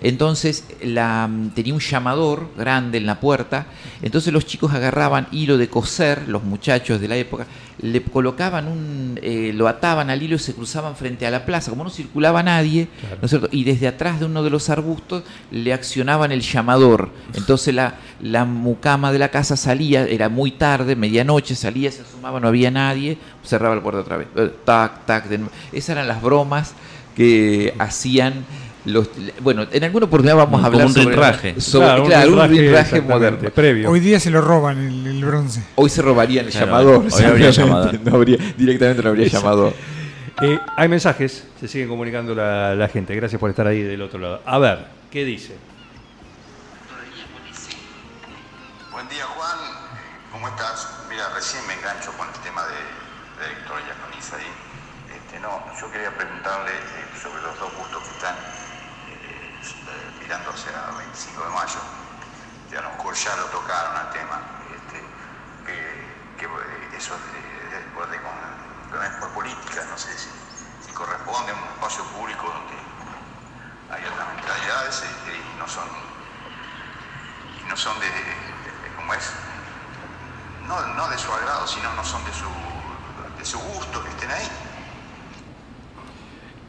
Entonces 0.01 0.65
la, 0.83 1.29
tenía 1.53 1.73
un 1.73 1.79
llamador 1.79 2.49
grande 2.57 2.97
en 2.97 3.05
la 3.05 3.19
puerta, 3.19 3.67
entonces 4.01 4.33
los 4.33 4.45
chicos 4.45 4.73
agarraban 4.73 5.27
hilo 5.31 5.57
de 5.57 5.69
coser, 5.69 6.27
los 6.27 6.43
muchachos 6.43 6.99
de 6.99 7.07
la 7.07 7.17
época, 7.17 7.45
le 7.81 8.01
colocaban 8.01 8.67
un, 8.67 9.19
eh, 9.21 9.51
lo 9.53 9.67
ataban 9.67 10.09
al 10.09 10.21
hilo 10.21 10.35
y 10.35 10.39
se 10.39 10.53
cruzaban 10.53 10.95
frente 10.95 11.27
a 11.27 11.31
la 11.31 11.45
plaza, 11.45 11.69
como 11.69 11.83
no 11.83 11.91
circulaba 11.91 12.41
nadie, 12.41 12.87
¿no 13.19 13.25
es 13.25 13.29
cierto? 13.29 13.47
Y 13.51 13.63
desde 13.63 13.87
atrás 13.87 14.19
de 14.19 14.25
uno 14.25 14.41
de 14.41 14.49
los 14.49 14.69
arbustos 14.69 15.23
le 15.51 15.71
accionaban 15.71 16.31
el 16.31 16.41
llamador. 16.41 17.09
Entonces 17.35 17.73
la, 17.73 17.95
la 18.21 18.45
mucama 18.45 19.11
de 19.11 19.19
la 19.19 19.29
casa 19.29 19.55
salía, 19.55 20.05
era 20.05 20.29
muy 20.29 20.51
tarde, 20.51 20.95
medianoche, 20.95 21.53
salía, 21.55 21.91
se 21.91 22.01
asomaba, 22.01 22.39
no 22.39 22.47
había 22.47 22.71
nadie, 22.71 23.19
cerraba 23.43 23.75
la 23.75 23.83
puerta 23.83 24.01
otra 24.01 24.17
vez. 24.17 24.27
Eh, 24.35 24.51
tac, 24.65 25.05
tac. 25.05 25.25
Esas 25.71 25.89
eran 25.89 26.07
las 26.07 26.21
bromas 26.21 26.73
que 27.15 27.73
hacían 27.77 28.45
bueno, 29.41 29.67
en 29.71 29.83
alguna 29.83 30.05
oportunidad 30.07 30.37
vamos 30.37 30.63
a 30.63 30.65
hablar 30.65 30.87
un 30.87 30.93
sobre, 30.93 31.15
rinraje. 31.15 31.61
Sobre, 31.61 32.03
claro, 32.03 32.33
un 32.33 32.49
rinraje, 32.49 33.01
moderno. 33.01 33.49
Previo. 33.51 33.91
Hoy 33.91 33.99
día 33.99 34.19
se 34.19 34.31
lo 34.31 34.41
roban 34.41 34.77
el, 34.79 35.23
bronce. 35.23 35.63
Hoy 35.75 35.89
se 35.89 36.01
robarían 36.01 36.47
el 36.47 36.51
llamador. 36.51 37.05
Hoy 37.11 37.23
habría 37.23 37.51
llamador. 37.51 37.99
No 38.03 38.15
habría, 38.15 38.37
directamente 38.57 39.03
no 39.03 39.09
habría 39.09 39.27
llamado. 39.27 39.73
Eh, 40.41 40.59
hay 40.75 40.87
mensajes, 40.87 41.45
se 41.59 41.67
siguen 41.67 41.87
comunicando 41.87 42.33
la, 42.33 42.73
la, 42.73 42.87
gente. 42.87 43.15
Gracias 43.15 43.39
por 43.39 43.49
estar 43.51 43.67
ahí 43.67 43.83
del 43.83 44.01
otro 44.01 44.19
lado. 44.19 44.41
A 44.45 44.57
ver, 44.57 44.87
¿qué 45.11 45.23
dice? 45.23 45.55
Buen 48.91 49.07
día, 49.07 49.25
Juan. 49.25 49.57
¿Cómo 50.31 50.47
estás? 50.47 50.89
Mira, 51.09 51.29
recién 51.35 51.61
me 51.67 51.73
engancho 51.73 52.11
con 52.17 52.27
el 52.27 52.39
tema 52.41 52.63
de, 52.65 52.73
de 52.73 53.51
Héctor 53.53 53.77
Yaconiza 53.87 54.37
ahí. 54.37 54.49
Este, 55.13 55.39
no, 55.39 55.61
yo 55.79 55.91
quería 55.91 56.09
preguntarle 56.17 56.71
eh, 56.71 57.19
sobre 57.21 57.43
los 57.43 57.59
dos 57.59 57.69
gustos 57.77 58.01
que 58.01 58.13
están 58.15 58.35
mirándose 60.65 60.69
a 60.69 60.97
25 60.97 61.43
de 61.43 61.49
mayo. 61.49 61.79
A 62.77 62.81
lo 62.81 62.89
mejor 62.91 63.13
ya 63.15 63.35
lo 63.35 63.45
tocaron 63.45 63.97
al 63.97 64.09
tema. 64.11 64.41
Este, 64.75 65.03
que, 65.65 66.45
eh, 66.45 66.97
eso 66.97 67.15
es 67.15 67.85
por, 67.93 68.07
por 69.19 69.29
política, 69.31 69.83
no 69.89 69.97
sé 69.97 70.09
si, 70.17 70.29
corresponde 70.93 71.51
a 71.51 71.55
un 71.55 71.63
espacio 71.63 72.03
público 72.05 72.47
donde 72.47 72.75
hay 73.89 74.05
otras 74.05 74.27
mentalidades 74.35 75.01
este, 75.01 75.35
y 75.35 75.57
no 75.57 75.67
son 75.67 75.87
y 77.59 77.69
no 77.69 77.75
son 77.75 77.99
de, 77.99 78.07
es 79.17 79.31
no, 80.67 80.79
no, 80.93 81.09
de 81.09 81.17
su 81.17 81.31
agrado 81.33 81.65
sino 81.67 81.91
no 81.93 82.03
son 82.03 82.23
de 82.23 82.33
su 82.33 82.49
de 83.37 83.45
su 83.45 83.59
gusto 83.59 84.03
que 84.03 84.09
estén 84.09 84.31
ahí 84.31 84.70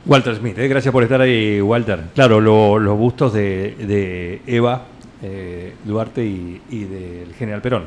Walter 0.05 0.35
Smith, 0.35 0.59
eh, 0.59 0.67
gracias 0.67 0.91
por 0.91 1.05
estar 1.05 1.21
ahí, 1.21 1.61
Walter. 1.61 2.01
Claro, 2.15 2.41
los 2.41 2.99
bustos 2.99 3.33
de, 3.33 4.41
Eva 4.47 4.87
eh, 5.23 5.75
Duarte 5.85 6.25
y, 6.25 6.85
del 6.85 7.33
general 7.38 7.62
Perón, 7.62 7.85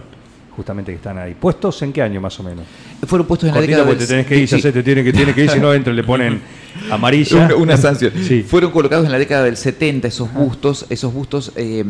justamente 0.55 0.93
que 0.93 0.95
están 0.95 1.17
ahí. 1.17 1.33
¿Puestos 1.33 1.81
en 1.81 1.91
qué 1.91 2.01
año 2.01 2.21
más 2.21 2.39
o 2.39 2.43
menos? 2.43 2.65
Fueron 3.05 3.27
puestos 3.27 3.49
en 3.49 3.55
la 3.55 3.61
década 3.61 3.83
del... 3.83 3.97
te 3.97 4.07
tenés 4.07 4.25
que 4.25 4.37
ir, 4.37 4.47
sí, 4.47 4.61
te 4.61 4.81
tiene 4.81 5.03
que, 5.03 5.11
tiene 5.11 5.33
que 5.33 5.43
ir, 5.43 5.49
si 5.49 5.59
no 5.59 5.73
entra 5.73 5.91
le 5.91 6.03
ponen 6.03 6.39
amarilla. 6.89 7.53
una, 7.57 7.75
sanción. 7.75 8.13
Fueron 8.47 8.71
colocados 8.71 9.05
en 9.05 9.11
la 9.11 9.19
década 9.19 9.43
del 9.43 9.57
70 9.57 10.07
esos 10.07 10.33
bustos, 10.33 10.85
esos 10.89 11.13
bustos, 11.13 11.51
eh, 11.57 11.83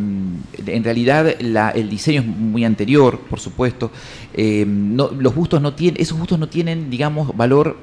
en 0.65 0.83
realidad 0.83 1.27
el 1.27 1.89
diseño 1.89 2.21
es 2.21 2.27
muy 2.27 2.65
anterior, 2.65 3.19
por 3.29 3.39
supuesto. 3.39 3.91
los 4.35 5.35
bustos 5.35 5.61
no 5.61 5.75
tienen, 5.75 6.01
esos 6.01 6.17
bustos 6.17 6.39
no 6.39 6.49
tienen, 6.49 6.89
digamos, 6.89 7.37
valor 7.37 7.77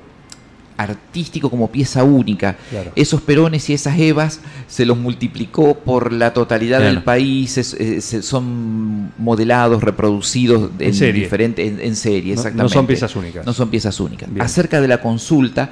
artístico 0.76 1.50
como 1.50 1.70
pieza 1.70 2.04
única. 2.04 2.56
Esos 2.94 3.20
perones 3.20 3.68
y 3.70 3.74
esas 3.74 3.98
evas 3.98 4.40
se 4.68 4.84
los 4.86 4.98
multiplicó 4.98 5.74
por 5.74 6.12
la 6.12 6.32
totalidad 6.32 6.80
del 6.80 7.02
país, 7.02 7.56
eh, 7.58 8.00
son 8.00 9.12
modelados, 9.18 9.82
reproducidos 9.82 10.70
en, 10.78 10.94
serie. 10.94 11.28
en, 11.32 11.96
serie, 11.96 12.32
exactamente. 12.32 12.62
No, 12.62 12.68
son 12.68 12.86
piezas 12.86 13.14
únicas. 13.16 13.46
No 13.46 13.52
son 13.52 13.70
piezas 13.70 13.98
únicas. 14.00 14.28
Acerca 14.38 14.80
de 14.80 14.88
la 14.88 15.00
consulta, 15.00 15.70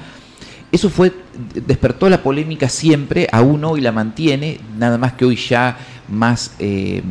eso 0.72 0.88
fue 0.88 1.12
despertó 1.66 2.08
la 2.08 2.22
polémica 2.22 2.68
siempre, 2.68 3.26
aún 3.32 3.64
hoy 3.64 3.80
la 3.80 3.92
mantiene, 3.92 4.60
nada 4.78 4.98
más 4.98 5.14
que 5.14 5.24
hoy 5.24 5.36
ya 5.36 5.76
más 6.08 6.52
eh, 6.58 7.02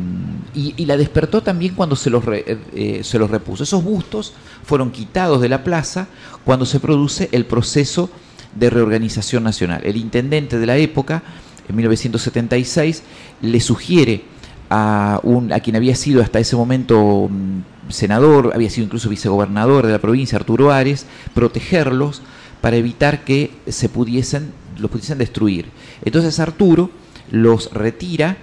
y, 0.54 0.84
la 0.84 0.96
despertó 0.96 1.42
también 1.42 1.74
cuando 1.74 1.96
se 1.96 2.10
los, 2.10 2.24
eh, 2.28 3.00
se 3.02 3.18
los 3.18 3.30
repuso. 3.30 3.64
Esos 3.64 3.84
bustos 3.84 4.32
fueron 4.64 4.90
quitados 4.90 5.40
de 5.40 5.48
la 5.48 5.62
plaza 5.62 6.08
cuando 6.44 6.66
se 6.66 6.80
produce 6.80 7.28
el 7.32 7.44
proceso 7.44 8.10
de 8.54 8.70
reorganización 8.70 9.44
nacional. 9.44 9.82
El 9.84 9.96
intendente 9.96 10.58
de 10.58 10.66
la 10.66 10.76
época, 10.76 11.22
en 11.68 11.76
1976, 11.76 13.02
le 13.42 13.60
sugiere 13.60 14.24
a, 14.70 15.20
un, 15.22 15.52
a 15.52 15.60
quien 15.60 15.76
había 15.76 15.94
sido 15.94 16.22
hasta 16.22 16.40
ese 16.40 16.56
momento 16.56 17.28
mm, 17.30 17.90
senador, 17.90 18.52
había 18.54 18.70
sido 18.70 18.86
incluso 18.86 19.08
vicegobernador 19.08 19.86
de 19.86 19.92
la 19.92 19.98
provincia, 19.98 20.36
Arturo 20.36 20.72
Ares, 20.72 21.06
protegerlos 21.34 22.22
para 22.60 22.76
evitar 22.76 23.24
que 23.24 23.50
se 23.68 23.88
pudiesen, 23.88 24.52
los 24.78 24.90
pudiesen 24.90 25.18
destruir. 25.18 25.66
Entonces 26.04 26.38
Arturo 26.38 26.90
los 27.30 27.72
retira 27.72 28.36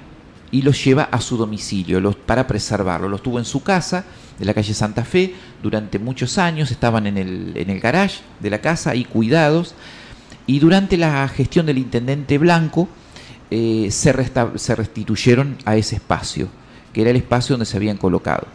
y 0.51 0.61
los 0.61 0.83
lleva 0.83 1.03
a 1.03 1.19
su 1.21 1.37
domicilio 1.37 1.99
los, 1.99 2.15
para 2.15 2.47
preservarlos. 2.47 3.11
Los 3.11 3.21
tuvo 3.21 3.39
en 3.39 3.45
su 3.45 3.63
casa, 3.63 4.05
de 4.39 4.45
la 4.45 4.53
calle 4.53 4.73
Santa 4.73 5.03
Fe, 5.03 5.33
durante 5.61 5.99
muchos 5.99 6.37
años, 6.37 6.71
estaban 6.71 7.07
en 7.07 7.17
el, 7.17 7.53
en 7.55 7.69
el 7.69 7.79
garage 7.79 8.21
de 8.39 8.49
la 8.49 8.59
casa 8.59 8.95
y 8.95 9.03
cuidados, 9.03 9.75
y 10.45 10.59
durante 10.59 10.95
la 10.95 11.27
gestión 11.27 11.65
del 11.65 11.77
intendente 11.77 12.37
Blanco 12.37 12.87
eh, 13.51 13.89
se, 13.91 14.13
se 14.55 14.75
restituyeron 14.75 15.57
a 15.65 15.75
ese 15.75 15.95
espacio, 15.95 16.47
que 16.93 17.01
era 17.01 17.09
el 17.09 17.17
espacio 17.17 17.53
donde 17.53 17.65
se 17.65 17.77
habían 17.77 17.97
colocado. 17.97 18.47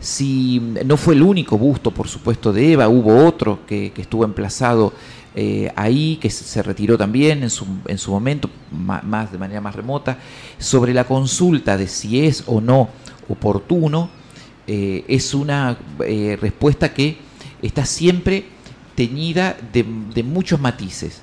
Si 0.00 0.60
no 0.84 0.96
fue 0.96 1.14
el 1.14 1.22
único 1.22 1.58
busto, 1.58 1.90
por 1.90 2.08
supuesto, 2.08 2.52
de 2.52 2.72
Eva, 2.72 2.88
hubo 2.88 3.24
otro 3.26 3.60
que, 3.66 3.92
que 3.92 4.02
estuvo 4.02 4.24
emplazado 4.24 4.92
eh, 5.32 5.70
ahí, 5.76 6.18
que 6.20 6.28
se 6.28 6.60
retiró 6.60 6.98
también 6.98 7.44
en 7.44 7.50
su, 7.50 7.64
en 7.86 7.98
su 7.98 8.10
momento, 8.10 8.50
más, 8.72 9.30
de 9.30 9.38
manera 9.38 9.60
más 9.60 9.76
remota, 9.76 10.18
sobre 10.58 10.92
la 10.92 11.04
consulta 11.04 11.76
de 11.76 11.86
si 11.86 12.26
es 12.26 12.42
o 12.46 12.60
no 12.60 12.88
oportuno, 13.28 14.10
eh, 14.66 15.04
es 15.06 15.32
una 15.32 15.78
eh, 16.04 16.36
respuesta 16.40 16.92
que 16.92 17.16
está 17.62 17.84
siempre 17.84 18.44
teñida 18.96 19.56
de, 19.72 19.84
muchos 20.24 20.60
matices. 20.60 21.22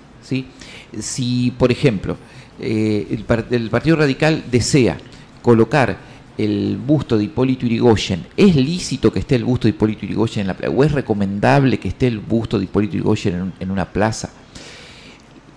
si, 0.99 1.51
por 1.57 1.71
ejemplo, 1.71 2.15
el 2.59 3.23
Partido 3.69 3.97
Radical 3.97 4.45
desea 4.49 4.97
colocar 5.41 5.97
el 6.37 6.77
busto 6.77 7.17
de 7.17 7.23
Hipólito 7.25 7.65
Yrigoyen, 7.65 8.25
¿es 8.37 8.55
lícito 8.55 9.11
que 9.11 9.19
esté 9.19 9.35
el 9.35 9.43
busto 9.43 9.67
de 9.67 9.71
Hipólito 9.71 10.01
Yrigoyen 10.05 10.41
en 10.41 10.47
la 10.47 10.53
plaza? 10.55 10.73
¿O 10.75 10.83
es 10.83 10.91
recomendable 10.91 11.79
que 11.79 11.87
esté 11.87 12.07
el 12.07 12.19
busto 12.19 12.57
de 12.59 12.65
Hipólito 12.65 12.93
Yrigoyen 12.93 13.35
en, 13.35 13.41
un- 13.41 13.53
en 13.59 13.71
una 13.71 13.85
plaza? 13.85 14.29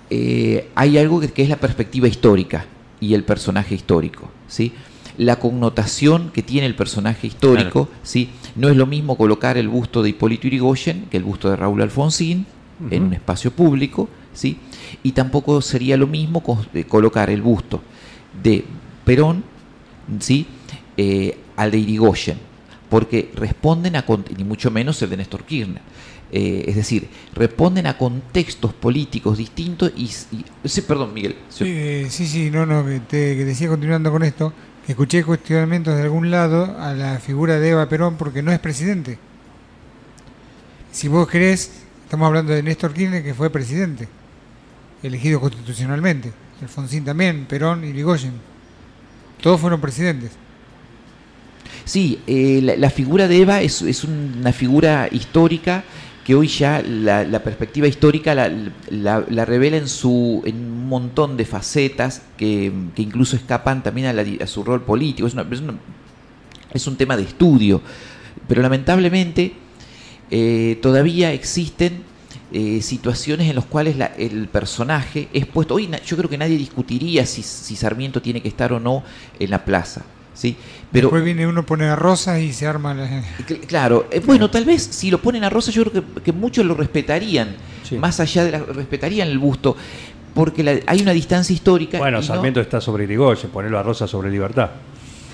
Eh, 0.09 0.69
hay 0.75 0.99
algo 0.99 1.21
que, 1.21 1.29
que 1.29 1.43
es 1.43 1.49
la 1.49 1.57
perspectiva 1.57 2.09
histórica 2.09 2.65
y 2.99 3.15
el 3.15 3.23
personaje 3.25 3.75
histórico, 3.75 4.31
¿sí? 4.49 4.73
La 5.19 5.37
connotación 5.37 6.31
que 6.33 6.43
tiene 6.43 6.67
el 6.67 6.75
personaje 6.75 7.27
histórico, 7.27 7.89
¿sí? 8.03 8.31
No 8.57 8.69
es 8.69 8.77
lo 8.77 8.87
mismo 8.87 9.17
colocar 9.17 9.57
el 9.59 9.69
busto 9.69 10.03
de 10.03 10.11
Hipólito 10.11 10.49
Yrigoyen 10.49 11.07
que 11.11 11.17
el 11.19 11.25
busto 11.25 11.49
de 11.51 11.57
Raúl 11.57 11.83
Alfonsín 11.83 12.47
en 12.91 13.03
un 13.03 13.13
espacio 13.13 13.51
público, 13.53 14.09
¿sí? 14.33 14.57
Y 15.03 15.13
tampoco 15.13 15.61
sería 15.61 15.97
lo 15.99 16.07
mismo 16.07 16.43
eh, 16.75 16.85
colocar 16.85 17.29
el 17.31 17.43
busto 17.43 17.83
de 18.43 18.65
Perón, 19.05 19.45
¿sí? 20.19 20.47
Eh, 20.97 21.39
al 21.57 21.71
de 21.71 21.79
Irigoyen, 21.79 22.39
porque 22.89 23.31
responden 23.35 23.97
a, 23.97 24.05
ni 24.37 24.45
mucho 24.45 24.71
menos 24.71 25.01
el 25.03 25.11
de 25.11 25.17
Néstor 25.19 25.45
Kirchner. 25.45 25.83
Eh, 26.33 26.65
es 26.69 26.77
decir, 26.77 27.09
responden 27.35 27.87
a 27.87 27.99
contextos 27.99 28.73
políticos 28.73 29.37
distintos 29.39 29.93
y... 29.97 30.05
y- 30.05 30.69
sí, 30.69 30.83
perdón, 30.83 31.13
Miguel. 31.13 31.37
Sí, 31.49 32.07
sí, 32.09 32.51
no, 32.51 32.67
no, 32.67 32.87
que, 32.87 33.01
te, 33.01 33.37
que 33.37 33.45
decía 33.45 33.69
continuando 33.69 34.13
con 34.13 34.23
esto, 34.23 34.53
escuché 34.87 35.25
cuestionamientos 35.25 35.97
de 35.97 36.03
algún 36.03 36.31
lado 36.31 36.77
a 36.79 36.95
la 36.95 37.19
figura 37.19 37.59
de 37.59 37.71
Eva 37.71 37.89
Perón 37.89 38.17
porque 38.17 38.43
no 38.43 38.53
es 38.53 38.61
presidente. 38.61 39.19
Si 40.93 41.09
vos 41.09 41.29
querés, 41.29 41.83
estamos 42.05 42.27
hablando 42.27 42.53
de 42.53 42.63
Néstor 42.63 42.93
Kirchner 42.93 43.25
que 43.25 43.35
fue 43.35 43.51
presidente, 43.51 44.09
elegido 45.03 45.41
constitucionalmente. 45.41 46.33
Alfonsín 46.63 47.05
también, 47.05 47.47
Perón 47.47 47.85
y. 47.85 47.93
Todos 49.43 49.61
fueron 49.61 49.81
presidentes. 49.81 50.33
Sí, 51.91 52.21
eh, 52.29 52.61
la, 52.63 52.77
la 52.77 52.89
figura 52.89 53.27
de 53.27 53.39
Eva 53.43 53.63
es, 53.63 53.83
una 54.05 54.53
figura 54.53 55.09
histórica 55.11 55.83
que 56.25 56.37
hoy 56.37 56.47
ya 56.47 56.81
la, 56.87 57.25
la 57.25 57.43
perspectiva 57.43 57.89
histórica 57.89 58.33
la, 58.33 58.49
la- 58.91 59.25
la 59.29 59.45
revela 59.45 59.77
en, 59.77 59.89
su, 59.89 60.41
en 60.47 60.55
un 60.55 60.87
montón 60.89 61.37
de 61.37 61.45
facetas 61.45 62.23
que, 62.37 62.71
incluso 62.95 63.35
escapan 63.35 63.83
también 63.83 64.07
a, 64.07 64.45
a 64.45 64.47
su 64.47 64.63
rol 64.63 64.83
político. 64.85 65.27
Es, 65.27 65.35
una- 65.35 65.45
es 66.73 66.87
un 66.87 66.95
tema 66.95 67.17
de 67.17 67.25
estudio, 67.25 67.81
pero 68.47 68.63
lamentablemente 68.63 69.55
eh, 70.31 70.79
todavía 70.81 71.33
existen 71.33 72.05
eh, 72.53 72.83
situaciones 72.83 73.49
en 73.49 73.57
las 73.57 73.65
cuales 73.65 73.97
la- 73.97 74.13
el 74.17 74.47
personaje 74.47 75.27
es 75.33 75.45
puesto. 75.45 75.75
Hoy 75.75 75.91
yo 76.07 76.17
creo 76.17 76.31
que 76.31 76.39
nadie 76.39 76.57
discutiría 76.57 77.27
si 77.27 77.43
Sarmiento 77.75 78.23
tiene 78.23 78.41
que 78.41 78.47
estar 78.49 78.73
o 78.73 78.79
no 78.79 79.03
en 79.41 79.51
la 79.51 79.65
plaza. 79.65 80.05
¿Sí? 80.41 80.57
Pero 80.91 81.09
Después 81.09 81.23
viene 81.25 81.47
uno, 81.47 81.67
pone 81.67 81.85
a 81.87 81.97
Rosas 81.97 82.41
y 82.41 82.53
se 82.55 82.67
arma 82.67 82.95
la... 82.95 83.07
Cl- 83.47 83.61
Claro, 83.67 84.07
eh, 84.11 84.23
bueno, 84.25 84.49
tal 84.51 84.65
vez 84.65 84.83
si 84.83 85.11
lo 85.11 85.19
ponen 85.21 85.45
a 85.45 85.51
Rosa, 85.51 85.71
yo 85.71 85.85
creo 85.85 86.03
que, 86.15 86.23
que 86.23 86.33
muchos 86.33 86.65
lo 86.65 86.75
respetarían, 86.75 87.55
Sí. 87.83 87.97
más 87.99 88.21
allá 88.21 88.45
de 88.45 88.53
la, 88.53 88.59
respetarían 88.61 89.29
el 89.29 89.39
busto, 89.39 89.77
porque 90.35 90.63
la- 90.63 90.79
hay 90.87 91.03
una 91.03 91.13
distancia 91.13 91.53
histórica. 91.53 91.99
Bueno, 91.99 92.19
no- 92.19 92.23
Sarmiento 92.23 92.61
está 92.61 92.81
sobre 92.81 93.05
Irigoyen, 93.05 93.51
ponerlo 93.51 93.79
a 93.79 93.83
Rosa 93.83 94.07
sobre 94.07 94.31
Libertad. 94.31 94.71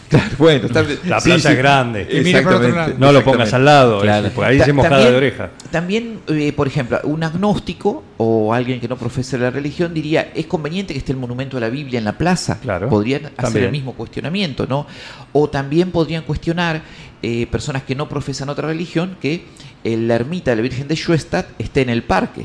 Claro, 0.08 0.30
bueno, 0.38 0.66
está- 0.66 0.82
La 1.04 1.20
sí, 1.20 1.30
plaza 1.30 1.48
sí. 1.48 1.54
es 1.54 1.58
grande. 1.58 2.08
Y 2.10 2.20
mira 2.20 2.42
para 2.42 2.56
otro 2.56 2.68
Exactamente, 2.68 3.00
lado. 3.00 3.12
No 3.12 3.12
lo 3.18 3.24
pongas 3.24 3.52
al 3.54 3.64
lado, 3.64 4.00
Claro. 4.00 4.26
eso, 4.26 4.34
porque 4.36 4.50
ahí 4.52 4.58
Ta- 4.58 4.64
se 4.64 4.72
mojada 4.72 4.94
también- 4.96 5.10
de 5.12 5.16
oreja. 5.16 5.50
También, 5.70 6.20
eh, 6.28 6.52
por 6.52 6.66
ejemplo, 6.68 7.00
un 7.04 7.24
agnóstico 7.24 8.04
o 8.18 8.54
alguien 8.54 8.78
que 8.80 8.86
no 8.88 8.96
profesa 8.96 9.36
la 9.38 9.50
religión 9.50 9.92
diría, 9.92 10.30
es 10.34 10.46
conveniente 10.46 10.92
que 10.94 10.98
esté 10.98 11.12
el 11.12 11.18
monumento 11.18 11.56
de 11.56 11.62
la 11.62 11.68
Biblia 11.70 11.98
en 11.98 12.04
la 12.04 12.16
plaza. 12.16 12.60
Claro, 12.60 12.88
Podrían 12.88 13.22
hacer 13.26 13.34
también. 13.36 13.64
el 13.66 13.72
mismo 13.72 13.94
cuestionamiento, 13.94 14.66
¿no? 14.68 14.86
O 15.32 15.48
también 15.50 15.90
podrían 15.90 16.22
cuestionar 16.22 16.82
eh, 17.22 17.46
personas 17.50 17.82
que 17.82 17.94
no 17.96 18.08
profesan 18.08 18.48
otra 18.50 18.68
religión 18.68 19.16
que 19.20 19.44
eh, 19.82 19.96
la 19.96 20.14
ermita 20.14 20.50
de 20.52 20.56
la 20.56 20.62
Virgen 20.62 20.86
de 20.86 20.94
Schoenstatt 20.94 21.46
esté 21.58 21.80
en 21.80 21.88
el 21.90 22.02
parque, 22.04 22.44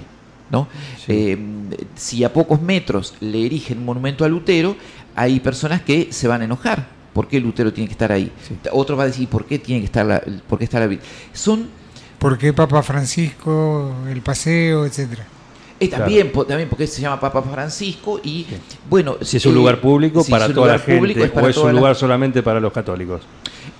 ¿no? 0.49 0.67
Sí. 0.97 1.05
Eh, 1.09 1.37
si 1.95 2.23
a 2.23 2.31
pocos 2.33 2.61
metros 2.61 3.13
le 3.19 3.45
erigen 3.45 3.79
un 3.79 3.85
monumento 3.85 4.25
a 4.25 4.29
Lutero, 4.29 4.75
hay 5.15 5.39
personas 5.41 5.81
que 5.81 6.07
se 6.11 6.27
van 6.27 6.41
a 6.41 6.45
enojar. 6.45 6.87
¿Por 7.13 7.27
qué 7.27 7.39
Lutero 7.39 7.73
tiene 7.73 7.87
que 7.87 7.93
estar 7.93 8.11
ahí? 8.11 8.31
Sí. 8.47 8.55
Otro 8.71 8.95
va 8.95 9.03
a 9.03 9.07
decir, 9.07 9.27
¿por 9.27 9.45
qué 9.45 9.59
tiene 9.59 9.81
que 9.81 9.85
estar 9.85 10.05
la, 10.05 10.21
por 10.47 10.57
qué 10.59 10.65
está 10.65 10.79
la 10.79 10.87
Virgen? 10.87 11.05
Son 11.33 11.67
Porque 12.19 12.53
Papa 12.53 12.81
Francisco, 12.83 13.93
el 14.09 14.21
paseo, 14.21 14.85
etcétera. 14.85 15.25
Eh, 15.79 15.89
Claro. 15.89 16.03
también, 16.03 16.31
po- 16.31 16.45
también 16.45 16.69
porque 16.69 16.85
se 16.85 17.01
llama 17.01 17.19
Papa 17.19 17.41
Francisco 17.41 18.21
y 18.23 18.45
bueno 18.87 19.17
Si 19.21 19.37
es 19.37 19.45
un 19.47 19.53
eh, 19.53 19.55
lugar 19.55 19.81
público 19.81 20.23
si 20.23 20.29
para 20.29 20.47
toda 20.53 20.73
la 20.73 20.77
gente 20.79 20.99
público, 20.99 21.23
es 21.23 21.31
para 21.31 21.47
o 21.47 21.49
es 21.49 21.57
un 21.57 21.65
la- 21.67 21.73
lugar 21.73 21.95
solamente 21.95 22.43
para 22.43 22.59
los 22.59 22.71
católicos. 22.71 23.21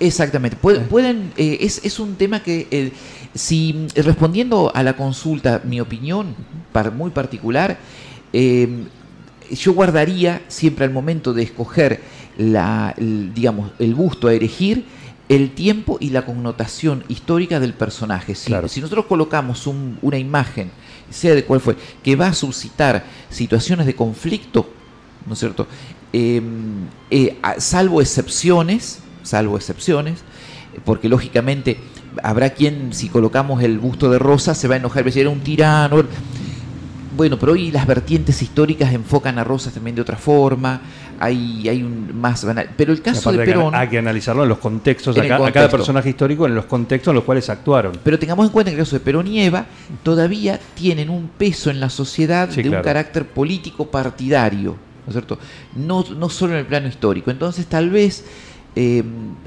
exactamente 0.00 0.56
Pu- 0.60 0.82
pueden 0.88 1.32
eh, 1.36 1.58
es, 1.60 1.80
es 1.84 2.00
un 2.00 2.16
tema 2.16 2.42
que 2.42 2.66
eh, 2.72 2.92
si 3.34 3.86
respondiendo 3.94 4.72
a 4.74 4.82
la 4.82 4.96
consulta 4.96 5.60
mi 5.64 5.80
opinión 5.80 6.34
par- 6.72 6.90
muy 6.90 7.10
particular 7.12 7.78
eh, 8.32 8.68
yo 9.52 9.72
guardaría 9.72 10.42
siempre 10.48 10.84
al 10.84 10.90
momento 10.90 11.32
de 11.32 11.44
escoger 11.44 12.00
la 12.38 12.94
el, 12.96 13.32
digamos 13.34 13.70
el 13.78 13.94
busto 13.94 14.28
a 14.28 14.34
erigir 14.34 14.84
el 15.28 15.50
tiempo 15.52 15.96
y 16.00 16.10
la 16.10 16.26
connotación 16.26 17.04
histórica 17.08 17.58
del 17.60 17.72
personaje. 17.74 18.34
Si, 18.34 18.46
Claro. 18.48 18.68
si 18.68 18.80
nosotros 18.80 19.06
colocamos 19.06 19.66
un- 19.66 19.98
una 20.02 20.18
imagen, 20.18 20.70
sea 21.10 21.34
de 21.34 21.44
cuál 21.44 21.60
fue, 21.60 21.76
que 22.02 22.16
va 22.16 22.26
a 22.28 22.34
suscitar 22.34 23.04
situaciones 23.30 23.86
de 23.86 23.94
conflicto, 23.94 24.68
¿no 25.26 25.32
es 25.34 25.38
cierto? 25.38 25.66
Eh, 26.12 26.42
eh, 27.10 27.38
salvo 27.58 28.00
excepciones, 28.00 28.98
salvo 29.22 29.56
excepciones, 29.56 30.18
porque 30.84 31.08
lógicamente 31.08 31.78
habrá 32.22 32.50
quien, 32.50 32.92
si 32.92 33.08
colocamos 33.08 33.62
el 33.62 33.78
busto 33.78 34.10
de 34.10 34.18
Rosa, 34.18 34.54
se 34.54 34.68
va 34.68 34.74
a 34.74 34.78
enojar 34.78 35.00
y 35.00 35.04
va 35.04 35.06
a 35.06 35.10
decir, 35.10 35.22
era 35.22 35.30
un 35.30 35.40
tirano. 35.40 36.02
Bueno, 37.16 37.38
pero 37.38 37.52
hoy 37.52 37.70
las 37.70 37.86
vertientes 37.86 38.40
históricas 38.42 38.92
enfocan 38.92 39.38
a 39.38 39.44
Rosas 39.44 39.74
también 39.74 39.94
de 39.96 40.02
otra 40.02 40.16
forma, 40.16 40.80
hay, 41.22 41.68
hay 41.68 41.82
un 41.84 42.20
más 42.20 42.44
banal. 42.44 42.70
Pero 42.76 42.92
el 42.92 43.00
caso 43.00 43.30
de 43.30 43.44
Perón... 43.44 43.74
Hay 43.76 43.86
que 43.88 43.98
analizarlo 43.98 44.42
en 44.42 44.48
los 44.48 44.58
contextos, 44.58 45.16
En 45.16 45.30
a, 45.30 45.52
cada 45.52 45.68
personaje 45.68 46.08
histórico, 46.10 46.46
en 46.46 46.54
los 46.56 46.64
contextos 46.64 47.12
en 47.12 47.14
los 47.14 47.24
cuales 47.24 47.48
actuaron. 47.48 47.92
Pero 48.02 48.18
tengamos 48.18 48.46
en 48.46 48.52
cuenta 48.52 48.70
que 48.72 48.76
el 48.76 48.82
caso 48.82 48.96
de 48.96 49.00
Perón 49.00 49.28
y 49.28 49.40
Eva 49.40 49.66
todavía 50.02 50.58
tienen 50.74 51.10
un 51.10 51.28
peso 51.28 51.70
en 51.70 51.78
la 51.78 51.90
sociedad 51.90 52.50
Sí, 52.50 52.56
de 52.56 52.62
claro. 52.64 52.78
un 52.78 52.84
carácter 52.84 53.24
político 53.26 53.86
partidario, 53.88 54.72
¿no 54.72 55.08
es 55.08 55.12
cierto? 55.12 55.38
No, 55.76 56.04
no 56.16 56.28
solo 56.28 56.54
en 56.54 56.58
el 56.60 56.66
plano 56.66 56.88
histórico. 56.88 57.30
Entonces 57.30 57.66
tal 57.66 57.90
vez 57.90 58.24
eh, 58.74 59.04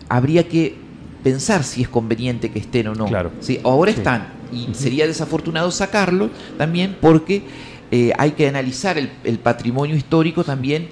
habría 0.07 0.47
que 0.47 0.75
pensar 1.23 1.63
si 1.65 1.81
es 1.81 1.89
conveniente 1.89 2.51
que 2.51 2.59
estén 2.59 2.87
o 2.87 2.95
no. 2.95 3.07
Claro. 3.07 3.31
Sí, 3.41 3.59
ahora 3.65 3.91
Sí. 3.91 3.97
están 3.97 4.27
y 4.53 4.73
sería 4.75 5.07
desafortunado 5.07 5.71
sacarlo 5.71 6.29
también 6.57 6.95
porque 7.01 7.43
eh, 7.91 8.11
hay 8.17 8.31
que 8.31 8.47
analizar 8.47 8.97
el, 8.97 9.11
el 9.23 9.39
patrimonio 9.39 9.95
histórico 9.95 10.43
también 10.43 10.87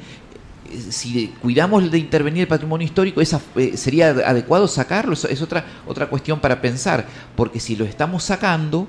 si 0.90 1.28
cuidamos 1.42 1.90
de 1.90 1.98
intervenir 1.98 2.42
el 2.42 2.48
patrimonio 2.48 2.86
histórico, 2.86 3.22
esa, 3.22 3.42
eh, 3.56 3.78
sería 3.78 4.10
adecuado 4.10 4.68
sacarlo, 4.68 5.14
es 5.14 5.42
otra, 5.42 5.66
otra 5.88 6.08
cuestión 6.08 6.40
para 6.40 6.62
pensar, 6.62 7.06
porque 7.36 7.60
si 7.60 7.76
lo 7.76 7.86
estamos 7.86 8.24
sacando, 8.24 8.88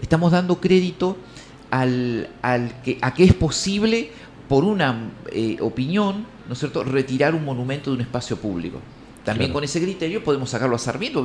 estamos 0.00 0.32
dando 0.32 0.60
crédito 0.60 1.16
al, 1.70 2.28
al 2.42 2.82
que, 2.82 2.98
a 3.00 3.14
que 3.14 3.24
es 3.24 3.34
posible, 3.34 4.10
por 4.48 4.64
una 4.64 5.10
eh, 5.30 5.58
opinión, 5.60 6.26
¿no 6.46 6.54
es 6.54 6.58
cierto?, 6.58 6.82
retirar 6.82 7.34
un 7.34 7.44
monumento 7.44 7.90
de 7.90 7.96
un 7.96 8.02
espacio 8.02 8.36
público. 8.36 8.80
También 9.28 9.48
Claro. 9.50 9.54
con 9.54 9.64
ese 9.64 9.80
criterio 9.80 10.24
podemos 10.24 10.48
sacarlo 10.50 10.76
a 10.76 10.78
Sarmiento, 10.78 11.22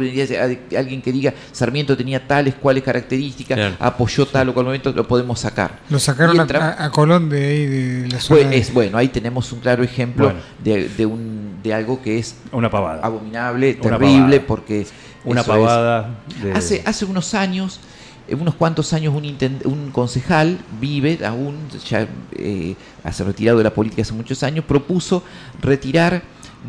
alguien 0.77 1.01
que 1.01 1.11
diga 1.11 1.33
Sarmiento 1.51 1.95
tenía 1.95 2.27
tales, 2.27 2.55
cuales 2.55 2.83
características, 2.83 3.57
Claro. 3.57 3.75
apoyó 3.79 4.25
tal 4.25 4.49
o 4.49 4.53
cual 4.53 4.65
momento, 4.65 4.91
lo 4.91 5.07
podemos 5.07 5.39
sacar. 5.39 5.79
Lo 5.89 5.99
sacaron 5.99 6.39
a, 6.39 6.43
entra- 6.43 6.75
a- 6.79 6.85
a 6.85 6.91
Colón 6.91 7.29
de 7.29 7.45
ahí, 7.47 7.65
de 7.65 8.07
la 8.09 8.19
zona. 8.19 8.39
Pues, 8.39 8.49
de- 8.49 8.57
es, 8.57 8.73
bueno, 8.73 8.97
ahí 8.97 9.07
tenemos 9.07 9.51
un 9.53 9.59
claro 9.61 9.83
ejemplo 9.83 10.25
Bueno. 10.25 10.39
de, 10.63 10.89
de 10.89 11.05
un, 11.05 11.59
de 11.63 11.73
algo 11.73 12.01
que 12.01 12.19
es 12.19 12.35
Una 12.51 12.69
pavada. 12.69 13.01
abominable, 13.03 13.75
terrible, 13.75 14.39
porque 14.41 14.85
Una 15.23 15.41
es- 15.41 15.47
pavada. 15.47 16.19
de- 16.43 16.51
Hace, 16.51 16.81
hace 16.85 17.05
unos 17.05 17.33
años, 17.33 17.79
eh, 18.27 18.35
unos 18.35 18.55
cuantos 18.55 18.91
años, 18.93 19.13
un, 19.15 19.37
un 19.65 19.91
concejal, 19.91 20.57
vive 20.81 21.19
aún, 21.25 21.55
ya 21.89 22.07
eh, 22.33 22.75
hace 23.03 23.23
retirado 23.23 23.57
de 23.59 23.63
la 23.63 23.73
política 23.73 24.01
hace 24.01 24.13
muchos 24.13 24.43
años, 24.43 24.65
propuso 24.65 25.23
retirar 25.61 26.21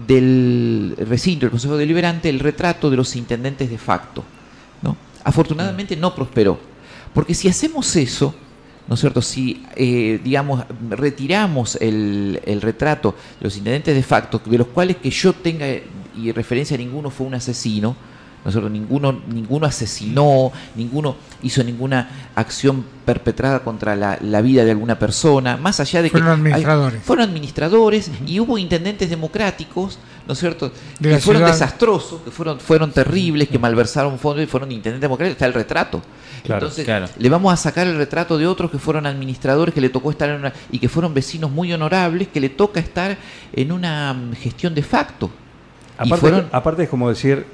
del 0.06 0.96
recinto 1.08 1.46
del 1.46 1.50
Consejo 1.50 1.76
Deliberante 1.76 2.28
el 2.28 2.40
retrato 2.40 2.90
de 2.90 2.96
los 2.96 3.14
intendentes 3.16 3.70
de 3.70 3.78
facto. 3.78 4.24
¿no? 4.82 4.96
Afortunadamente 5.22 5.96
no 5.96 6.14
prosperó, 6.14 6.58
porque 7.12 7.34
si 7.34 7.48
hacemos 7.48 7.94
eso, 7.96 8.34
¿no 8.86 8.94
es 8.94 9.00
cierto? 9.00 9.22
Si, 9.22 9.64
eh, 9.76 10.20
digamos, 10.22 10.64
retiramos 10.90 11.76
el, 11.76 12.40
el 12.44 12.60
retrato 12.60 13.14
de 13.38 13.44
los 13.44 13.56
intendentes 13.56 13.94
de 13.94 14.02
facto, 14.02 14.40
de 14.44 14.58
los 14.58 14.68
cuales 14.68 14.96
que 14.96 15.10
yo 15.10 15.32
tenga 15.32 15.66
y 16.16 16.32
referencia 16.32 16.74
a 16.74 16.78
ninguno 16.78 17.10
fue 17.10 17.26
un 17.26 17.34
asesino, 17.34 17.96
¿no 18.44 18.50
es 18.50 18.54
cierto? 18.54 18.68
Ninguno, 18.68 19.22
ninguno 19.28 19.66
asesinó, 19.66 20.52
ninguno 20.74 21.16
hizo 21.42 21.64
ninguna 21.64 22.28
acción 22.34 22.84
perpetrada 23.04 23.60
contra 23.60 23.96
la, 23.96 24.18
la 24.20 24.42
vida 24.42 24.64
de 24.64 24.70
alguna 24.72 24.98
persona, 24.98 25.56
más 25.56 25.80
allá 25.80 26.02
de 26.02 26.10
Fueron 26.10 26.28
que... 26.28 26.32
administradores. 26.34 27.02
fueron 27.02 27.28
administradores 27.28 28.10
y 28.26 28.40
hubo 28.40 28.58
intendentes 28.58 29.08
democráticos, 29.08 29.98
¿no 30.26 30.34
es 30.34 30.38
cierto? 30.38 30.72
De 30.98 31.10
que 31.10 31.18
fueron 31.18 31.42
ciudad. 31.42 31.52
desastrosos, 31.52 32.20
que 32.22 32.30
fueron, 32.30 32.60
fueron 32.60 32.92
terribles, 32.92 33.48
que 33.48 33.58
malversaron 33.58 34.18
fondos 34.18 34.44
y 34.44 34.46
fueron 34.46 34.70
intendentes 34.72 35.02
democráticos, 35.02 35.36
está 35.36 35.46
el 35.46 35.54
retrato. 35.54 36.02
Claro, 36.42 36.66
Entonces, 36.66 36.84
claro. 36.84 37.06
le 37.16 37.28
vamos 37.30 37.52
a 37.52 37.56
sacar 37.56 37.86
el 37.86 37.96
retrato 37.96 38.36
de 38.36 38.46
otros 38.46 38.70
que 38.70 38.78
fueron 38.78 39.06
administradores, 39.06 39.74
que 39.74 39.80
le 39.80 39.88
tocó 39.88 40.10
estar 40.10 40.28
en 40.28 40.36
una, 40.36 40.52
y 40.70 40.78
que 40.78 40.90
fueron 40.90 41.14
vecinos 41.14 41.50
muy 41.50 41.72
honorables, 41.72 42.28
que 42.28 42.40
le 42.40 42.50
toca 42.50 42.80
estar 42.80 43.16
en 43.54 43.72
una 43.72 44.12
mm, 44.12 44.34
gestión 44.34 44.74
de 44.74 44.82
facto. 44.82 45.30
Y 46.04 46.10
fueron, 46.10 46.48
aparte 46.52 46.82
es 46.82 46.88
como 46.90 47.08
decir, 47.08 47.46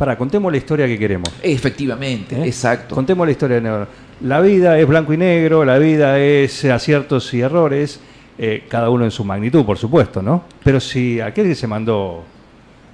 para, 0.00 0.16
contemos 0.16 0.50
la 0.50 0.56
historia 0.56 0.86
que 0.86 0.98
queremos. 0.98 1.28
efectivamente, 1.42 2.34
¿eh? 2.40 2.46
exacto. 2.46 2.94
Contemos 2.94 3.26
la 3.26 3.32
historia. 3.32 3.60
de- 3.60 3.86
La 4.22 4.40
vida 4.40 4.78
es 4.78 4.88
blanco 4.88 5.12
y 5.12 5.18
negro, 5.18 5.62
la 5.62 5.76
vida 5.78 6.18
es 6.18 6.64
aciertos 6.64 7.32
y 7.34 7.40
errores, 7.42 8.00
eh, 8.38 8.64
cada 8.66 8.88
uno 8.88 9.04
en 9.04 9.10
su 9.10 9.24
magnitud, 9.26 9.62
por 9.66 9.76
supuesto, 9.76 10.22
¿no? 10.22 10.44
Pero 10.64 10.80
si 10.80 11.20
aquel 11.20 11.48
que 11.48 11.54
se 11.54 11.66
mandó... 11.66 12.24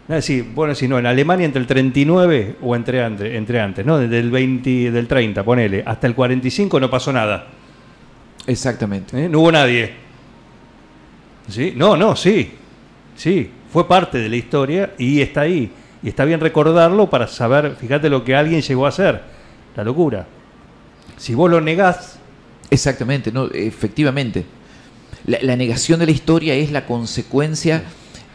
Decir, 0.08 0.46
bueno, 0.52 0.74
si 0.74 0.88
no, 0.88 0.98
en 0.98 1.06
Alemania 1.06 1.46
entre 1.46 1.60
el 1.60 1.66
39 1.68 2.56
o 2.62 2.74
entre 2.74 3.02
antes, 3.04 3.34
entre 3.34 3.60
antes 3.60 3.84
¿no? 3.86 3.98
Desde 3.98 4.18
el 4.18 4.30
20, 4.32 4.90
del 4.90 5.06
30, 5.06 5.44
ponele, 5.44 5.84
hasta 5.86 6.08
el 6.08 6.14
45 6.16 6.80
no 6.80 6.90
pasó 6.90 7.12
nada. 7.12 7.46
Exactamente. 8.48 9.24
¿eh? 9.24 9.28
No 9.28 9.40
hubo 9.40 9.52
nadie. 9.52 9.92
¿Sí? 11.48 11.72
No, 11.76 11.96
no, 11.96 12.16
sí. 12.16 12.50
Sí, 13.16 13.48
fue 13.72 13.86
parte 13.86 14.18
de 14.18 14.28
la 14.28 14.36
historia 14.36 14.90
y 14.98 15.20
está 15.20 15.42
ahí. 15.42 15.70
Y 16.06 16.08
está 16.08 16.24
bien 16.24 16.38
recordarlo 16.38 17.10
para 17.10 17.26
saber, 17.26 17.74
fíjate 17.74 18.08
lo 18.08 18.24
que 18.24 18.36
alguien 18.36 18.62
llegó 18.62 18.86
a 18.86 18.90
hacer. 18.90 19.20
La 19.74 19.82
locura. 19.82 20.24
Si 21.16 21.34
vos 21.34 21.50
lo 21.50 21.60
negás, 21.60 22.20
Exactamente, 22.70 23.32
no, 23.32 23.46
efectivamente. 23.52 24.44
La, 25.26 25.38
la 25.42 25.56
negación 25.56 25.98
de 25.98 26.06
la 26.06 26.12
historia 26.12 26.54
es 26.54 26.70
la 26.70 26.86
consecuencia 26.86 27.82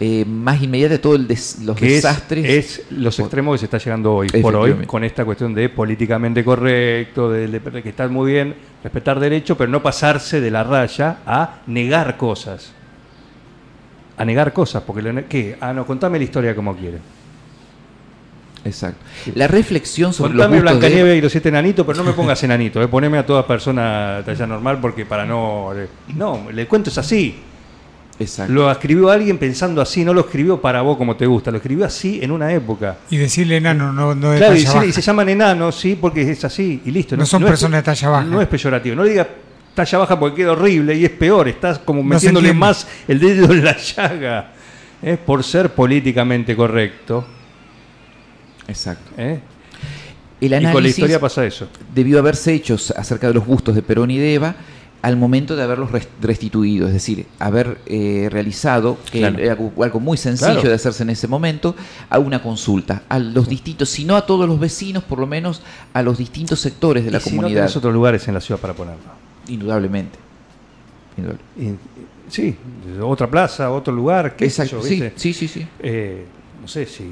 eh, 0.02 0.26
más 0.26 0.62
inmediata 0.62 0.96
de 0.96 1.00
todos 1.00 1.20
los 1.64 1.78
que 1.78 1.86
desastres. 1.86 2.46
es 2.46 2.84
los 2.92 3.18
extremos 3.20 3.56
que 3.56 3.60
se 3.60 3.66
está 3.66 3.78
llegando 3.78 4.16
hoy 4.16 4.28
por 4.28 4.54
hoy 4.56 4.74
con 4.86 5.06
esta 5.06 5.24
cuestión 5.24 5.54
de 5.54 5.70
políticamente 5.70 6.44
correcto, 6.44 7.30
de, 7.30 7.48
de 7.48 7.84
que 7.84 7.90
está 7.90 8.08
muy 8.10 8.34
bien 8.34 8.54
respetar 8.84 9.18
derechos, 9.18 9.58
pero 9.58 9.72
no 9.72 9.82
pasarse 9.82 10.42
de 10.42 10.52
la 10.52 10.66
raya 10.66 11.20
a 11.26 11.62
negar 11.68 12.18
cosas. 12.18 12.74
A 14.18 14.26
negar 14.26 14.52
cosas, 14.52 14.84
porque 14.84 15.26
¿qué? 15.30 15.58
Ah, 15.62 15.72
no, 15.72 15.86
contame 15.86 16.18
la 16.18 16.26
historia 16.26 16.54
como 16.54 16.76
quieres. 16.76 17.00
Exacto. 18.64 19.00
La 19.36 19.48
reflexión 19.48 20.14
sobre 20.14 20.34
Contame 20.34 20.58
los 20.58 20.64
gustos 20.64 20.82
de- 20.82 20.88
Blancanieves 20.90 21.18
y 21.18 21.22
los 21.22 21.32
siete 21.32 21.50
enanitos, 21.50 21.86
pero 21.86 21.98
no 21.98 22.04
me 22.04 22.14
pongas 22.14 22.44
enanito, 22.44 22.82
eh, 22.82 22.88
poneme 22.88 23.18
a 23.18 23.26
todas 23.26 23.46
personas 23.46 24.18
de 24.26 24.34
talla 24.34 24.46
normal 24.48 24.78
porque 24.80 25.06
para 25.06 25.26
no... 25.26 25.72
No, 26.16 26.48
el 26.50 26.68
cuento 26.68 26.90
es 26.92 26.98
así. 26.98 27.36
Exacto. 28.20 28.54
Lo 28.54 28.70
escribió 28.70 29.10
alguien 29.10 29.40
pensando 29.40 29.82
así, 29.82 30.06
no 30.06 30.14
lo 30.14 30.22
escribió 30.22 30.62
para 30.62 30.82
vos 30.84 30.96
como 30.96 31.16
te 31.16 31.26
gusta, 31.26 31.50
lo 31.50 31.58
escribió 31.58 31.86
así 31.86 32.20
en 32.22 32.30
una 32.32 32.54
época. 32.54 32.98
Y 33.10 33.18
decirle 33.18 33.58
enano, 33.58 33.92
no, 33.92 34.14
no 34.14 34.30
de 34.30 34.38
Claro, 34.38 34.54
y, 34.54 34.58
talla 34.60 34.70
sí- 34.70 34.76
baja. 34.78 34.86
y 34.86 34.92
se 34.92 35.02
llaman 35.02 35.30
enanos, 35.30 35.76
sí, 35.80 35.98
porque 36.00 36.22
es 36.30 36.46
así, 36.46 36.84
y 36.86 36.92
listo. 36.92 37.18
No 37.18 37.26
son 37.26 37.44
personas 37.44 37.80
de 37.80 37.84
talla 37.84 38.10
baja. 38.10 38.24
No 38.26 38.40
es 38.40 38.48
peyorativo, 38.48 38.96
no 38.96 39.04
le 39.04 39.10
diga 39.10 39.28
talla 39.74 39.98
baja 39.98 40.20
porque 40.20 40.36
queda 40.44 40.52
horrible 40.52 40.94
y 40.96 41.06
es 41.06 41.10
peor, 41.12 41.48
estás 41.48 41.80
como 41.80 42.04
metiéndole 42.04 42.54
más 42.54 42.88
el 43.08 43.20
dedo 43.20 43.52
en 43.52 43.66
la 43.66 43.76
llaga. 43.76 44.52
Es 45.02 45.18
por 45.18 45.44
ser 45.44 45.70
políticamente 45.74 46.56
correcto. 46.56 47.26
Exacto. 48.72 49.12
¿eh? 49.18 49.40
El 50.40 50.48
Y 50.48 50.50
con 50.56 50.64
la 50.64 50.70
análisis 50.72 50.98
historia 50.98 51.20
pasa 51.20 51.46
eso. 51.46 51.68
debió 51.94 52.18
haberse 52.20 52.54
hecho 52.54 52.76
acerca 52.96 53.28
de 53.28 53.34
los 53.36 53.46
gustos 53.46 53.76
de 53.76 53.82
Perón 53.84 54.10
y 54.10 54.18
de 54.18 54.34
Eva 54.34 54.56
al 55.04 55.18
momento 55.18 55.56
de 55.56 55.64
haberlos 55.64 55.92
res- 55.92 56.08
restituido, 56.22 56.88
es 56.88 56.94
decir, 56.94 57.26
haber 57.40 57.80
eh, 57.88 58.28
realizado, 58.32 58.98
que 59.12 59.20
Claro. 59.20 59.40
era 59.40 59.54
algo, 59.54 60.00
muy 60.00 60.16
sencillo 60.18 60.54
Claro. 60.54 60.70
de 60.70 60.76
hacerse 60.76 61.02
en 61.04 61.10
ese 61.10 61.28
momento, 61.28 61.76
a 62.10 62.20
una 62.20 62.42
consulta, 62.44 63.02
a 63.10 63.18
los 63.18 63.48
distintos, 63.50 63.90
si 63.90 64.06
no 64.06 64.16
a 64.16 64.26
todos 64.28 64.48
los 64.48 64.60
vecinos, 64.60 65.04
por 65.04 65.18
lo 65.20 65.26
menos 65.26 65.62
a 65.94 66.04
los 66.04 66.20
distintos 66.20 66.60
sectores 66.60 67.04
de 67.04 67.10
la 67.12 67.20
si 67.20 67.32
no 67.32 67.38
comunidad, 67.38 67.62
tenés 67.62 67.78
otros 67.78 67.94
lugares 67.94 68.28
en 68.28 68.36
la 68.36 68.42
ciudad 68.42 68.60
para 68.62 68.74
ponerlo. 68.76 69.02
indudablemente. 69.48 70.20
Indudable. 71.18 71.42
Y- 71.58 71.64
y- 71.66 71.78
sí, 72.30 72.56
otra 73.02 73.30
plaza, 73.30 73.72
otro 73.72 73.94
lugar, 73.94 74.36
qué 74.36 74.50
sé 74.52 74.62
Exacto, 74.64 74.84
yo, 74.84 74.88
sí, 74.88 75.02
¿viste? 75.02 75.14
sí, 75.16 75.34
sí, 75.34 75.48
sí. 75.48 75.68
Eh, 75.80 76.26
no 76.62 76.68
sé 76.68 76.86
si 76.86 77.06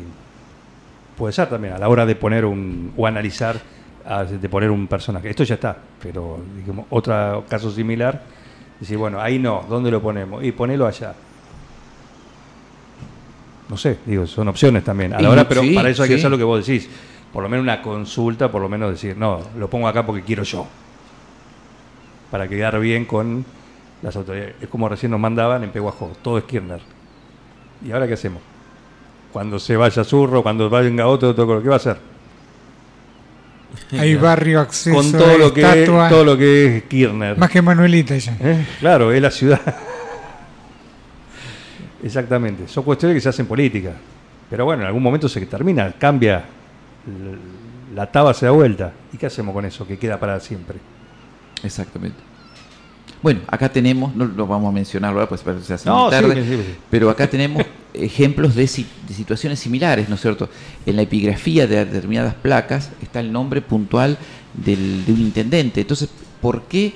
puede 1.19 1.33
ser 1.33 1.47
también 1.49 1.73
a 1.73 1.77
la 1.77 1.89
hora 1.89 2.05
de 2.05 2.15
poner 2.15 2.45
un 2.45 2.93
o 2.97 3.05
analizar 3.05 3.57
a- 4.05 4.23
de 4.23 4.49
poner 4.49 4.71
un 4.71 4.87
personaje. 4.87 5.29
Esto 5.29 5.43
ya 5.43 5.55
está, 5.55 5.77
pero 6.01 6.39
digamos 6.55 6.85
otro 6.89 7.43
caso 7.47 7.69
similar, 7.69 8.21
decir, 8.79 8.97
bueno, 8.97 9.19
ahí 9.21 9.37
no, 9.37 9.65
¿dónde 9.69 9.91
lo 9.91 10.01
ponemos? 10.01 10.43
Y 10.43 10.51
ponelo 10.53 10.87
allá. 10.87 11.13
No 13.69 13.77
sé, 13.77 13.99
digo, 14.05 14.25
son 14.25 14.47
opciones 14.47 14.83
también. 14.83 15.13
A 15.13 15.21
la 15.21 15.29
hora, 15.29 15.47
pero 15.47 15.61
sí, 15.61 15.73
para 15.75 15.89
eso 15.89 16.01
hay 16.03 16.09
que 16.09 16.15
hacer 16.15 16.31
lo 16.31 16.37
que 16.37 16.43
vos 16.43 16.65
decís. 16.65 16.89
Por 17.31 17.43
lo 17.43 17.49
menos 17.49 17.61
una 17.63 17.81
consulta, 17.83 18.49
por 18.49 18.61
lo 18.61 18.69
menos 18.69 18.89
decir, 18.91 19.15
no, 19.15 19.41
lo 19.57 19.69
pongo 19.69 19.87
acá 19.87 20.03
porque 20.05 20.23
quiero 20.23 20.41
yo. 20.43 20.65
Para 22.31 22.47
quedar 22.47 22.79
bien 22.79 23.05
con 23.05 23.45
las 24.01 24.15
autoridades. 24.15 24.55
Es 24.61 24.69
como 24.69 24.89
recién 24.89 25.11
nos 25.11 25.19
mandaban 25.19 25.63
en 25.63 25.69
Peguajo, 25.71 26.11
todo 26.23 26.37
es 26.39 26.45
Kirchner. 26.45 26.79
¿Y 27.85 27.91
ahora 27.91 28.07
qué 28.07 28.13
hacemos? 28.13 28.41
Cuando 29.31 29.59
se 29.59 29.77
vaya 29.77 30.03
Zurro, 30.03 30.41
cuando 30.41 30.69
venga 30.69 31.07
otro, 31.07 31.35
todo, 31.35 31.61
¿qué 31.61 31.69
va 31.69 31.75
a 31.75 31.77
hacer? 31.77 31.97
Hay 33.91 34.15
barrio, 34.15 34.59
acceso, 34.59 34.95
Con 34.95 35.11
todo 35.11 35.37
lo, 35.37 35.53
que 35.53 35.61
es, 35.61 35.85
todo 35.85 36.23
lo 36.23 36.37
que 36.37 36.77
es 36.77 36.83
Kirchner. 36.83 37.37
más 37.37 37.49
que 37.49 37.61
Manuelita 37.61 38.17
ya. 38.17 38.35
¿Eh? 38.39 38.65
Claro, 38.79 39.11
es 39.11 39.21
la 39.21 39.31
ciudad. 39.31 39.61
Exactamente. 42.03 42.67
Son 42.67 42.83
cuestiones 42.83 43.15
que 43.15 43.21
se 43.21 43.29
hacen 43.29 43.45
política. 43.45 43.93
Pero 44.49 44.65
bueno, 44.65 44.81
en 44.81 44.87
algún 44.87 45.03
momento 45.03 45.29
se 45.29 45.45
termina, 45.45 45.91
cambia, 45.91 46.45
la 47.95 48.11
taba 48.11 48.33
se 48.33 48.45
da 48.45 48.51
vuelta. 48.51 48.91
¿Y 49.13 49.17
qué 49.17 49.27
hacemos 49.27 49.53
con 49.53 49.65
eso 49.65 49.85
que 49.85 49.97
queda 49.97 50.19
para 50.19 50.39
siempre? 50.39 50.77
Exactamente. 51.63 52.28
Bueno, 53.21 53.41
acá 53.47 53.69
tenemos, 53.69 54.15
no 54.15 54.25
lo 54.25 54.47
vamos 54.47 54.69
a 54.69 54.71
mencionar 54.71 55.11
ahora, 55.13 55.27
pues 55.27 55.41
se 55.65 55.73
hace 55.73 55.89
No, 55.89 56.05
sí, 56.05 56.11
tarde, 56.11 56.35
sí, 56.35 56.49
que 56.49 56.55
sí. 56.57 56.75
pero 56.89 57.09
acá 57.09 57.27
tenemos 57.29 57.63
ejemplos 57.93 58.55
de, 58.55 58.65
si- 58.67 58.87
de 59.07 59.13
situaciones 59.13 59.59
similares, 59.59 60.07
¿no 60.07 60.15
es 60.15 60.21
cierto? 60.21 60.49
En 60.85 60.95
la 60.95 61.01
epigrafía 61.01 61.67
de 61.67 61.83
determinadas 61.85 62.33
placas 62.35 62.91
está 63.01 63.19
el 63.19 63.31
nombre 63.31 63.61
puntual 63.61 64.17
del- 64.53 65.05
de 65.05 65.11
un 65.11 65.19
intendente. 65.19 65.81
Entonces, 65.81 66.09
¿por 66.41 66.63
qué 66.63 66.93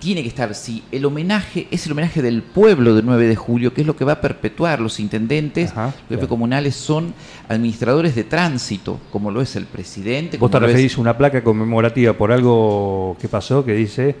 tiene 0.00 0.22
que 0.22 0.28
estar? 0.28 0.54
Si 0.54 0.82
el 0.92 1.04
homenaje 1.06 1.66
es 1.70 1.86
el 1.86 1.92
homenaje 1.92 2.20
del 2.20 2.42
pueblo 2.42 2.94
del 2.94 3.06
9 3.06 3.26
de 3.26 3.34
julio, 3.34 3.72
que 3.72 3.80
es 3.80 3.86
lo 3.86 3.96
que 3.96 4.04
va 4.04 4.12
a 4.12 4.20
perpetuar 4.20 4.80
los 4.80 5.00
intendentes, 5.00 5.70
Ajá, 5.72 5.94
los 6.10 6.16
jefes 6.18 6.28
comunales 6.28 6.76
son 6.76 7.14
administradores 7.48 8.14
de 8.14 8.24
tránsito, 8.24 9.00
como 9.10 9.30
lo 9.30 9.40
es 9.40 9.56
el 9.56 9.64
presidente. 9.64 10.36
Vos 10.36 10.50
te 10.50 10.56
como 10.56 10.60
lo 10.60 10.66
es 10.68 10.72
referís 10.74 10.98
a 10.98 11.00
una 11.00 11.16
placa 11.16 11.42
conmemorativa 11.42 12.12
por 12.12 12.32
algo 12.32 13.16
que 13.18 13.28
pasó 13.28 13.64
que 13.64 13.72
dice... 13.72 14.14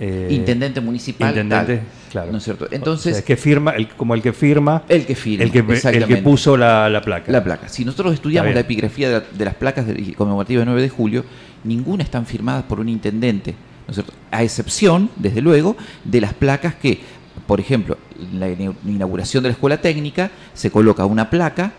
eh, 0.00 0.28
intendente 0.30 0.80
municipal. 0.80 1.30
Intendente, 1.30 1.76
tal. 1.78 1.86
claro. 2.10 2.32
¿No 2.32 2.38
es 2.38 2.44
cierto? 2.44 2.66
O 2.66 2.68
Entonces, 2.70 3.16
sea, 3.16 3.24
que 3.24 3.36
firma, 3.36 3.72
el- 3.72 3.88
como 3.88 4.14
el 4.14 4.22
que 4.22 4.32
firma, 4.32 4.82
el 4.88 5.04
que 5.06 5.14
firma. 5.14 5.44
el 5.44 5.50
que, 5.50 5.58
el 5.60 5.66
que 5.66 5.72
exactamente. 5.74 6.22
puso 6.22 6.56
la, 6.56 6.88
la 6.88 7.00
placa. 7.02 7.30
la 7.32 7.42
placa. 7.42 7.68
Si 7.68 7.84
nosotros 7.84 8.14
estudiamos 8.14 8.54
la 8.54 8.60
epigrafía 8.60 9.08
de, 9.08 9.14
la- 9.14 9.24
de 9.38 9.44
las 9.44 9.54
placas 9.54 9.86
de- 9.86 10.14
conmemorativas 10.14 10.60
del 10.62 10.66
9 10.68 10.82
de 10.82 10.88
julio, 10.88 11.24
ninguna 11.64 12.02
están 12.04 12.26
firmadas 12.26 12.64
por 12.64 12.80
un 12.80 12.88
intendente, 12.88 13.52
¿no 13.86 13.90
es 13.90 13.94
cierto? 13.96 14.12
A 14.30 14.42
excepción, 14.42 15.10
desde 15.16 15.40
luego, 15.40 15.76
de 16.04 16.20
las 16.20 16.34
placas 16.34 16.74
que, 16.76 17.00
por 17.46 17.58
ejemplo, 17.60 17.96
en 18.20 18.38
la 18.40 18.48
ina- 18.50 18.72
inauguración 18.86 19.42
de 19.42 19.48
la 19.48 19.52
escuela 19.54 19.80
técnica 19.80 20.30
se 20.54 20.70
coloca 20.70 21.04
una 21.06 21.30
placa 21.30 21.72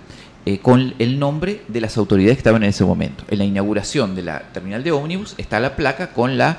eh, 0.45 0.57
con 0.59 0.93
el 0.99 1.19
nombre 1.19 1.61
de 1.67 1.81
las 1.81 1.97
autoridades 1.97 2.37
que 2.37 2.39
estaban 2.39 2.63
en 2.63 2.69
ese 2.69 2.85
momento. 2.85 3.25
En 3.29 3.37
la 3.39 3.43
inauguración 3.43 4.15
de 4.15 4.23
la 4.23 4.39
terminal 4.53 4.83
de 4.83 4.91
ómnibus 4.93 5.35
está 5.37 5.59
la 5.59 5.75
placa 5.75 6.11
con 6.11 6.37
la 6.37 6.57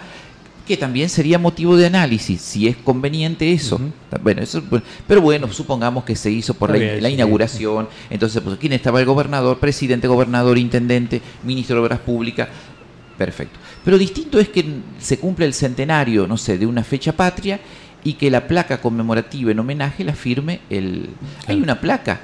que 0.71 0.77
también 0.77 1.09
sería 1.09 1.37
motivo 1.37 1.77
de 1.77 1.87
análisis, 1.87 2.41
si 2.41 2.69
es 2.69 2.77
conveniente 2.77 3.53
eso. 3.53 3.81
Bueno, 4.23 4.41
eso 4.41 4.63
pero 5.05 5.21
bueno, 5.21 5.53
supongamos 5.53 6.05
que 6.05 6.15
se 6.15 6.31
hizo 6.31 6.55
por 6.55 6.71
la, 6.71 6.77
bien, 6.77 7.03
la 7.03 7.09
sí. 7.09 7.15
inauguración, 7.17 7.89
entonces 8.09 8.41
pues, 8.41 8.57
¿quién 8.57 8.73
estaba? 8.73 9.01
El 9.01 9.07
gobernador, 9.07 9.59
presidente, 9.59 10.07
gobernador, 10.07 10.59
intendente, 10.59 11.21
ministro 11.43 11.75
de 11.75 11.83
Obras 11.83 11.99
Públicas, 11.99 12.49
perfecto. 13.19 13.59
Pero 13.85 13.99
distinto 13.99 14.39
es 14.39 14.49
que 14.49 14.65
se 15.01 15.19
cumple 15.19 15.47
el 15.47 15.55
centenario, 15.55 16.29
no 16.29 16.37
sé, 16.37 16.57
de 16.57 16.67
una 16.67 16.85
fecha 16.85 17.11
patria 17.17 17.59
y 18.05 18.13
que 18.13 18.31
la 18.31 18.47
placa 18.47 18.81
conmemorativa 18.81 19.51
en 19.51 19.59
homenaje 19.59 20.05
la 20.05 20.15
firme 20.15 20.61
el... 20.71 21.11
Hay 21.49 21.61
una 21.61 21.81
placa 21.81 22.21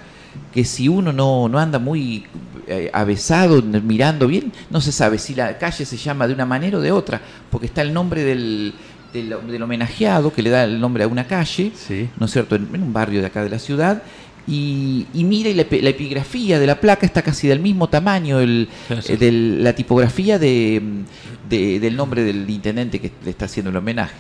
que 0.57 0.65
si 0.65 0.89
uno 0.89 1.13
no, 1.13 1.49
no 1.51 1.59
anda 1.59 1.79
muy 1.79 2.25
eh, 2.67 2.91
avesado, 2.93 3.61
mirando 3.63 4.27
bien, 4.27 4.53
no 4.71 4.81
se 4.81 4.91
sabe 4.91 5.19
si 5.19 5.35
la 5.35 5.59
calle 5.59 5.85
se 5.85 5.97
llama 5.99 6.27
de 6.27 6.33
una 6.33 6.47
manera 6.47 6.79
o 6.79 6.81
de 6.81 6.91
otra, 6.93 7.21
porque 7.51 7.67
está 7.67 7.83
el 7.83 7.93
nombre 7.93 8.25
del, 8.25 8.73
del, 9.13 9.37
del 9.49 9.63
homenajeado 9.63 10.33
que 10.33 10.41
le 10.41 10.49
da 10.49 10.65
el 10.65 10.81
nombre 10.81 11.05
a 11.05 11.09
una 11.09 11.27
calle, 11.27 11.73
Sí. 11.77 12.09
¿no 12.19 12.25
es 12.25 12.33
cierto?, 12.33 12.57
en, 12.57 12.69
en 12.73 12.83
un 12.83 12.93
barrio 12.95 13.21
de 13.21 13.27
acá 13.27 13.45
de 13.45 13.51
la 13.51 13.59
ciudad, 13.59 14.03
y, 14.49 15.07
y 15.13 15.25
mira 15.25 15.51
y 15.51 15.55
la, 15.55 15.67
la 15.71 15.91
epigrafía 15.91 16.59
de 16.59 16.67
la 16.67 16.81
placa 16.81 17.05
está 17.05 17.21
casi 17.21 17.49
del 17.49 17.61
mismo 17.61 17.89
tamaño, 17.89 18.41
el, 18.41 18.69
sí. 19.03 19.13
eh, 19.13 19.17
del- 19.19 19.63
la 19.63 19.75
tipografía 19.75 20.39
de, 20.39 20.81
de- 21.51 21.81
del 21.81 21.97
nombre 21.97 22.25
del 22.25 22.49
intendente 22.49 22.99
que 22.99 23.11
le 23.25 23.31
está 23.31 23.45
haciendo 23.45 23.71
el 23.71 23.77
homenaje. 23.77 24.15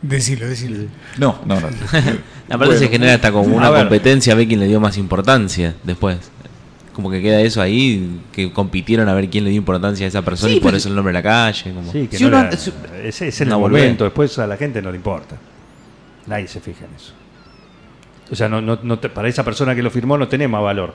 Decilo, 0.00 0.46
decilo. 0.48 0.84
No, 1.18 1.40
no, 1.44 1.60
no. 1.60 1.66
Aparte 2.48 2.56
Bueno. 2.56 2.72
se 2.78 2.88
genera 2.88 3.14
hasta 3.14 3.32
como 3.32 3.56
una 3.56 3.70
competencia 3.70 4.32
a 4.32 4.36
ver 4.36 4.46
quién 4.46 4.60
le 4.60 4.66
dio 4.68 4.80
más 4.80 4.96
importancia 4.96 5.74
después. 5.82 6.18
Como 6.92 7.10
que 7.10 7.20
queda 7.22 7.40
eso 7.40 7.60
ahí, 7.62 8.20
que 8.32 8.52
compitieron 8.52 9.08
a 9.08 9.14
ver 9.14 9.28
quién 9.28 9.44
le 9.44 9.50
dio 9.50 9.58
importancia 9.58 10.06
a 10.06 10.08
esa 10.08 10.22
persona 10.22 10.50
Sí, 10.52 10.58
y 10.58 10.60
por 10.60 10.74
eso 10.74 10.88
el 10.88 10.94
nombre 10.94 11.10
de 11.12 11.18
la 11.18 11.22
calle. 11.22 11.72
Como... 11.72 11.92
Sí, 11.92 12.08
que 12.08 12.16
Si 12.16 12.22
no 12.24 12.28
uno 12.28 12.38
era- 12.38 12.48
anda- 12.48 12.56
si- 12.58 12.72
ese 13.04 13.28
es 13.28 13.40
No 13.46 13.56
el 13.56 13.60
volvé. 13.60 13.80
momento, 13.80 14.04
después 14.04 14.38
a 14.38 14.46
la 14.46 14.56
gente 14.56 14.80
no 14.82 14.90
le 14.90 14.96
importa. 14.96 15.36
Nadie 16.26 16.48
se 16.48 16.60
fija 16.60 16.84
en 16.84 16.94
eso. 16.96 17.12
O 18.30 18.34
sea, 18.36 18.48
no, 18.48 18.60
no, 18.60 18.78
no 18.82 18.98
te- 18.98 19.08
para 19.08 19.28
esa 19.28 19.44
persona 19.44 19.74
que 19.74 19.82
lo 19.82 19.90
firmó 19.90 20.16
no 20.18 20.26
tiene 20.28 20.48
más 20.48 20.62
valor. 20.62 20.94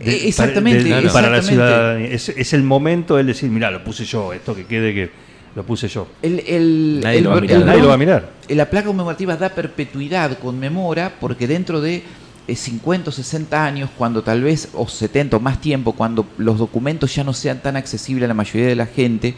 Eh, 0.00 0.22
exactamente, 0.26 0.88
para, 0.88 1.00
de- 1.02 1.08
para 1.08 1.30
la 1.30 1.42
ciudadanía. 1.42 2.06
Es, 2.08 2.28
es 2.28 2.52
el 2.52 2.62
momento 2.62 3.16
de 3.16 3.22
él 3.22 3.26
decir, 3.28 3.50
mira, 3.50 3.70
lo 3.70 3.82
puse 3.82 4.04
yo, 4.04 4.32
esto 4.32 4.54
que 4.54 4.66
quede 4.66 4.94
que 4.94 5.10
lo 5.54 5.64
puse 5.64 5.88
yo. 5.88 6.06
El, 6.22 6.40
el- 6.46 7.00
Nadie 7.02 7.18
el- 7.18 7.24
lo 7.24 7.30
va 7.30 7.38
a 7.38 7.40
mirar. 7.40 7.64
Nadie 7.64 7.82
lo 7.82 7.88
va 7.88 7.94
a 7.94 7.98
mirar. 7.98 8.30
La 8.48 8.70
placa 8.70 8.86
conmemorativa 8.86 9.36
da 9.36 9.48
perpetuidad, 9.50 10.38
conmemora, 10.38 11.14
porque 11.20 11.46
dentro 11.46 11.80
de 11.80 12.02
eh, 12.46 12.56
50 12.56 13.10
o 13.10 13.12
60 13.12 13.64
años, 13.64 13.90
cuando 13.96 14.22
tal 14.22 14.42
vez, 14.42 14.68
o 14.72 14.88
70 14.88 15.36
o 15.36 15.40
más 15.40 15.60
tiempo, 15.60 15.92
cuando 15.92 16.26
los 16.38 16.58
documentos 16.58 17.14
ya 17.14 17.24
no 17.24 17.32
sean 17.34 17.60
tan 17.60 17.76
accesibles 17.76 18.24
a 18.24 18.28
la 18.28 18.34
mayoría 18.34 18.68
de 18.68 18.76
la 18.76 18.86
gente, 18.86 19.34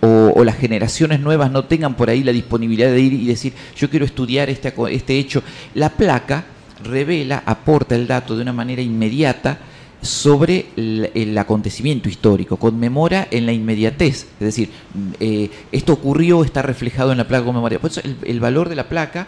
o, 0.00 0.32
o 0.34 0.44
las 0.44 0.56
generaciones 0.56 1.20
nuevas 1.20 1.50
no 1.50 1.64
tengan 1.64 1.94
por 1.94 2.08
ahí 2.10 2.22
la 2.22 2.32
disponibilidad 2.32 2.90
de 2.90 3.00
ir 3.00 3.12
y 3.12 3.26
decir, 3.26 3.52
yo 3.76 3.90
quiero 3.90 4.04
estudiar 4.06 4.48
este, 4.50 4.72
este 4.90 5.18
hecho, 5.18 5.42
la 5.74 5.90
placa 5.90 6.44
revela, 6.82 7.42
aporta 7.46 7.94
el 7.94 8.06
dato 8.06 8.36
de 8.36 8.42
una 8.42 8.52
manera 8.52 8.82
inmediata 8.82 9.58
sobre 10.04 10.66
el, 10.76 11.10
el 11.14 11.36
acontecimiento 11.38 12.08
histórico, 12.08 12.56
conmemora 12.56 13.26
en 13.30 13.46
la 13.46 13.52
inmediatez, 13.52 14.26
es 14.38 14.40
decir, 14.40 14.70
mm, 14.94 15.08
eh, 15.20 15.50
esto 15.72 15.92
ocurrió, 15.94 16.44
está 16.44 16.62
reflejado 16.62 17.12
en 17.12 17.18
la 17.18 17.26
placa 17.28 17.44
conmemorativa. 17.44 17.80
Por 17.80 17.90
eso 17.90 18.00
el, 18.04 18.16
el 18.24 18.40
valor 18.40 18.68
de 18.68 18.76
la 18.76 18.88
placa 18.88 19.26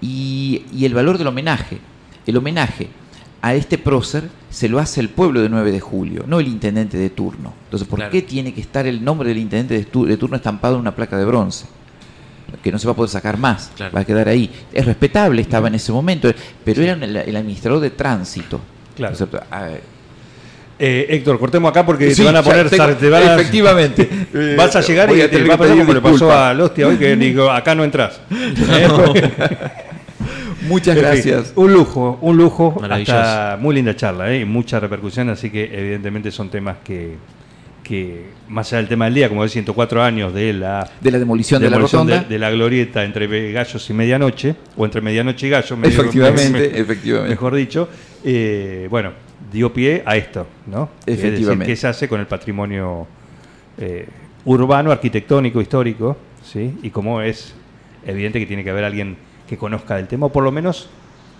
y, 0.00 0.62
y 0.74 0.84
el 0.84 0.94
valor 0.94 1.18
del 1.18 1.26
homenaje. 1.28 1.78
El 2.26 2.36
homenaje 2.36 2.88
a 3.42 3.54
este 3.54 3.76
prócer 3.76 4.30
se 4.50 4.68
lo 4.68 4.78
hace 4.78 5.00
el 5.00 5.10
pueblo 5.10 5.42
de 5.42 5.48
9 5.50 5.70
de 5.72 5.80
julio, 5.80 6.24
no 6.26 6.40
el 6.40 6.48
intendente 6.48 6.96
de 6.96 7.10
turno. 7.10 7.52
Entonces, 7.64 7.86
¿por 7.86 7.98
Claro. 7.98 8.12
qué 8.12 8.22
tiene 8.22 8.54
que 8.54 8.60
estar 8.60 8.86
el 8.86 9.04
nombre 9.04 9.28
del 9.28 9.38
intendente 9.38 9.74
de, 9.74 9.84
tu- 9.84 10.06
de 10.06 10.16
turno 10.16 10.36
estampado 10.36 10.74
en 10.76 10.80
una 10.80 10.94
placa 10.94 11.18
de 11.18 11.24
bronce? 11.24 11.66
que 12.62 12.70
no 12.70 12.78
se 12.78 12.86
va 12.86 12.92
a 12.92 12.96
poder 12.96 13.10
sacar 13.10 13.36
más, 13.36 13.72
Claro. 13.74 13.92
va 13.96 14.00
a 14.00 14.04
quedar 14.04 14.28
ahí. 14.28 14.48
Es 14.72 14.86
respetable, 14.86 15.42
estaba 15.42 15.66
en 15.68 15.74
ese 15.74 15.90
momento, 15.90 16.30
pero 16.64 16.82
era 16.82 16.92
el, 16.92 17.16
el 17.16 17.36
administrador 17.36 17.80
de 17.80 17.90
tránsito. 17.90 18.60
Claro. 18.94 19.16
Eh, 20.78 21.06
Héctor, 21.10 21.38
cortemos 21.38 21.70
acá 21.70 21.86
porque 21.86 22.10
Sí, 22.10 22.22
te 22.22 22.24
van 22.26 22.36
a 22.36 22.42
poner. 22.42 22.68
tengo- 22.68 22.84
sar- 22.84 22.94
te 22.96 23.08
van 23.08 23.22
a- 23.22 23.34
efectivamente. 23.36 24.08
Eh, 24.34 24.54
vas 24.58 24.74
a 24.74 24.80
llegar 24.80 25.14
y 25.14 25.20
a 25.20 25.30
te 25.30 25.38
va 25.44 25.54
a 25.54 25.56
pasar 25.56 25.72
pedir 25.74 25.86
como 25.86 25.94
le 25.94 26.00
pasó 26.00 26.32
a 26.32 26.52
Lostia 26.52 26.88
hoy, 26.88 26.96
que 26.96 27.14
digo, 27.16 27.48
acá 27.50 27.74
no 27.74 27.84
entras. 27.84 28.20
¿Eh? 28.30 28.88
Muchas 30.68 30.96
gracias. 30.96 31.52
un 31.56 31.72
lujo, 31.72 32.18
un 32.22 32.36
lujo. 32.36 32.80
Hasta 32.90 33.58
muy 33.60 33.74
linda 33.74 33.94
charla, 33.94 34.32
¿eh? 34.32 34.40
y 34.40 34.44
mucha 34.44 34.80
repercusión, 34.80 35.28
así 35.28 35.50
que 35.50 35.64
evidentemente 35.72 36.30
son 36.30 36.48
temas 36.48 36.78
que, 36.82 37.16
que 37.82 38.24
más 38.48 38.68
allá 38.72 38.78
del 38.78 38.88
tema 38.88 39.04
del 39.04 39.14
día, 39.14 39.28
como 39.28 39.42
de 39.42 39.50
104 39.50 40.02
años 40.02 40.32
de 40.32 40.54
la 40.54 40.88
De 41.00 41.10
la 41.10 41.18
demolición, 41.18 41.60
demolición 41.62 42.06
de 42.06 42.14
la 42.16 42.22
de, 42.22 42.28
de 42.28 42.38
la 42.38 42.50
glorieta 42.50 43.04
entre 43.04 43.52
gallos 43.52 43.90
y 43.90 43.92
medianoche, 43.92 44.54
o 44.76 44.84
entre 44.86 45.02
medianoche 45.02 45.46
y 45.46 45.50
gallo, 45.50 45.76
me- 45.76 45.88
Efectivamente, 45.88 46.70
me- 46.72 46.80
efectivamente. 46.80 47.28
mejor 47.30 47.54
dicho, 47.54 47.88
eh, 48.24 48.86
bueno, 48.90 49.12
dio 49.54 49.72
pie 49.72 50.02
a 50.04 50.16
esto, 50.16 50.46
¿no? 50.66 50.90
Es 51.06 51.16
decir, 51.16 51.26
Efectivamente. 51.26 51.66
¿Qué 51.66 51.76
se 51.76 51.86
hace 51.86 52.08
con 52.08 52.20
el 52.20 52.26
patrimonio 52.26 53.06
eh, 53.78 54.06
urbano, 54.44 54.90
arquitectónico, 54.92 55.60
histórico? 55.62 56.16
¿sí? 56.44 56.76
Y 56.82 56.90
cómo 56.90 57.22
es 57.22 57.54
evidente 58.04 58.38
que 58.38 58.44
tiene 58.46 58.62
que 58.62 58.70
haber 58.70 58.84
alguien 58.84 59.16
que 59.48 59.56
conozca 59.56 59.96
del 59.96 60.08
tema, 60.08 60.26
o 60.26 60.28
por 60.32 60.44
lo 60.44 60.52
menos 60.52 60.88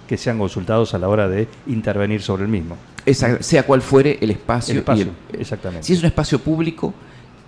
que 0.09 0.17
sean 0.17 0.39
consultados 0.39 0.95
a 0.95 0.99
la 0.99 1.09
hora 1.09 1.29
de 1.29 1.47
intervenir 1.67 2.23
sobre 2.23 2.45
el 2.45 2.49
mismo. 2.49 2.77
Esa- 3.07 3.43
sea 3.43 3.65
cual 3.65 3.83
fuere 3.83 4.19
el 4.21 4.31
espacio. 4.31 4.73
El 4.73 4.77
y 4.77 4.81
espacio, 4.81 5.07
el- 5.33 5.41
exactamente. 5.41 5.87
Si 5.87 5.93
es 5.93 6.01
un 6.01 6.07
espacio 6.07 6.39
público, 6.39 6.95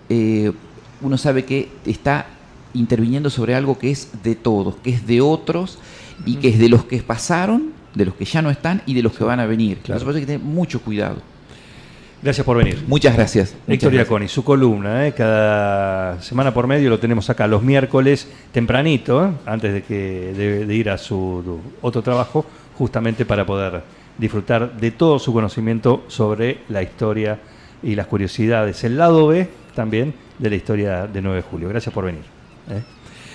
eh, 0.09 0.53
uno 1.01 1.17
sabe 1.19 1.45
que 1.45 1.69
está 1.87 2.27
interviniendo 2.75 3.31
sobre 3.31 3.55
algo 3.55 3.79
que 3.79 3.91
es 3.91 4.23
de 4.23 4.35
todos, 4.35 4.77
que 4.77 4.91
es 4.91 5.07
de 5.07 5.21
otros 5.21 5.79
y 6.25 6.37
que 6.37 6.49
es 6.49 6.59
de 6.59 6.69
los 6.69 6.85
que 6.85 7.03
pasaron, 7.03 7.73
de 7.97 8.05
los 8.05 8.15
que 8.15 8.25
ya 8.25 8.43
no 8.43 8.51
están 8.51 8.83
y 8.87 8.95
de 8.95 9.03
los 9.03 9.13
que 9.17 9.25
van 9.25 9.41
a 9.41 9.47
venir. 9.47 9.79
Claro. 9.79 10.01
Por 10.03 10.11
eso 10.11 10.19
hay 10.19 10.23
que 10.23 10.33
tener 10.33 10.47
mucho 10.47 10.81
cuidado. 10.81 11.17
Gracias 12.23 12.45
por 12.45 12.57
venir. 12.57 12.83
Muchas 12.87 13.15
gracias. 13.15 13.55
Héctor. 13.67 13.95
Iaconi, 13.95 14.29
su 14.29 14.45
columna, 14.45 15.07
¿eh? 15.07 15.13
cada 15.13 16.21
semana 16.23 16.53
por 16.53 16.67
medio 16.67 16.91
lo 16.91 16.99
tenemos 16.99 17.29
acá 17.31 17.47
los 17.47 17.63
miércoles 17.63 18.29
tempranito, 18.53 19.27
¿eh? 19.27 19.31
antes 19.47 19.73
de, 19.73 19.83
que, 19.83 20.33
de, 20.37 20.67
de 20.67 20.75
ir 20.75 20.91
a 20.91 20.99
su 20.99 21.61
otro 21.81 22.03
trabajo, 22.03 22.45
justamente 22.77 23.25
para 23.25 23.45
poder 23.47 23.83
disfrutar 24.19 24.77
de 24.77 24.91
todo 24.91 25.19
su 25.19 25.33
conocimiento 25.33 26.05
sobre 26.09 26.59
la 26.69 26.83
historia 26.83 27.39
y 27.83 27.95
las 27.95 28.07
curiosidades, 28.07 28.83
el 28.85 28.97
lado 28.97 29.29
B 29.29 29.49
también 29.75 30.15
de 30.39 30.51
la 30.51 30.57
historia 30.57 31.07
de 31.07 31.23
9 31.23 31.37
de 31.37 31.43
julio. 31.43 31.69
Gracias 31.69 31.95
por 31.95 32.05
venir. 32.05 32.25
¿eh? 32.71 32.96